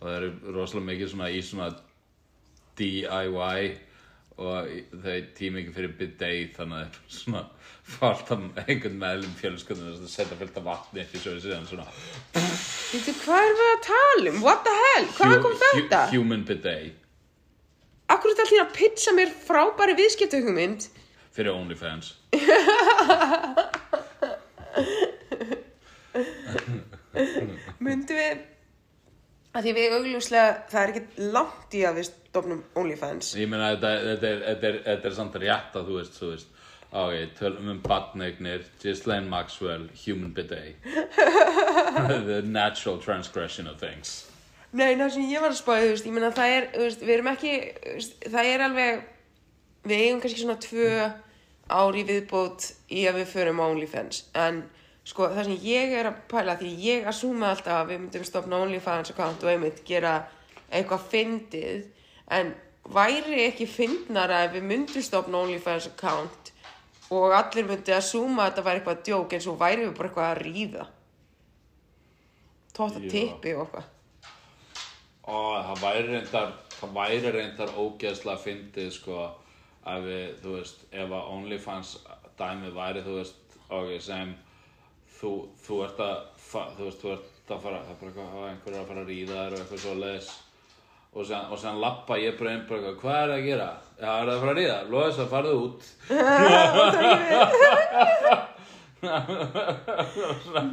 og 0.00 0.06
það 0.08 0.16
eru 0.16 0.30
rosalega 0.56 0.88
mikið 0.92 1.12
svona 1.12 1.28
í 1.36 1.42
svona 1.44 1.68
DIY 2.80 3.70
og 4.40 4.68
þau 5.02 5.16
tími 5.36 5.60
ekki 5.60 5.72
fyrir 5.76 5.92
bidet 5.98 6.54
þannig 6.56 6.76
að 6.76 6.84
það 6.84 6.84
er 6.86 6.94
svona 7.16 7.42
fált 7.90 8.30
að 8.32 8.46
einhvern 8.64 8.98
meðlum 9.02 9.34
fjölskyldunum 9.40 9.98
að 9.98 10.12
setja 10.12 10.38
fullt 10.38 10.56
af 10.60 10.64
vatni 10.68 11.02
eftir 11.02 11.20
svo 11.20 11.34
síðan 11.42 11.68
svona 11.68 11.86
Veitu, 12.90 13.12
hvað 13.24 13.42
er 13.44 13.54
við 13.58 13.70
að 13.72 13.82
tala 13.86 14.32
um? 14.32 14.38
What 14.44 14.60
the 14.66 14.74
hell? 14.78 15.06
Hvaðan 15.18 15.44
kom 15.44 15.56
þetta? 15.64 16.00
Human 16.14 16.46
bidet 16.48 16.96
Akkur 18.10 18.32
er 18.32 18.34
þetta 18.34 18.46
allir 18.48 18.64
að 18.64 18.74
pizza 18.78 19.10
mér 19.14 19.30
frábæri 19.44 19.94
viðskiptahugmynd? 20.00 20.88
fyrir 21.34 21.52
OnlyFans 21.54 22.06
Myndum 27.84 28.16
við 28.16 28.40
að 29.50 29.66
því 29.66 29.74
við 29.76 29.96
augljóslega, 29.98 30.54
það 30.70 30.82
er 30.82 30.92
ekki 30.94 31.28
langt 31.34 31.74
í 31.74 31.82
að 31.86 31.98
við 31.98 32.08
stofnum 32.10 32.62
OnlyFans. 32.78 33.34
Ég 33.40 33.50
meina 33.50 33.72
þetta, 33.74 33.92
þetta, 34.06 34.30
er, 34.30 34.42
þetta, 34.46 34.70
er, 34.70 34.80
þetta 34.86 35.10
er 35.10 35.16
samt 35.18 35.38
rétt 35.42 35.78
að 35.78 35.90
þú 35.90 36.00
veist, 36.00 36.18
þú 36.20 36.32
veist. 36.34 36.56
Ok, 36.90 37.14
tölum 37.38 37.68
um 37.70 37.78
badneignir, 37.84 38.64
Ghislaine 38.82 39.30
Maxwell, 39.30 39.86
human 40.02 40.32
bidet. 40.34 40.74
The 42.30 42.42
natural 42.42 42.98
transgression 42.98 43.70
of 43.70 43.78
things. 43.78 44.26
Nei, 44.70 44.94
það 44.98 45.14
sem 45.14 45.30
ég 45.30 45.42
var 45.42 45.50
að 45.50 45.58
spáði, 45.58 45.86
þú 45.86 45.94
veist, 45.94 46.06
ég 46.06 46.14
meina 46.14 46.32
það 46.34 46.56
er, 46.56 46.66
þú 46.74 46.82
veist, 46.86 47.04
við 47.06 47.14
erum 47.16 47.30
ekki, 47.32 47.54
veist, 47.94 48.18
það 48.26 48.50
er 48.50 48.64
alveg, 48.66 49.00
við 49.90 50.02
eigum 50.04 50.20
kannski 50.22 50.42
svona 50.44 50.58
tvö 50.62 50.90
ári 51.70 52.04
viðbót 52.06 52.68
í 52.90 53.06
að 53.10 53.18
við 53.20 53.32
förum 53.32 53.62
OnlyFans, 53.66 54.24
en 54.38 54.62
sko 55.08 55.30
það 55.32 55.48
sem 55.48 55.64
ég 55.64 55.94
er 56.00 56.10
að 56.10 56.20
pæla, 56.30 56.56
því 56.60 56.72
ég 56.84 57.08
assúma 57.10 57.50
alltaf 57.54 57.80
að 57.80 57.92
við 57.92 58.02
myndum 58.04 58.26
stofna 58.28 58.60
OnlyFans 58.64 59.12
account 59.14 59.44
og 59.44 59.52
einmitt 59.52 59.82
gera 59.88 60.14
eitthvað 60.70 61.06
fyndið, 61.12 61.86
en 62.30 62.52
væri 62.94 63.44
ekki 63.46 63.66
fyndnara 63.70 64.44
ef 64.46 64.56
við 64.56 64.66
myndum 64.70 65.04
stofna 65.04 65.44
OnlyFans 65.44 65.90
account 65.90 66.52
og 67.10 67.34
allir 67.34 67.66
myndi 67.66 67.94
að 67.94 68.06
súma 68.06 68.44
að 68.44 68.52
þetta 68.52 68.66
væri 68.66 68.80
eitthvað 68.80 69.00
djók 69.08 69.32
en 69.34 69.44
svo 69.46 69.54
væri 69.58 69.86
við 69.86 69.96
bara 69.98 70.10
eitthvað 70.10 70.28
að 70.28 70.42
ríða, 70.44 70.84
tóta 72.76 73.02
tippi 73.02 73.54
og 73.56 73.64
eitthvað. 73.64 73.88
Ó, 75.30 75.36
það 75.66 75.82
væri 75.82 76.04
reyndar, 76.10 76.52
það 76.76 76.94
væri 77.00 77.32
reyndar 77.34 77.74
ógeðslega 77.78 78.44
fyndið 78.44 78.92
sko 78.94 79.18
að 79.90 80.06
við, 80.06 80.24
þú 80.44 80.54
veist, 80.54 80.86
ef 80.92 81.16
að 81.18 81.34
OnlyFans 81.34 81.96
dæmið 82.38 82.78
væri, 82.78 83.04
þú 83.06 83.18
veist, 83.18 83.58
ok, 83.68 83.92
sem 84.04 84.32
þú, 85.20 85.32
þú 85.64 85.80
ert 85.86 85.98
að, 86.04 86.16
þú 86.50 86.84
veist, 86.86 87.00
þú 87.02 87.08
ert 87.14 87.50
að 87.54 87.64
fara, 87.64 87.80
það 87.86 87.92
er 87.92 87.98
bara 88.00 88.10
eitthvað, 88.10 88.30
á, 88.30 88.40
einhver 88.50 88.72
er 88.72 88.80
að 88.80 88.88
fara 88.90 89.02
að 89.04 89.10
ríða 89.10 89.36
þér 89.40 89.52
og 89.56 89.60
eitthvað 89.64 89.82
svo 89.84 89.94
leis 90.00 90.28
og 91.10 91.26
sen, 91.26 91.42
og 91.50 91.58
sen 91.58 91.80
lappa 91.82 92.18
ég 92.20 92.36
bara 92.38 92.52
inn 92.54 92.66
bara 92.68 92.78
eitthvað, 92.78 93.00
hvað 93.02 93.18
er 93.24 93.32
að 93.34 93.46
gera? 93.48 93.70
Já, 93.98 94.10
er 94.10 94.28
það 94.28 94.34
að 94.34 94.42
fara 94.44 94.52
að 94.52 94.60
ríða? 94.60 94.78
Lóðis 94.92 95.18
að 95.24 95.32
farðu 95.34 95.54
út. 95.64 95.82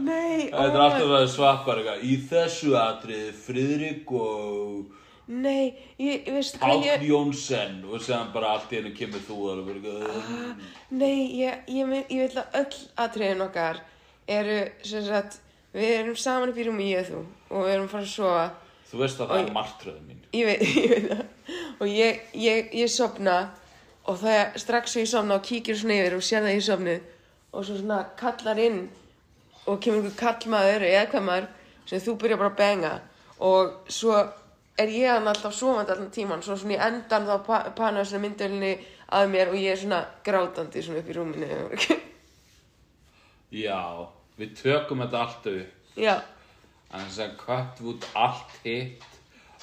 Nei, 0.04 0.38
Þetta 0.52 0.68
er 0.68 0.84
alltaf 0.84 1.12
að 1.18 1.28
svappar 1.34 1.82
eitthvað, 1.82 2.06
í 2.06 2.14
þessu 2.30 2.72
atriði 2.78 3.34
Friðrik 3.42 4.14
og 4.20 4.94
Nei, 5.28 5.76
ég, 6.00 6.22
ég 6.24 6.36
veist 6.38 6.56
hvað 6.62 6.86
ég 6.88 7.02
Jónsson 7.10 7.82
og 7.90 8.00
séðan 8.00 8.30
bara 8.32 8.54
allt 8.56 8.72
í 8.72 8.78
hennu 8.80 8.94
kemur 8.96 9.24
þú 9.28 9.38
bara 9.44 9.74
eitthvað 9.74 10.62
Nei, 10.96 11.18
ég, 11.42 11.66
ég 11.68 11.90
vil 11.92 12.30
að 12.44 12.60
öll 12.62 12.78
atriðin 13.04 13.44
okkar 13.48 13.82
eru, 14.28 14.58
sem 14.86 15.04
sagt, 15.06 15.40
við 15.76 15.94
erum 16.02 16.18
saman 16.20 16.52
upp 16.52 16.60
í 16.60 16.68
rúmi 16.68 16.92
ég 16.92 17.06
og 17.06 17.12
þú 17.12 17.22
og 17.58 17.68
við 17.68 17.74
erum 17.76 17.92
fara 17.92 18.06
að 18.06 18.14
sofa. 18.14 18.46
Þú 18.88 19.02
veist 19.02 19.22
að 19.22 19.32
það 19.32 19.42
er 19.44 19.54
martröðin 19.56 20.08
mín. 20.08 20.22
Ég 20.36 20.48
veit, 20.48 20.64
ég 20.84 20.94
veit 20.94 21.10
það. 21.12 21.26
Og 21.78 21.92
ég, 21.92 22.22
ég, 22.44 22.72
ég 22.82 22.92
sopna 22.92 23.38
og 24.08 24.20
það 24.22 24.40
er 24.40 24.64
strax 24.64 24.94
svo 24.94 25.04
ég 25.04 25.12
sopna 25.12 25.38
og 25.38 25.46
kíkir 25.48 25.78
svona 25.80 26.00
yfir 26.00 26.18
og 26.18 26.26
sér 26.26 26.46
það 26.46 26.56
ég 26.56 26.66
sopnið 26.68 27.14
og 27.52 27.68
svo 27.68 27.78
svona 27.80 28.02
kallar 28.20 28.60
inn 28.64 28.82
og 29.68 29.80
kemur 29.84 30.04
einhver 30.04 30.18
kallmaður 30.20 30.88
eða 30.88 31.08
hvað 31.12 31.26
maður 31.28 31.48
sem 31.88 32.04
þú 32.04 32.18
byrjar 32.22 32.42
bara 32.42 32.54
að 32.54 32.60
benga 32.62 32.94
og 33.48 33.92
svo 33.92 34.16
er 34.78 34.92
ég 34.94 35.12
hann 35.12 35.28
alltaf 35.28 35.56
sofandi 35.56 35.94
allan 35.94 36.12
tíman 36.14 36.44
svo 36.46 36.58
svona 36.60 36.78
í 36.78 36.82
endan 36.88 37.28
þá 37.28 37.36
pa 37.48 37.60
pana 37.76 38.06
svona 38.06 38.24
myndölinni 38.28 38.74
að 39.18 39.32
mér 39.34 39.52
og 39.52 39.60
ég 39.60 39.74
er 39.74 39.82
svona 39.82 40.04
grátandi 40.24 40.84
svona 40.84 41.02
upp 41.02 41.10
í 41.10 41.16
rúminu. 41.16 41.48
Já, 43.66 43.80
við 44.40 44.56
tökum 44.62 45.04
þetta 45.06 45.22
allt 45.26 45.48
upp. 45.54 45.94
Já, 45.98 46.16
En 46.96 47.04
þess 47.04 47.20
að 47.20 47.32
cut 47.42 47.80
út 47.92 48.06
allt 48.16 48.54
hitt 48.64 49.02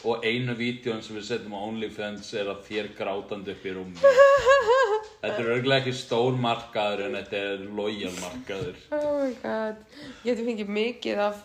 og 0.05 0.25
einu 0.29 0.53
vídjón 0.59 0.99
sem 1.03 1.17
við 1.17 1.23
setjum 1.31 1.55
á 1.57 1.61
OnlyFans 1.71 2.33
er 2.37 2.51
að 2.53 2.59
þér 2.67 2.91
grátandi 2.99 3.55
upp 3.55 3.65
í 3.65 3.73
rúmi. 3.73 3.97
Þetta 5.23 5.39
er 5.41 5.49
örglega 5.55 5.81
ekki 5.81 5.95
stór 5.97 6.37
markaður 6.37 7.07
en 7.07 7.17
þetta 7.17 7.39
er 7.55 7.63
loyal 7.79 8.13
markaður. 8.19 8.77
oh 8.93 9.23
my 9.23 9.31
god. 9.41 9.79
Ég 10.27 10.35
hefði 10.35 10.45
fengið 10.51 10.73
mikið 10.77 11.23
af 11.31 11.41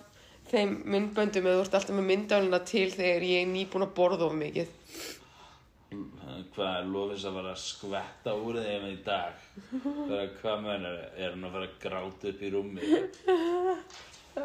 þeim 0.52 0.74
myndböndum 0.92 1.48
eða 1.48 1.62
þú 1.62 1.64
ert 1.64 1.78
alltaf 1.80 1.96
með 1.96 2.10
myndálina 2.10 2.60
til 2.68 2.90
þegar 2.92 3.28
ég 3.30 3.46
er 3.46 3.50
nýbúin 3.54 3.88
að 3.88 3.96
borða 4.02 4.28
of 4.28 4.36
mikið. 4.36 4.76
Hvað 5.90 6.68
er 6.70 6.90
lofis 6.94 7.24
að 7.26 7.48
skvetta 7.58 8.34
úr 8.38 8.60
þeim 8.62 8.84
í 8.92 8.98
dag? 9.06 9.40
Bara 9.82 10.28
hvað 10.38 10.60
mennur 10.66 11.00
er 11.18 11.32
hann 11.34 11.48
að 11.48 11.56
fara 11.56 11.70
að 11.70 11.80
gráta 11.82 12.30
upp 12.30 12.44
í 12.46 12.52
rúmi? 12.54 12.90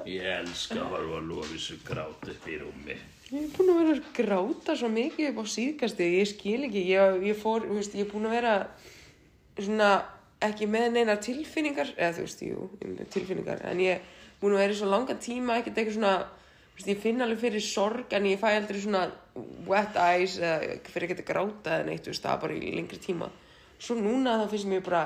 Ég 0.08 0.28
elska 0.38 0.78
að 0.80 0.94
horfa 0.94 1.18
að 1.18 1.28
lofis 1.28 1.66
að 1.74 1.82
gráta 1.90 2.32
upp 2.32 2.48
í 2.48 2.56
rúmi. 2.62 2.96
Ég 3.34 3.42
er 3.42 3.52
búin 3.56 3.72
að 3.72 3.78
vera 3.80 3.92
að 3.98 4.08
gráta 4.16 4.76
svo 4.78 4.88
mikið 4.92 5.30
upp 5.30 5.42
á 5.42 5.44
síðkasti, 5.54 6.08
ég 6.16 6.30
skil 6.32 6.58
ekki, 6.68 6.82
ég, 6.94 7.20
ég 7.28 7.38
fór, 7.40 7.68
veist, 7.72 7.96
ég 7.96 8.06
er 8.06 8.10
búin 8.12 8.28
að 8.28 8.36
vera 8.38 8.54
svona 9.58 9.90
ekki 10.44 10.68
með 10.68 10.90
neina 10.96 11.16
tilfinningar, 11.20 11.92
eða 11.96 12.16
þú 12.18 12.24
veist, 12.26 12.44
jú, 12.44 12.66
tilfinningar, 13.12 13.62
en 13.68 13.84
ég 13.84 13.98
er 13.98 14.32
búin 14.40 14.56
að 14.56 14.64
vera 14.64 14.76
í 14.76 14.80
svo 14.80 14.90
langa 14.92 15.16
tíma, 15.20 15.58
ekkert 15.60 15.80
eitthvað 15.80 15.98
svona, 15.98 16.14
veist, 16.74 16.90
ég 16.90 17.00
finn 17.00 17.22
alveg 17.22 17.40
fyrir 17.44 17.64
sorg, 17.64 18.12
en 18.16 18.26
ég 18.28 18.40
fæ 18.40 18.50
aldrei 18.50 18.80
svona 18.82 19.06
wet 19.68 19.96
eyes, 20.00 20.38
eða 20.38 20.78
fyrir 20.90 21.14
að 21.14 21.24
gráta 21.28 21.78
eða 21.78 21.88
neitt, 21.88 22.08
veist, 22.10 22.24
það 22.24 22.36
er 22.36 22.42
bara 22.44 22.58
í 22.58 22.74
lengri 22.74 23.00
tíma. 23.02 23.30
Svo 23.78 23.96
núna 23.98 24.38
þá 24.42 24.46
finnst 24.52 24.70
mér 24.70 24.84
bara, 24.86 25.04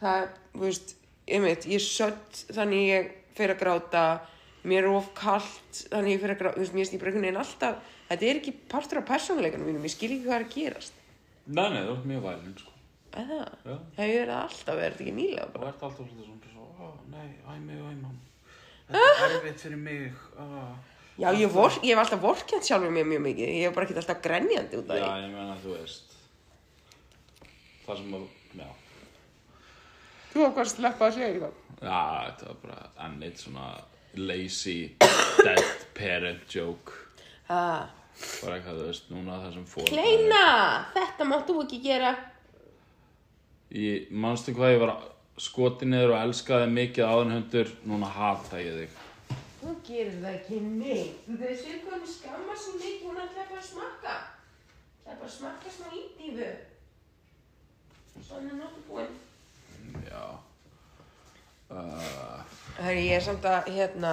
það, 0.00 0.28
veist, 0.62 0.96
veit, 1.26 1.68
ég 1.68 1.80
er 1.80 1.84
sött, 1.84 2.44
þannig 2.52 2.88
ég 2.90 3.12
fer 3.36 3.52
að 3.54 3.62
gráta, 3.64 4.04
mér 4.66 4.86
er 4.86 4.92
of 4.96 5.10
kalt, 5.16 5.82
þannig 5.92 6.16
ég 6.16 6.22
fer 6.24 6.34
að 6.34 6.40
gráta, 6.42 6.56
þú 6.56 6.64
veist, 6.64 6.76
mér 6.76 7.02
bara 7.02 7.12
einhvern 7.12 7.28
veginn 7.28 7.42
alltaf, 7.42 7.92
þetta 8.10 8.30
er 8.30 8.40
ekki 8.40 8.56
partur 8.72 9.02
af 9.02 9.10
persónuleikanum 9.10 9.70
mínum, 9.70 9.84
ég 9.86 9.96
skil 9.96 10.12
ekki 10.14 10.28
hvað 10.28 10.38
er 10.40 10.48
að 10.48 10.56
gerast. 10.56 11.04
Nei, 11.46 11.68
nei, 11.70 11.82
þú 11.84 11.92
ert 11.94 12.08
mjög 12.10 12.26
vælinn, 12.26 12.56
sko. 12.60 12.72
Verið 13.16 14.26
það 14.26 14.32
alltaf, 14.36 14.76
er 14.76 14.92
þetta 14.92 15.04
ekki 15.06 15.14
nýlega 15.16 15.46
bara? 15.54 15.70
ert 15.70 15.84
alltaf 15.86 16.10
svolítið 16.10 16.26
svona, 16.26 16.50
svo, 16.52 16.66
ó, 16.76 16.88
nei, 17.12 17.28
æ 17.46 17.54
mig, 17.62 17.78
æ 17.80 17.92
mann. 18.02 18.18
Þetta 18.86 19.26
er 19.26 19.36
erfitt 19.38 19.62
fyrir 19.64 19.80
mig, 19.80 20.18
ó. 20.36 20.48
Já, 21.16 21.30
ég, 21.32 21.48
vor, 21.48 21.72
ég 21.80 21.94
hef 21.94 22.02
alltaf 22.02 22.20
vorkjent 22.20 22.66
sjálfur 22.68 22.92
mér 22.92 23.06
mjög 23.08 23.22
mikið, 23.24 23.52
ég 23.56 23.62
hef 23.68 23.74
bara 23.76 23.86
ekki 23.86 23.96
alltaf 23.96 24.18
grenjandi 24.24 24.76
út 24.82 24.90
af 24.92 24.98
Já, 25.00 25.06
því. 25.06 25.22
ég 25.24 25.30
meina, 25.32 25.54
þú 25.62 25.76
veist. 25.78 26.16
Það 27.86 28.00
sem 28.02 28.16
að, 28.18 28.26
já. 28.60 28.68
Þú 30.32 30.42
hafði 30.42 30.52
hvað 30.58 30.64
að 30.66 30.72
sleppa 30.74 31.06
að 31.08 31.14
segja 31.16 31.28
eitthvað. 31.30 31.54
Já, 31.80 32.00
þetta 32.26 32.48
var 32.50 32.58
bara 32.66 32.80
enn 33.06 33.22
eitt 33.24 33.40
svona 33.40 33.68
lazy 34.16 34.76
dead 35.00 35.64
parent 35.96 36.52
joke. 36.52 36.92
Ah. 37.48 37.88
Bara 38.42 38.58
eitthvað, 38.58 38.82
þú 38.82 38.86
veist, 38.90 39.10
núna 39.12 39.40
það 39.46 39.56
sem 39.56 39.66
fór. 39.72 39.88
Kleina, 39.88 40.44
þetta 40.96 41.28
máttu 41.32 41.56
ekki 41.64 41.80
gera. 41.84 42.12
Ég, 43.72 44.10
manstu 44.12 44.52
hvað 44.56 44.76
ég 44.76 44.84
var 44.84 44.94
skotið 45.40 45.90
niður 45.94 46.14
og 46.14 46.22
elskaði 46.26 46.68
mikið 46.76 47.08
áðanhundur, 47.08 47.72
núna 47.88 48.08
hata 48.12 48.60
ég 48.60 48.82
þig. 48.82 49.02
Þú 49.66 49.72
gerir 49.82 50.18
það 50.22 50.34
ekki 50.36 50.56
neitt. 50.62 51.22
Þú 51.26 51.36
veist, 51.40 51.64
sér 51.66 51.78
hvað 51.82 51.96
mér 51.98 52.10
skamma 52.12 52.54
svo 52.54 52.72
mikið, 52.76 53.00
hún 53.02 53.16
ætlaði 53.18 53.46
bara 53.50 53.58
að 53.58 53.64
smakka. 53.66 54.12
Það 55.02 55.08
er 55.10 55.16
bara 55.22 55.26
að 55.26 55.32
smakka 55.36 55.70
smá 55.74 55.86
ídýfu. 56.00 56.50
Svona 58.28 58.58
nokkuð 58.60 58.84
búinn. 58.86 59.16
Já. 60.06 60.20
Uh, 61.66 62.44
Herri, 62.76 63.00
ég 63.08 63.16
er 63.16 63.24
samt 63.26 63.48
að, 63.50 63.72
hérna, 63.74 64.12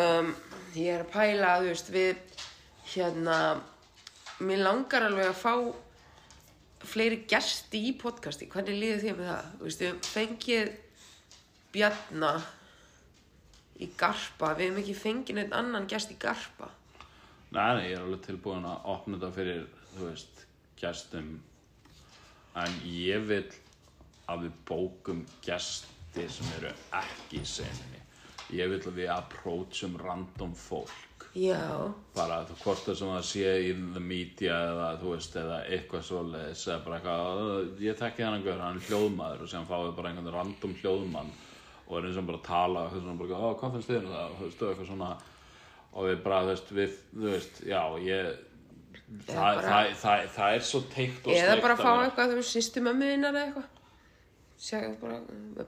um, 0.00 0.32
ég 0.74 0.90
er 0.96 1.04
að 1.04 1.12
pæla, 1.12 1.52
þú 1.60 1.68
veist, 1.68 1.92
við, 1.94 2.40
hérna, 2.96 3.36
mér 4.42 4.64
langar 4.64 5.06
alveg 5.06 5.30
að 5.30 5.38
fá 5.38 5.54
fleiri 6.96 7.20
gesti 7.30 7.84
í 7.92 7.94
podcasti. 8.02 8.50
Hvernig 8.50 8.82
líður 8.82 9.04
þér 9.04 9.20
með 9.20 9.30
það? 9.30 9.54
Þú 9.54 9.68
veist, 9.68 9.86
við 9.86 10.10
fengið 10.16 10.74
Bjarna 11.72 12.32
í 13.84 13.88
Garpa. 14.00 14.52
Við 14.58 14.66
hefum 14.70 14.80
ekki 14.82 14.94
fengið 15.02 15.38
neitt 15.40 15.52
annan 15.58 15.86
gest 15.90 16.10
í 16.14 16.18
Garpa. 16.22 16.68
nei, 17.52 17.74
nei, 17.76 17.86
ég 17.90 17.96
er 17.98 18.04
alveg 18.06 18.22
tilbúin 18.26 18.64
að 18.64 18.86
opna 18.94 19.18
þetta 19.18 19.32
fyrir, 19.36 19.66
þú 19.96 20.06
veist, 20.08 20.44
gestum. 20.80 21.32
En 22.56 22.72
ég 22.88 23.26
vil 23.28 23.44
að 24.32 24.46
við 24.46 24.52
bókum 24.68 25.24
gesti 25.44 26.26
sem 26.28 26.46
eru 26.58 26.72
ekki 26.96 27.40
í 27.42 27.46
seninni. 27.48 28.00
Ég 28.52 28.68
vil 28.72 28.80
að 28.80 28.96
við 29.00 29.08
approachum 29.14 29.96
random 30.00 30.54
fólk. 30.54 30.98
Já. 31.32 31.88
bara 32.14 32.42
þú 32.44 32.54
hvort 32.60 32.82
það 32.84 32.96
sem 32.98 33.08
það 33.08 33.22
sé 33.24 33.52
í 33.64 33.68
the 33.94 34.00
media 34.04 34.56
eða 34.68 34.88
þú 35.00 35.12
veist 35.14 35.36
eða 35.40 35.60
eitthvað 35.64 36.02
svoleiðis 36.04 36.64
eða 36.68 36.82
bara 36.84 36.98
eitthvað 36.98 37.38
"Ö, 37.40 37.54
ég 37.80 37.96
þekki 37.96 38.24
hann 38.26 38.34
einhver, 38.36 38.60
hann 38.60 38.76
er 38.76 38.84
hljóðmaður 38.88 39.40
og 39.40 39.48
síðan 39.48 39.68
fáið 39.70 39.94
bara 39.96 40.10
einhvern 40.10 40.34
random 40.34 40.74
hljóðmann 40.82 41.30
og 41.92 41.98
er 42.00 42.06
eins 42.08 42.16
og 42.22 42.26
bara 42.30 42.38
að 42.40 42.46
tala 42.46 42.84
og 42.86 42.94
svona 42.96 43.18
bara, 43.20 43.36
"Ó, 43.36 43.52
hvað 43.60 43.72
finnst 43.76 43.90
þið 43.90 43.98
um 44.00 44.12
það, 44.12 44.32
þú 44.38 44.46
veist, 44.46 44.62
og 44.62 44.70
eitthvað 44.72 44.86
svona. 44.88 45.10
Og 45.92 46.06
við 46.08 46.22
bara, 46.24 46.40
þú 46.42 46.50
veist, 46.52 46.72
við, 46.72 46.96
þú 47.14 47.28
veist, 47.34 47.60
já, 47.68 47.80
ég 48.00 48.38
það, 49.26 49.36
bara- 49.36 49.62
það, 49.68 49.94
það, 50.02 50.26
það 50.36 50.54
er 50.56 50.60
svo 50.70 50.80
teikt 50.94 51.26
og 51.26 51.32
Eða 51.36 51.50
steikt 51.52 51.62
bara 51.62 51.74
af 51.76 51.78
fá 51.84 51.92
eitthvað, 52.06 52.30
þú 52.32 52.36
veist, 52.40 52.56
sýstu 52.56 52.80
mömmuðinnar 52.86 53.36
eða 53.36 53.44
eitthvað. 53.46 53.68
Sjá 54.62 54.78
bara, 55.02 55.18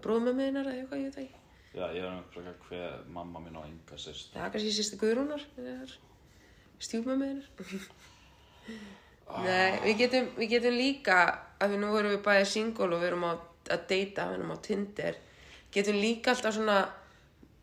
bróðmömmuðinnar 0.07 0.67
eða 0.71 0.79
eitthvað, 0.81 1.03
ég 1.05 1.15
veit 1.15 1.19
ekki. 1.25 1.41
já, 1.75 1.87
ég 1.91 2.03
er 2.05 2.11
einhver 2.15 2.55
hver 2.69 2.93
mamma 3.11 3.41
mín 3.41 3.57
og 3.59 3.65
enga 3.67 3.97
sýst 3.99 4.33
Það 4.33 4.47
er 4.47 4.51
kannski 4.55 4.73
sýstu 4.79 4.97
Guðrúnar, 4.97 5.43
stjúpmömmuðinnar. 6.79 7.49
Nei, 9.45 9.81
við 9.83 9.97
getum, 9.99 10.27
við 10.39 10.51
getum 10.55 10.77
líka, 10.79 11.19
af 11.61 11.71
því 11.71 11.79
nú 11.81 11.93
erum 11.99 12.13
við 12.15 12.23
bæðið 12.27 12.51
single 12.51 12.91
og 12.93 13.01
við 13.03 13.09
erum 13.11 13.25
að, 13.29 13.39
að 13.75 13.87
deyta, 13.91 14.27
við 14.31 14.37
erum 14.39 14.53
á 14.55 14.59
Tinder, 14.67 15.17
getum 15.75 15.99
líka 16.01 16.33
alltaf 16.35 16.57
svona 16.57 16.79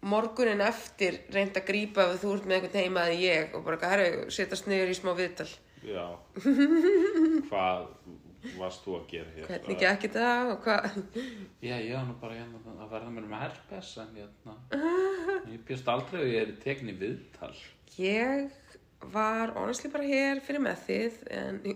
morgunin 0.01 0.63
eftir 0.65 1.21
reynd 1.33 1.57
að 1.57 1.67
grípa 1.67 2.07
ef 2.09 2.23
þú 2.23 2.35
ert 2.35 2.47
með 2.49 2.57
einhvern 2.57 2.79
heima 2.81 3.05
eða 3.09 3.19
ég 3.21 3.53
og 3.57 3.65
bara, 3.67 3.91
herru, 3.91 4.25
setjast 4.33 4.69
niður 4.69 4.93
í 4.93 4.97
smá 4.97 5.13
viðtal. 5.17 5.49
já 5.85 6.05
hvað 7.49 7.87
varst 8.57 8.85
þú 8.85 8.95
að 8.97 9.05
gera 9.11 9.33
hér 9.35 9.49
Hvernig 9.49 9.79
gekk 9.81 10.05
þetta 10.07 10.29
og 10.49 10.63
hvað? 10.65 10.97
Já, 11.61 11.75
ég 11.77 11.93
var 11.93 12.07
nú 12.07 12.15
bara 12.21 12.37
hérna 12.39 12.73
að 12.73 12.93
verða 12.95 13.13
mér 13.13 13.27
með 13.29 13.43
herpes 13.45 13.91
en 14.01 14.15
hérna, 14.17 14.55
ég 15.51 15.61
bjóst 15.67 15.91
aldrei 15.93 16.21
að 16.21 16.31
ég 16.31 16.41
er 16.45 16.55
tekin 16.63 16.89
í 16.89 16.97
viðtal. 16.97 17.53
Ég 18.01 18.70
var 19.09 19.53
honestly 19.55 19.89
bara 19.91 20.05
hér 20.05 20.39
fyrir 20.45 20.61
með 20.61 20.81
þið 20.87 21.13
en 21.33 21.61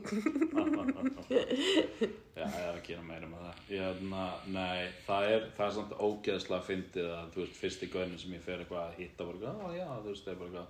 Já, 2.36 2.44
ég 2.44 2.58
er 2.60 2.76
að 2.76 2.82
gera 2.84 3.04
meira 3.06 3.28
með 3.30 3.46
það. 3.46 3.60
Ég, 3.72 3.80
hérna, 3.80 4.24
nei, 4.52 4.90
það 5.06 5.28
er, 5.32 5.46
það 5.56 5.68
er 5.68 5.74
samt 5.78 5.94
ógeðslega 6.04 6.68
fyndið 6.68 7.08
að, 7.16 7.30
þú 7.34 7.40
veist, 7.42 7.56
fyrst 7.62 7.86
í 7.86 7.90
gaunin 7.94 8.20
sem 8.22 8.36
ég 8.36 8.44
fer 8.44 8.60
eitthvað 8.62 8.84
að 8.84 8.98
hitta 9.00 9.24
bara 9.24 9.38
eitthvað, 9.38 9.56
"Á, 9.56 9.68
já, 9.80 9.88
þú 10.04 10.10
veist, 10.12 10.26
það 10.26 10.34
er 10.34 10.40
bara 10.42 10.50
eitthvað, 10.50 10.68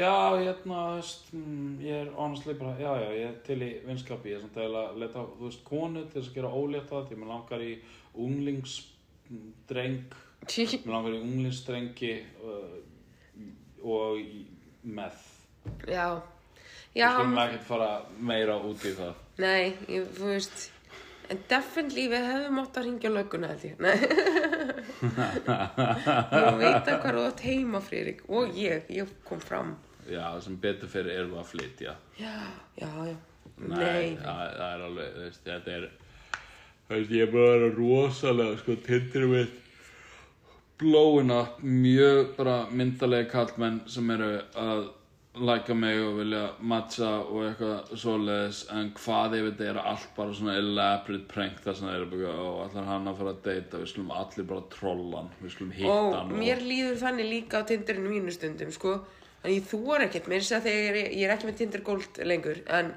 já, 0.00 0.14
hérna, 0.40 0.78
þú 0.88 0.96
veist, 0.96 1.24
mm, 1.34 1.72
ég 1.84 1.94
er 2.00 2.08
honestly 2.16 2.54
bara, 2.54 2.72
já, 2.80 2.92
já, 3.04 3.10
ég 3.20 3.26
er 3.28 3.36
til 3.44 3.60
í 3.60 3.70
vinskapi, 3.84 4.30
ég 4.32 4.36
er 4.36 4.40
samt 4.40 4.56
að 4.64 4.98
leta, 5.04 5.18
þú 5.38 5.44
veist, 5.44 5.64
konu 5.64 6.00
til 6.08 6.16
þess 6.22 6.30
að 6.32 6.34
gera 6.40 6.56
ólétta, 6.62 7.04
því 7.04 7.14
mér 7.20 7.32
langar 7.34 7.60
í 7.60 7.74
unglingsdreng, 8.14 10.04
Mér 10.84 10.92
langar 10.96 11.12
í 11.14 11.20
unglingsstrengi 11.20 12.14
uh, 12.44 12.76
og 13.84 14.18
í 14.18 14.46
meth. 15.64 15.88
Já 15.88 16.06
Við 16.94 17.00
Já, 17.02 17.08
skulum 17.16 17.38
ekkert 17.42 17.66
fara 17.66 17.90
meira 18.22 18.54
út 18.62 18.84
í 18.86 18.92
það. 18.94 19.14
nei, 19.42 19.74
ég, 19.90 20.06
þú 20.14 20.28
veist 20.30 20.70
En 21.32 21.38
definitely 21.48 22.04
við 22.12 22.26
hefðum 22.28 22.58
átt 22.60 22.76
að 22.76 22.84
ringja 22.84 23.10
lögguna 23.10 23.48
held 23.48 23.62
ég. 23.64 23.78
Þú 26.34 26.42
veit 26.60 26.88
að 26.90 26.98
hvað 27.00 27.16
þú 27.16 27.22
átt 27.30 27.42
heima 27.46 27.80
Friðrik. 27.80 28.20
Og 28.28 28.52
ég, 28.60 28.84
ég 28.92 29.12
kom 29.24 29.40
fram. 29.40 29.70
Já, 30.04 30.26
sem 30.44 30.58
betur 30.60 30.90
fyrir 30.92 31.14
erum 31.16 31.32
við 31.32 31.40
að 31.40 31.48
flytja. 31.48 31.94
Já, 32.20 32.34
já, 32.76 32.90
já. 33.08 33.14
Nei, 33.54 33.78
Nei, 33.78 34.16
Það, 34.20 34.42
það 34.58 34.68
er 34.68 34.84
alveg, 34.88 35.08
þú 35.14 35.22
veist, 35.24 35.42
þetta 35.46 35.74
er, 35.78 35.86
þú 36.88 36.98
veist, 36.98 37.14
ég 37.14 37.22
er 37.24 37.32
bara 37.32 37.46
að 37.46 37.54
vera 37.54 37.70
rosalega, 37.78 38.58
sko, 38.60 38.76
tindur 38.84 39.26
mitt, 39.30 39.54
blowing 40.82 41.30
up 41.32 41.60
mjög 41.64 42.32
bara 42.36 42.56
myndalegi 42.74 43.30
kallmenn 43.30 43.80
sem 43.88 44.10
eru 44.10 44.30
að 44.58 44.84
læka 45.34 45.74
mig 45.74 45.98
og 45.98 46.18
vilja 46.20 46.42
matcha 46.62 47.08
og 47.26 47.40
eitthvað 47.48 47.88
svoleiðis 47.98 48.60
en 48.70 48.92
hvað 48.94 49.32
ef 49.40 49.46
þetta 49.48 49.66
er 49.72 49.78
allt 49.80 50.10
bara 50.14 50.34
svona 50.36 50.54
elaborate 50.60 51.26
prank 51.32 51.56
þar 51.64 51.74
sem 51.78 51.88
það 51.88 51.96
eru 51.96 52.08
bara 52.12 52.34
og 52.44 52.60
allar 52.68 52.86
hann 52.86 53.08
að 53.10 53.16
fara 53.18 53.32
að 53.34 53.40
deyta 53.48 53.80
við 53.80 53.90
skulum 53.90 54.12
allir 54.14 54.46
bara 54.52 54.64
trolla 54.74 55.22
hann 55.24 55.32
við 55.40 55.54
skulum 55.56 55.72
hitta 55.74 55.96
og 55.96 56.14
hann 56.14 56.30
mér 56.38 56.62
líður 56.62 57.00
þannig 57.02 57.28
líka 57.32 57.62
á 57.64 57.66
Tinderinu 57.66 58.12
mínu 58.12 58.34
stundum 58.34 58.70
sko. 58.74 58.92
En 59.44 59.50
ég 59.52 59.66
þúar 59.68 60.04
ekkert 60.06 60.28
mér 60.30 60.44
þess 60.44 60.54
að 60.56 60.68
þegar 60.68 60.98
ég, 61.00 61.08
ég 61.18 61.26
er 61.26 61.34
ekki 61.34 61.48
með 61.50 61.58
Tinder 61.58 61.82
Gold 61.88 62.20
lengur 62.30 62.60
en 62.78 62.92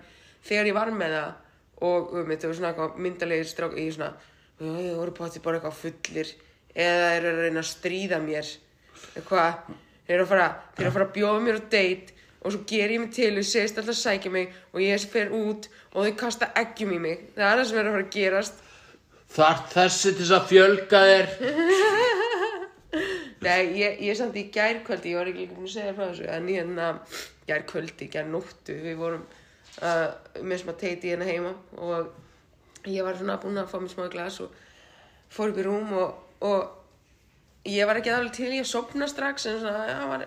þegar 0.47 0.69
ég 0.69 0.77
var 0.77 0.91
með 0.95 1.15
það 1.17 1.87
og 1.87 2.13
um, 2.21 2.29
þetta 2.31 2.51
var 2.51 2.59
svona 2.59 2.89
myndalegir 3.07 3.49
strák 3.49 3.73
ég 3.81 3.89
svona, 3.97 4.13
"Æ, 4.61 4.65
ég 4.91 4.95
voru 4.95 5.15
pátti 5.17 5.41
bara 5.43 5.57
eitthvað 5.57 5.81
fullir 5.81 6.31
eða 6.75 7.09
eru 7.17 7.33
að 7.33 7.41
reyna 7.47 7.65
að 7.65 7.71
stríða 7.73 8.21
mér 8.21 8.53
eitthvað. 9.17 9.73
Þeir 10.07 10.15
eru 10.15 10.23
að 10.23 10.29
fara, 10.31 10.47
að 10.77 10.93
fara 10.93 11.05
að 11.09 11.13
bjóða 11.17 11.41
mér 11.43 11.59
á 11.59 11.63
date 11.73 12.16
og 12.43 12.53
svo 12.53 12.61
ger 12.69 12.93
ég 12.93 13.01
mig 13.01 13.11
til 13.15 13.33
og 13.37 13.47
segist 13.47 13.79
alltaf 13.79 13.95
að 13.95 14.03
sækja 14.03 14.33
mig 14.33 14.51
og 14.73 14.83
ég 14.83 15.07
fer 15.11 15.33
út 15.35 15.67
og 15.93 16.05
þau 16.05 16.15
kasta 16.19 16.51
eggjum 16.61 16.95
í 16.97 17.01
mig. 17.03 17.25
Það 17.35 17.49
er 17.49 17.61
það 17.61 17.69
sem 17.69 17.81
er 17.81 17.89
að 17.89 17.95
fara 17.95 18.05
að 18.05 18.13
gerast. 18.17 18.61
Þar 19.37 19.63
þessi 19.73 20.11
til 20.11 20.21
þess 20.21 20.37
að 20.37 20.47
fjölga 20.51 21.03
þér? 21.09 21.33
Nei, 23.45 23.59
ég, 23.77 23.99
ég 24.01 24.15
samt 24.17 24.37
í 24.39 24.47
gærkvöldi, 24.53 25.11
ég 25.11 25.19
var 25.19 25.29
ekki 25.29 25.43
líka 25.43 25.57
búin 25.57 25.67
að 25.67 25.73
segja 25.75 25.95
frá 25.97 26.05
þessu, 26.07 26.25
en 26.33 26.47
ég 26.49 26.61
hérna 26.61 26.87
gærkvöldi, 27.49 28.07
gærnóttu, 28.13 28.77
við 28.81 28.95
vorum 29.01 29.25
uh, 29.83 30.07
með 30.41 30.63
smá 30.63 30.71
teiti 30.79 31.11
hérna 31.11 31.27
heima 31.27 31.53
og 31.77 32.89
ég 32.89 33.05
var 33.05 33.19
svona 33.19 33.37
búin 33.43 33.61
að 33.61 33.69
fá 33.71 33.77
mér 33.81 33.93
smá 33.93 34.07
glas 34.13 34.39
og 34.43 34.49
fór 35.33 35.53
upp 35.53 35.61
í 35.61 35.67
rúm 35.67 35.89
og, 35.99 36.09
og 36.47 37.69
ég 37.69 37.89
var 37.89 37.99
ekki 37.99 38.15
alveg 38.15 38.33
til 38.39 38.51
í 38.55 38.63
að 38.63 38.71
sopna 38.71 39.09
strax, 39.11 39.49
en 39.51 39.61
svona, 39.61 39.83
já, 39.91 39.99
var, 40.09 40.25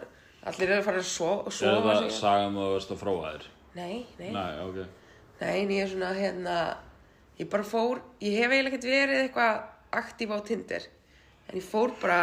allir 0.48 0.70
eru 0.70 0.80
að 0.80 0.86
fara 0.88 1.00
að 1.02 1.08
so 1.10 1.30
Er 1.46 1.52
sofa. 1.52 1.80
það 1.94 1.98
sig. 2.04 2.12
sagan 2.20 2.56
að 2.56 2.68
þú 2.68 2.74
veist 2.76 2.90
að 2.94 3.00
fróa 3.02 3.32
þér? 3.32 3.48
Nei, 3.74 4.06
nei, 4.18 4.30
Nei, 4.32 4.52
ok 4.66 4.78
nei, 5.40 5.62
en 5.62 5.70
ég 5.72 5.82
er 5.84 5.88
svona, 5.92 6.12
hérna, 6.16 6.54
ég 7.38 7.48
bara 7.50 7.64
fór, 7.64 8.00
ég 8.20 8.34
hef 8.40 8.50
eiginlega 8.52 8.74
ekkert 8.76 8.88
verið 8.90 9.20
eitthvað 9.24 9.60
aktíf 10.00 10.30
á 10.34 10.38
Tinder, 10.44 10.86
en 11.48 11.56
ég 11.60 11.64
fór 11.64 11.92
bara 12.02 12.20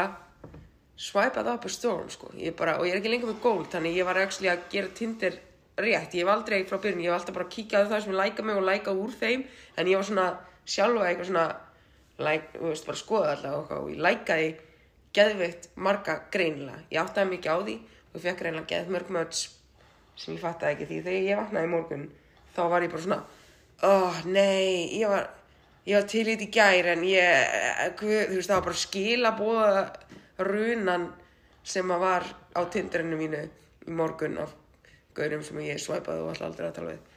swipaði 0.98 1.54
upp 1.54 1.66
á 1.66 1.70
stórun 1.70 2.10
sko 2.14 2.32
ég 2.38 2.56
bara, 2.58 2.78
og 2.80 2.88
ég 2.88 2.96
er 2.96 3.00
ekki 3.02 3.12
lengur 3.12 3.30
með 3.32 3.42
gold 3.44 3.68
þannig 3.74 3.98
ég 4.00 4.06
var 4.08 4.18
actually 4.22 4.50
að 4.50 4.64
gera 4.74 4.94
Tinder 4.98 5.36
rétt 5.78 6.16
ég 6.18 6.24
hef 6.26 6.32
aldrei 6.34 6.64
frá 6.66 6.80
byrjun, 6.82 7.04
ég 7.06 7.12
hef 7.12 7.20
alltaf 7.20 7.36
bara 7.38 7.50
kíkað 7.54 7.86
á 7.86 7.92
það 7.94 8.04
sem 8.08 8.16
læka 8.18 8.46
mig 8.46 8.58
og 8.58 8.66
læka 8.66 8.94
úr 8.98 9.14
þeim 9.20 9.44
en 9.78 9.88
ég 9.92 10.00
var 10.00 10.08
svona 10.10 10.28
sjálfa 10.66 11.06
eitthvað 11.12 11.30
svona 11.30 11.48
like, 12.18 12.50
þú 12.58 12.72
veist, 12.72 12.88
bara 12.90 12.98
skoða 12.98 13.36
alltaf 13.36 13.76
og, 13.78 13.92
ég 13.94 14.02
lækaði 14.02 14.48
geðveitt 15.14 15.70
marga 15.76 16.16
greinilega, 16.34 16.82
ég 16.92 17.02
áttaði 17.04 17.32
mikið 17.36 17.54
á 17.54 17.58
því 17.62 17.78
og 18.18 18.26
fekk 18.26 18.42
greinilega 18.44 18.74
geð 18.74 18.94
mörg 18.96 19.14
möts 19.14 19.48
sem 20.18 20.36
ég 20.36 20.42
fattaði 20.42 20.76
ekki 20.76 20.90
því 20.90 21.02
þegar 21.06 21.28
ég 21.30 21.42
vaknaði 21.42 21.70
í 21.70 21.74
morgun 21.74 22.08
þá 22.56 22.62
var 22.74 22.86
ég 22.86 22.94
bara 22.94 23.06
svona 23.06 23.22
oh 23.88 24.22
nei, 24.26 24.98
ég 24.98 25.12
var 25.12 25.30
ég 25.88 25.96
var 25.96 26.08
til 26.10 26.26
í 26.26 26.34
þetta 26.34 26.48
í 26.48 26.52
gær 26.52 26.90
en 26.94 27.04
ég 27.08 27.96
guð, 28.00 28.24
þú 28.28 28.40
veist 28.40 28.52
það 28.52 28.58
var 28.58 28.66
bara 28.68 28.82
skila 28.82 29.34
bóða 29.38 29.84
runan 30.48 31.10
sem 31.68 31.92
að 31.92 32.04
var 32.04 32.26
á 32.58 32.62
tindarinu 32.72 33.20
mínu 33.20 33.44
í 33.88 33.96
morgun 33.96 34.40
af 34.44 34.56
gaurum 35.18 35.44
sem 35.46 35.60
ég 35.66 35.80
svæpaði 35.82 36.24
og 36.24 36.32
alltaf 36.34 36.50
aldrei 36.50 36.68
að 36.68 36.76
tala 36.78 36.94
við. 36.94 37.14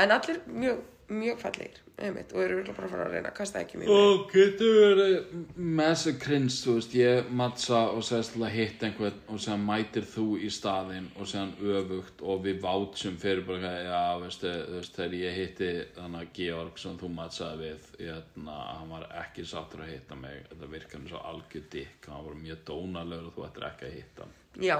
En 0.00 0.14
allir 0.14 0.40
mjög, 0.46 0.80
mjög 1.10 1.40
fallegir 1.42 1.80
einmitt, 2.00 2.32
og 2.32 2.42
eru 2.42 2.60
bara 2.64 2.86
að 2.86 2.92
fara 2.94 3.04
að 3.06 3.14
reyna 3.14 3.30
að 3.30 3.36
kasta 3.36 3.60
ekki 3.60 3.80
mér 3.80 3.90
Og 3.92 4.30
getur 4.32 4.76
verið 4.78 5.16
með 5.56 5.90
þessu 5.90 6.12
krins, 6.22 6.58
þú 6.64 6.76
veist, 6.78 6.94
ég 6.96 7.32
mattsa 7.40 7.80
og 7.92 8.06
segist 8.06 8.34
til 8.34 8.44
að 8.46 8.54
hitta 8.54 8.88
einhvern 8.88 9.18
og 9.26 9.42
séðan 9.42 9.66
mætir 9.66 10.06
þú 10.08 10.26
í 10.40 10.50
staðinn 10.54 11.10
og 11.16 11.28
séðan 11.30 11.52
öfugt 11.74 12.24
og 12.24 12.40
við 12.46 12.62
vátsum 12.64 13.18
fyrir 13.20 13.44
bara, 13.48 13.74
já, 13.84 14.00
veistu, 14.22 14.54
þú 14.70 14.78
veist, 14.78 14.96
þegar 14.96 15.18
ég 15.20 15.38
hitti 15.40 15.70
þannig 15.98 16.24
að 16.24 16.32
Georg 16.40 16.80
sem 16.80 16.96
þú 17.02 17.12
mattsaði 17.18 17.60
við, 17.66 17.92
hérna, 18.00 18.56
hann 18.78 18.96
var 18.96 19.06
ekki 19.20 19.46
sáttur 19.52 19.84
að 19.84 19.94
hitta 19.96 20.18
mig, 20.22 20.40
þetta 20.48 20.72
virkar 20.72 21.04
eins 21.04 21.14
og 21.18 21.28
algjör 21.34 21.68
dikk, 21.76 22.08
hann 22.08 22.26
var 22.30 22.42
mjög 22.46 22.66
dónalegur 22.72 23.30
og 23.30 23.36
þú 23.36 23.46
ættir 23.50 23.70
ekki 23.70 23.90
að 23.90 23.96
hitta 23.98 24.26
hann. 24.26 24.36
já, 24.64 24.76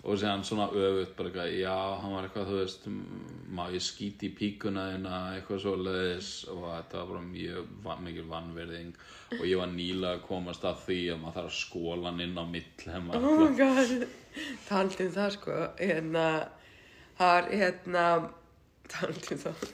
Og 0.00 0.16
séðan 0.16 0.44
svona 0.48 0.70
öfugt 0.72 1.12
bara 1.18 1.28
eitthvað, 1.28 1.50
já, 1.60 1.74
hann 2.00 2.14
var 2.14 2.26
eitthvað, 2.26 2.46
þú 2.48 2.60
veist, 2.62 2.86
má 3.52 3.66
ég 3.74 3.84
skíti 3.84 4.30
í 4.30 4.36
píkuna 4.36 4.86
þína, 4.94 5.18
eitthvað 5.36 5.60
svo 5.60 5.74
leiðis 5.76 6.30
og 6.48 6.62
þetta 6.64 7.02
var 7.02 7.10
bara 7.10 7.24
mjög 7.26 7.74
van, 7.84 8.00
mikil 8.06 8.24
vannverðing 8.30 8.94
og 9.36 9.44
ég 9.44 9.60
var 9.60 9.74
nýlega 9.74 10.14
að 10.16 10.24
komast 10.30 10.64
að 10.64 10.80
því 10.86 10.98
að 11.12 11.20
maður 11.20 11.36
þarf 11.36 11.50
að 11.50 11.58
skóla 11.58 12.08
hann 12.08 12.24
inn 12.24 12.40
á 12.40 12.44
hefma. 12.94 13.20
oh 13.20 13.36
my 13.42 13.52
god. 13.58 14.08
Talandi 14.70 15.04
um 15.04 15.14
það 15.18 15.30
sko 15.36 15.60
hérna, 15.82 16.26
það 17.20 17.36
er 17.36 17.52
hérna 17.60 18.08
talandi 18.88 19.36
um 19.36 19.44
það. 19.44 19.70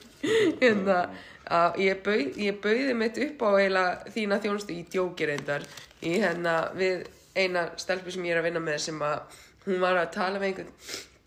Hérna, 0.59 1.01
að 1.47 1.81
ég, 1.85 1.99
bauð, 2.03 2.39
ég 2.41 2.61
bauði 2.63 2.95
mitt 2.97 3.19
upp 3.23 3.43
á 3.47 3.49
eiginlega 3.61 4.13
þína 4.15 4.39
þjónustu 4.43 4.75
í 4.75 4.85
djóki 4.91 5.27
reyndar 5.29 5.65
í 6.03 6.17
hérna 6.19 6.57
við 6.75 7.05
eina 7.37 7.69
stelpu 7.79 8.11
sem 8.11 8.25
ég 8.25 8.35
er 8.35 8.41
að 8.41 8.49
vinna 8.49 8.63
með 8.63 8.81
sem 8.87 9.03
að 9.05 9.37
hún 9.67 9.83
var 9.83 9.99
að 9.99 10.13
tala 10.15 10.39
með 10.41 10.49
einhvern 10.51 10.73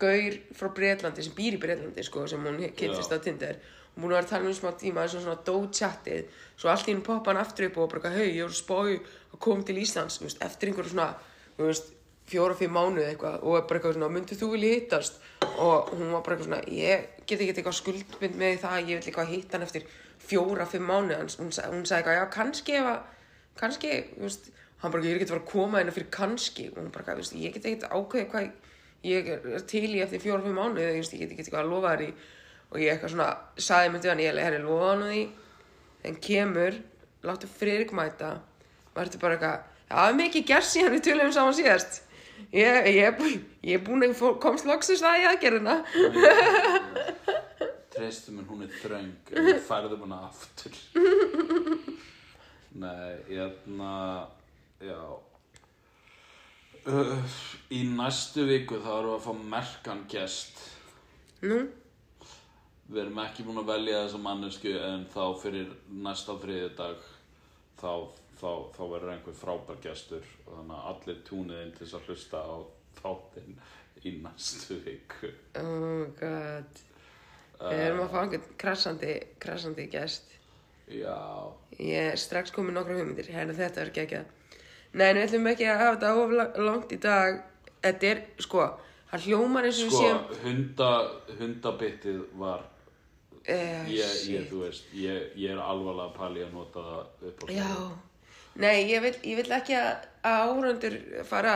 gaur 0.01 0.37
frá 0.57 0.71
Breitlandi 0.75 1.23
sem 1.25 1.37
býr 1.37 1.57
í 1.57 1.61
Breitlandi 1.61 2.03
sko 2.05 2.25
sem 2.27 2.43
hún 2.45 2.59
kynntist 2.77 3.13
á 3.13 3.17
Tinder. 3.21 3.59
Og 3.91 4.03
hún 4.05 4.13
var 4.15 4.23
að 4.23 4.31
tala 4.33 4.49
um 4.49 4.55
smá 4.55 4.71
tíma 4.79 5.03
eins 5.05 5.15
og 5.19 5.23
svona 5.25 5.41
dó 5.45 5.55
chatið 5.67 6.29
svo 6.57 6.71
allt 6.71 6.87
í 6.87 6.93
henni 6.93 7.05
poppa 7.05 7.31
hann 7.31 7.41
aftur 7.41 7.67
upp 7.67 7.77
og 7.83 7.89
bara 7.91 8.13
hei 8.15 8.29
ég 8.37 8.45
voru 8.47 8.57
spáði 8.57 8.99
að 9.33 9.41
koma 9.45 9.65
til 9.67 9.79
Íslands. 9.81 10.21
Veist, 10.23 10.39
eftir 10.41 10.71
einhverju 10.71 10.93
svona 10.93 11.09
veist, 11.59 11.91
fjóra, 12.31 12.55
fimm 12.55 12.73
mánuði 12.77 13.09
eitthvað 13.09 13.43
og 13.43 13.65
bara 13.67 13.79
eitthvað 13.79 13.97
svona, 13.97 14.11
myndið 14.15 14.41
þú 14.41 14.51
vilja 14.53 14.75
hittast? 14.77 15.19
Og 15.59 15.91
hún 15.97 16.13
var 16.15 16.23
bara 16.23 16.37
eitthvað 16.37 16.47
svona, 16.47 16.61
ég 16.71 17.09
get 17.27 17.41
ekki 17.43 17.53
eitthvað 17.57 17.77
skuldbind 17.81 18.39
með 18.39 18.61
það, 18.63 18.77
ég 18.79 18.93
vil 18.95 19.11
eitthvað 19.11 19.33
hitta 19.35 19.57
hann 19.57 19.67
eftir 19.67 19.87
fjóra, 20.21 20.67
mánuði, 20.79 21.17
Hans- 21.19 21.37
hún, 21.41 21.51
hún 21.51 21.85
sagði 21.89 21.99
eitthvað, 21.99 22.19
já, 22.21 22.25
kannski 22.37 22.77
ef 22.79 22.89
að, 22.93 22.99
kannski, 23.59 23.91
þú 24.15 24.27
veist, 24.29 24.49
hann 24.81 24.91
bara, 24.93 25.03
ég 25.05 25.13
er 25.15 25.19
ekki 25.19 25.27
að 25.29 25.33
fara 25.35 25.43
að 25.43 25.51
koma 25.51 25.79
hérna 25.81 25.95
fyrir 25.95 26.11
kannski. 26.17 26.67
Og 26.71 26.77
hún 26.81 26.91
bara, 26.93 27.15
veist, 27.19 27.35
ég 27.37 27.55
get 27.55 27.67
ekki 27.69 27.89
ákveðið 27.91 28.29
hvað 28.31 28.51
ég 29.11 29.31
er 29.33 29.65
til 29.69 29.87
í 29.89 30.01
eftir 30.03 30.21
þú 30.93 31.01
veist, 31.01 31.13
ég 31.17 31.23
get 31.25 31.33
ekki 31.35 31.45
eitthvað 31.45 31.63
að 31.63 31.73
lofa 31.73 31.95
þér 31.95 32.05
í. 32.05 32.11
Og 32.71 32.79
ég 32.79 32.93
eitthvað 32.93 33.13
svona, 33.15 33.29
sagði 33.57 33.91
myndið 33.95 34.11
hann, 34.13 34.23
ég 34.23 34.31
er 34.31 34.43
herri, 34.45 34.61
lofa 34.65 34.91
hann 34.93 35.03
því. 35.09 35.23
En 36.09 36.15
kemur, 36.27 36.79
láttu 37.27 37.49
Friðrik 37.51 37.91
mæta. 37.97 38.31
Var 38.95 39.09
þetta 39.09 39.21
bara 39.21 39.37
eitthvað 39.37 39.67
það 39.91 40.07
er 40.09 40.17
mikið 40.21 40.47
gerð 40.51 40.67
síðan 40.71 40.95
við 40.95 41.03
tölum 41.07 41.33
saman 41.35 41.57
síðast. 41.57 42.01
Ég, 42.51 42.87
ég, 42.89 43.03
er 43.05 43.15
bú- 43.19 43.43
ég 43.67 43.77
er 43.77 43.83
búin 43.85 44.03
að 44.07 44.21
komst 44.41 44.65
loksins 44.65 45.03
það 45.03 45.21
í 45.21 45.27
aðgerðina. 45.29 45.75
Treystu 47.91 48.31
mér, 48.33 48.45
hún 48.47 48.63
er 48.65 48.71
þröng, 48.81 49.11
en 49.35 49.49
færðum 49.67 50.05
hana 50.07 50.21
aftur. 50.29 50.77
Nei, 52.81 53.11
hérna, 53.27 53.91
já. 54.85 55.01
Uh, 56.81 57.19
í 57.69 57.83
næstu 57.93 58.47
viku 58.49 58.79
þá 58.81 58.89
erum 58.95 59.11
við 59.11 59.17
að 59.19 59.25
fá 59.27 59.45
merkan 59.53 60.03
gest. 60.09 60.63
nú, 61.45 61.59
Við 62.91 63.01
erum 63.05 63.19
ekki 63.23 63.45
búin 63.47 63.61
að 63.61 63.69
velja 63.69 63.99
þessa 64.01 64.19
mannesku 64.19 64.71
en 64.83 65.05
þá 65.13 65.21
fyrir 65.39 65.69
næsta 66.03 66.33
þriðjudag 66.41 67.05
þá, 67.79 67.93
þá, 68.41 68.49
þá 68.75 68.81
verður 68.81 69.13
einhver 69.13 69.37
frábær 69.37 69.79
gestur. 69.85 70.25
Og 70.47 70.57
þannig 70.57 70.75
að 70.79 70.89
allir 70.91 71.21
túnið 71.29 71.61
inn 71.61 71.71
til 71.77 71.85
þess 71.85 71.99
að 71.99 72.09
hlusta 72.09 72.41
á 72.41 72.55
þáttinn 72.99 73.61
í 74.01 74.15
næstu 74.25 74.81
viku. 74.83 75.31
oh 75.61 76.03
god. 76.19 76.83
Við 77.61 77.85
erum 77.85 78.03
að 78.07 78.11
fá 78.11 78.19
einhvern 78.23 78.53
krassandi 78.65 79.15
krassandi 79.39 79.87
gest. 79.93 80.33
Já, 80.91 81.53
ég 81.77 82.11
er 82.11 82.19
strax 82.19 82.51
komið 82.51 82.79
nokkra 82.79 82.97
hugmyndir. 82.97 83.29
Hérna 83.31 83.53
þetta 83.55 83.85
er 83.85 83.91
geggjað 83.95 84.37
nei, 84.93 85.13
við 85.13 85.23
ætlum 85.27 85.47
ekki 85.51 85.67
að 85.71 85.79
hafa 85.81 85.95
þetta 85.95 86.11
of 86.23 86.31
la- 86.37 86.65
langt 86.67 86.91
í 86.91 86.99
dag. 87.01 87.41
Þetta 87.81 88.07
er, 88.11 88.21
sko, 88.45 88.65
það 89.11 89.25
hljómar 89.27 89.65
eins 89.69 89.79
og 89.81 89.89
við 89.89 89.97
sko, 89.97 90.39
hunda, 90.43 90.89
hundabittið 91.39 92.19
var, 92.37 92.61
eh, 93.45 93.85
ég, 93.89 94.15
ég, 94.29 94.47
þú 94.51 94.63
veist, 94.65 94.83
ég, 94.93 95.31
ég 95.35 95.51
er 95.55 95.61
alvarlega 95.63 96.11
að 96.11 96.17
pæli 96.19 96.43
að 96.45 96.53
nota 96.53 96.83
það 96.89 97.29
upp 97.31 97.43
á 97.43 97.45
Já, 97.51 97.69
nei, 98.61 98.75
ég 98.91 99.01
vil, 99.01 99.13
ég 99.31 99.39
vil 99.41 99.55
ekki 99.57 99.77
að 99.79 100.05
áhundur 100.23 100.97
fara 101.25 101.55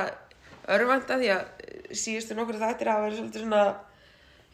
örvanda 0.67 1.19
því 1.21 1.29
að 1.35 1.43
eh, 1.67 1.93
síðustu 1.93 2.33
nokkur 2.39 2.57
þættir 2.63 2.89
hafa 2.89 3.05
verið 3.05 3.19
svolítið 3.21 3.43
svona 3.45 3.63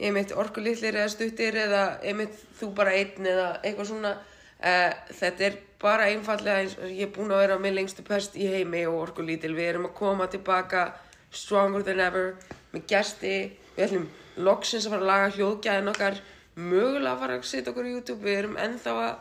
einmitt 0.02 0.32
orkulitlir 0.36 0.96
eða 0.98 1.12
stuttir 1.14 1.56
eða 1.62 1.82
einmitt 2.04 2.36
þú 2.60 2.72
bara 2.76 2.92
einn 2.98 3.28
eða 3.32 3.48
eitthvað 3.62 3.88
svona 3.94 4.14
uh, 4.62 4.92
þetta 5.20 5.48
er 5.48 5.58
bara 5.82 6.10
einfallega 6.12 6.62
eins 6.62 6.78
og 6.78 6.90
ég 6.90 7.08
er 7.08 7.14
búin 7.16 7.34
að 7.34 7.44
vera 7.46 7.58
með 7.62 7.78
lengstu 7.80 8.06
pest 8.06 8.38
í 8.38 8.50
heimi 8.52 8.84
og 8.90 9.00
orkulítil. 9.08 9.54
Við 9.58 9.72
erum 9.74 9.90
að 9.90 9.98
koma 9.98 10.30
tilbaka 10.32 10.92
stronger 11.34 11.86
than 11.88 12.04
ever 12.04 12.36
með 12.74 12.86
gesti. 12.92 13.36
Við 13.76 13.88
ætlum 13.88 14.08
loksins 14.46 14.86
að 14.86 14.96
fara 14.96 15.06
að 15.06 15.12
laga 15.12 15.34
hljóðgæðin 15.38 15.92
okkar. 15.96 16.22
Mögulega 16.62 17.16
að 17.16 17.26
fara 17.26 17.38
að 17.40 17.50
setja 17.50 17.74
okkur 17.74 17.90
í 17.90 17.94
YouTube. 17.96 18.24
Við 18.26 18.42
erum 18.44 18.58
ennþá 18.62 18.96
að 19.02 19.20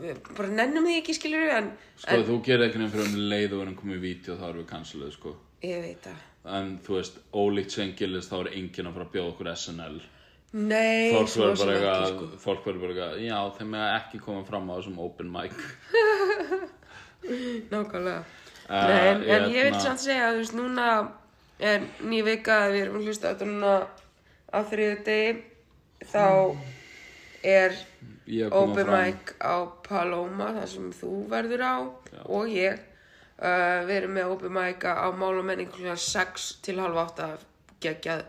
við 0.00 0.20
bara 0.36 0.50
nennum 0.50 0.86
því 0.88 0.98
ekki 1.00 1.16
skilur 1.16 1.50
en, 1.58 1.72
Sko, 2.00 2.20
þú 2.26 2.38
gerir 2.46 2.68
ekki 2.68 2.80
nefnir 2.80 3.04
um 3.04 3.18
leið 3.30 3.52
og 3.52 3.60
verðum 3.60 3.76
komið 3.78 3.98
í 3.98 4.04
vídeo 4.04 4.36
þá 4.38 4.46
erum 4.48 4.62
við 4.62 4.70
canceluð, 4.70 5.10
sko. 5.14 5.34
ég 5.64 5.82
veit 5.84 6.06
það. 6.08 6.22
En 6.56 6.72
þú 6.84 6.96
veist, 6.98 7.20
ólíkt 7.32 7.76
Shane 7.76 7.96
Gillis 7.98 8.28
þá 8.28 8.34
er 8.40 8.50
enginn 8.58 8.88
að 8.88 8.96
fara 8.96 9.06
að 9.06 9.14
bjóða 9.14 9.32
okkur 9.32 9.50
SNL. 9.54 10.00
Nei, 10.54 11.10
Fólk 11.10 11.32
verður 11.34 11.58
bara 11.58 11.72
eitthvað, 11.74 12.04
sko. 12.12 12.26
fólk 12.44 12.60
verður 12.68 12.82
bara 12.84 12.92
eitthvað, 12.94 13.14
já, 13.26 13.38
þeim 13.58 13.72
með 13.74 13.86
ekki 13.96 14.20
koma 14.22 14.44
fram 14.46 14.68
á 14.70 14.74
þessum 14.78 15.00
open 15.02 15.32
mic. 15.34 15.50
Nákvæmlega. 17.72 18.22
Eh, 18.68 18.86
Nei, 18.88 19.08
en, 19.08 19.22
en 19.22 19.42
ég 19.50 19.50
vil 19.50 19.64
hérna- 19.64 19.80
samt 19.82 20.00
segja 20.04 20.28
að 20.28 20.34
þú 20.38 20.42
veist, 20.44 20.54
núna 20.58 20.86
er 21.58 21.80
ný 22.06 22.20
vika, 22.26 22.58
við 22.72 22.82
erum 22.84 22.96
að 23.00 23.06
hlusta 23.08 23.32
þetta 23.32 23.46
núna 23.50 23.72
á 24.54 24.58
þriðu 24.70 24.96
degi 25.04 25.32
þá 26.12 26.24
er 27.44 27.70
að 27.74 27.76
open 28.60 28.86
fram. 28.86 28.94
mic 28.94 29.22
á 29.42 29.54
Paloma 29.88 30.48
þar 30.60 30.68
sem 30.70 30.86
þú 31.00 31.10
verður 31.32 31.62
á 31.66 31.74
og 32.24 32.44
ég. 32.52 32.74
Uh, 33.34 33.82
við 33.88 33.96
erum 33.98 34.12
með 34.14 34.30
open 34.36 34.52
mic 34.54 34.84
á 34.86 35.10
mál 35.10 35.34
og 35.34 35.42
menning 35.44 35.66
klukkan 35.74 35.98
6 35.98 36.52
til 36.62 36.78
halv 36.78 36.94
8 37.02 37.32
geggjað, 37.82 38.22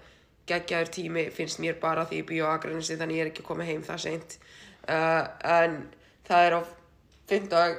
geggjaður 0.50 0.92
tími 0.94 1.26
finnst 1.34 1.60
mér 1.64 1.80
bara 1.82 2.06
því 2.06 2.22
ég 2.22 2.30
býð 2.30 2.46
á 2.46 2.50
Akranesi 2.56 2.98
þannig 3.00 3.20
ég 3.20 3.26
er 3.26 3.32
ekki 3.34 3.46
komið 3.48 3.72
heim 3.72 3.84
það 3.88 4.02
seint 4.06 4.38
uh, 4.90 5.24
en 5.58 5.78
það 6.28 6.48
er 6.48 6.58
á 6.58 6.62
fimmtudag 7.30 7.78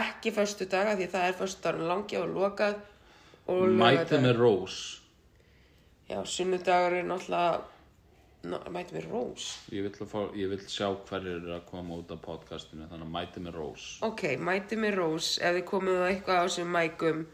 ekki 0.00 0.32
föstudag 0.34 0.92
af 0.92 0.98
því 1.00 1.08
það 1.12 1.28
er 1.30 1.40
föstudagurinn 1.40 1.90
langi 1.92 2.20
og 2.20 2.32
lokað 2.34 2.78
og 3.46 3.64
Mætið 3.78 4.24
með 4.24 4.40
Rós. 4.40 4.76
já, 6.08 6.18
sunnudagur 6.26 6.96
er 6.98 7.06
náttúrulega 7.06 7.60
ná, 8.46 8.56
mætið 8.74 8.96
með 8.96 9.06
rós 9.12 9.46
Ég 9.74 9.86
vill, 9.86 9.94
að 10.02 10.10
fá, 10.10 10.20
ég 10.38 10.50
vill 10.50 10.64
sjá 10.70 10.88
hverjir 11.06 11.36
eru 11.40 11.54
að 11.54 11.64
koma 11.70 12.00
út 12.00 12.10
af 12.14 12.20
podcastinu, 12.24 12.88
þannig 12.90 13.06
að 13.06 13.14
mætið 13.14 13.46
með 13.46 13.58
Rós. 13.60 13.86
Ok, 14.06 14.24
mæti 14.38 14.78
með 14.80 14.98
rós 15.00 15.30
ef 15.38 15.56
þið 15.58 15.66
komið 15.70 16.02
á 16.02 16.06
eitthvað 16.10 16.40
á 16.40 16.44
þessum 16.46 16.72
mækum 16.74 17.24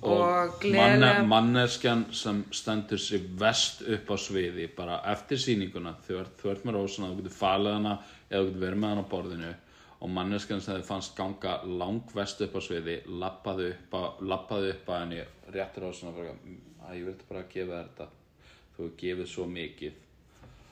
og, 0.00 0.20
manne, 0.20 0.58
gleðilega 0.62 1.24
manneskjan 1.28 2.04
sem 2.16 2.44
stendur 2.56 3.00
sig 3.00 3.24
vest 3.40 3.82
upp 3.84 4.12
á 4.12 4.16
sviði 4.20 4.68
bara 4.76 5.00
eftir 5.12 5.40
sýninguna 5.40 5.94
þú 6.06 6.20
ert, 6.22 6.44
ert 6.52 6.64
með 6.64 6.78
rósana, 6.78 7.10
þú 7.10 7.20
getur 7.20 7.36
falið 7.36 7.76
hana 7.76 7.96
eða 8.30 8.40
þú 8.40 8.48
getur 8.48 8.64
verið 8.64 8.82
með 8.82 8.94
hana 8.94 9.04
á 9.04 9.12
borðinu. 9.12 9.52
Og 10.00 10.12
manneskjan 10.16 10.62
sem 10.64 10.78
þið 10.78 10.86
fannst 10.88 11.16
ganga 11.16 11.56
langvest 11.68 12.40
upp 12.46 12.54
á 12.56 12.60
sviði 12.64 13.00
lappaði 13.20 13.72
upp, 13.74 13.96
á, 13.96 14.02
lappaði 14.24 14.70
upp 14.72 14.88
að 14.88 15.02
henni 15.04 15.24
réttur 15.52 15.84
rósana 15.84 16.14
og 16.14 16.20
bara, 16.22 16.36
að 16.88 17.00
ég 17.00 17.08
vildi 17.10 17.28
bara 17.28 17.48
gefa 17.52 17.82
þetta. 17.82 18.06
Þú 18.76 18.86
hefur 18.86 18.94
gefið 19.04 19.34
svo 19.34 19.48
mikið. 19.50 20.06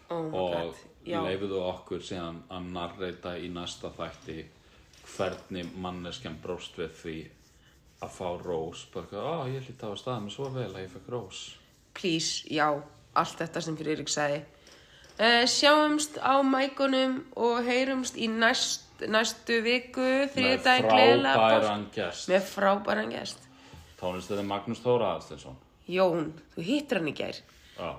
Oh 0.08 0.32
og 0.32 0.78
leifuðu 1.08 1.58
okkur 1.64 2.04
síðan 2.04 2.42
að 2.52 2.70
narreita 2.74 3.34
í 3.40 3.48
næsta 3.52 3.90
þætti 3.96 4.38
hvernig 5.08 5.74
manneskjan 5.80 6.38
bróst 6.42 6.76
við 6.78 6.94
því 7.02 7.16
að 8.03 8.12
fá 8.14 8.28
rós. 8.42 8.84
Bara 8.92 9.07
eitthvað, 9.07 9.28
á 9.28 9.44
ég 9.53 9.66
hlýtt 9.66 9.84
á 9.84 9.88
að 9.90 9.99
staða 10.03 10.20
mig 10.24 10.34
svo 10.34 10.51
vel 10.55 10.68
að 10.68 10.82
ég 10.84 10.92
fekk 10.94 11.11
rós. 11.14 11.42
Please, 11.99 12.44
já 12.53 12.68
allt 13.18 13.42
þetta 13.42 13.62
sem 13.64 13.78
fyrir 13.78 13.96
Eirík 13.96 14.12
sagði. 14.12 14.42
Uh, 15.18 15.42
sjáumst 15.51 16.20
á 16.22 16.38
mækunum 16.46 17.20
og 17.34 17.64
heyrumst 17.66 18.18
í 18.18 18.28
næst, 18.30 18.86
næstu 19.11 19.59
viku 19.64 20.05
með 20.34 20.62
frábæran 20.62 21.88
gest. 21.94 22.28
Með 22.30 22.44
frábæran 22.53 23.11
gest. 23.14 23.49
Tónlistöði 23.99 24.44
Magnús 24.46 24.78
Þóra 24.78 25.16
Aðstensson 25.16 25.57
Jón, 25.90 26.28
þú 26.55 26.62
hittir 26.62 27.01
hann 27.01 27.11
í 27.11 27.16
gær. 27.18 27.40
Já 27.74 27.90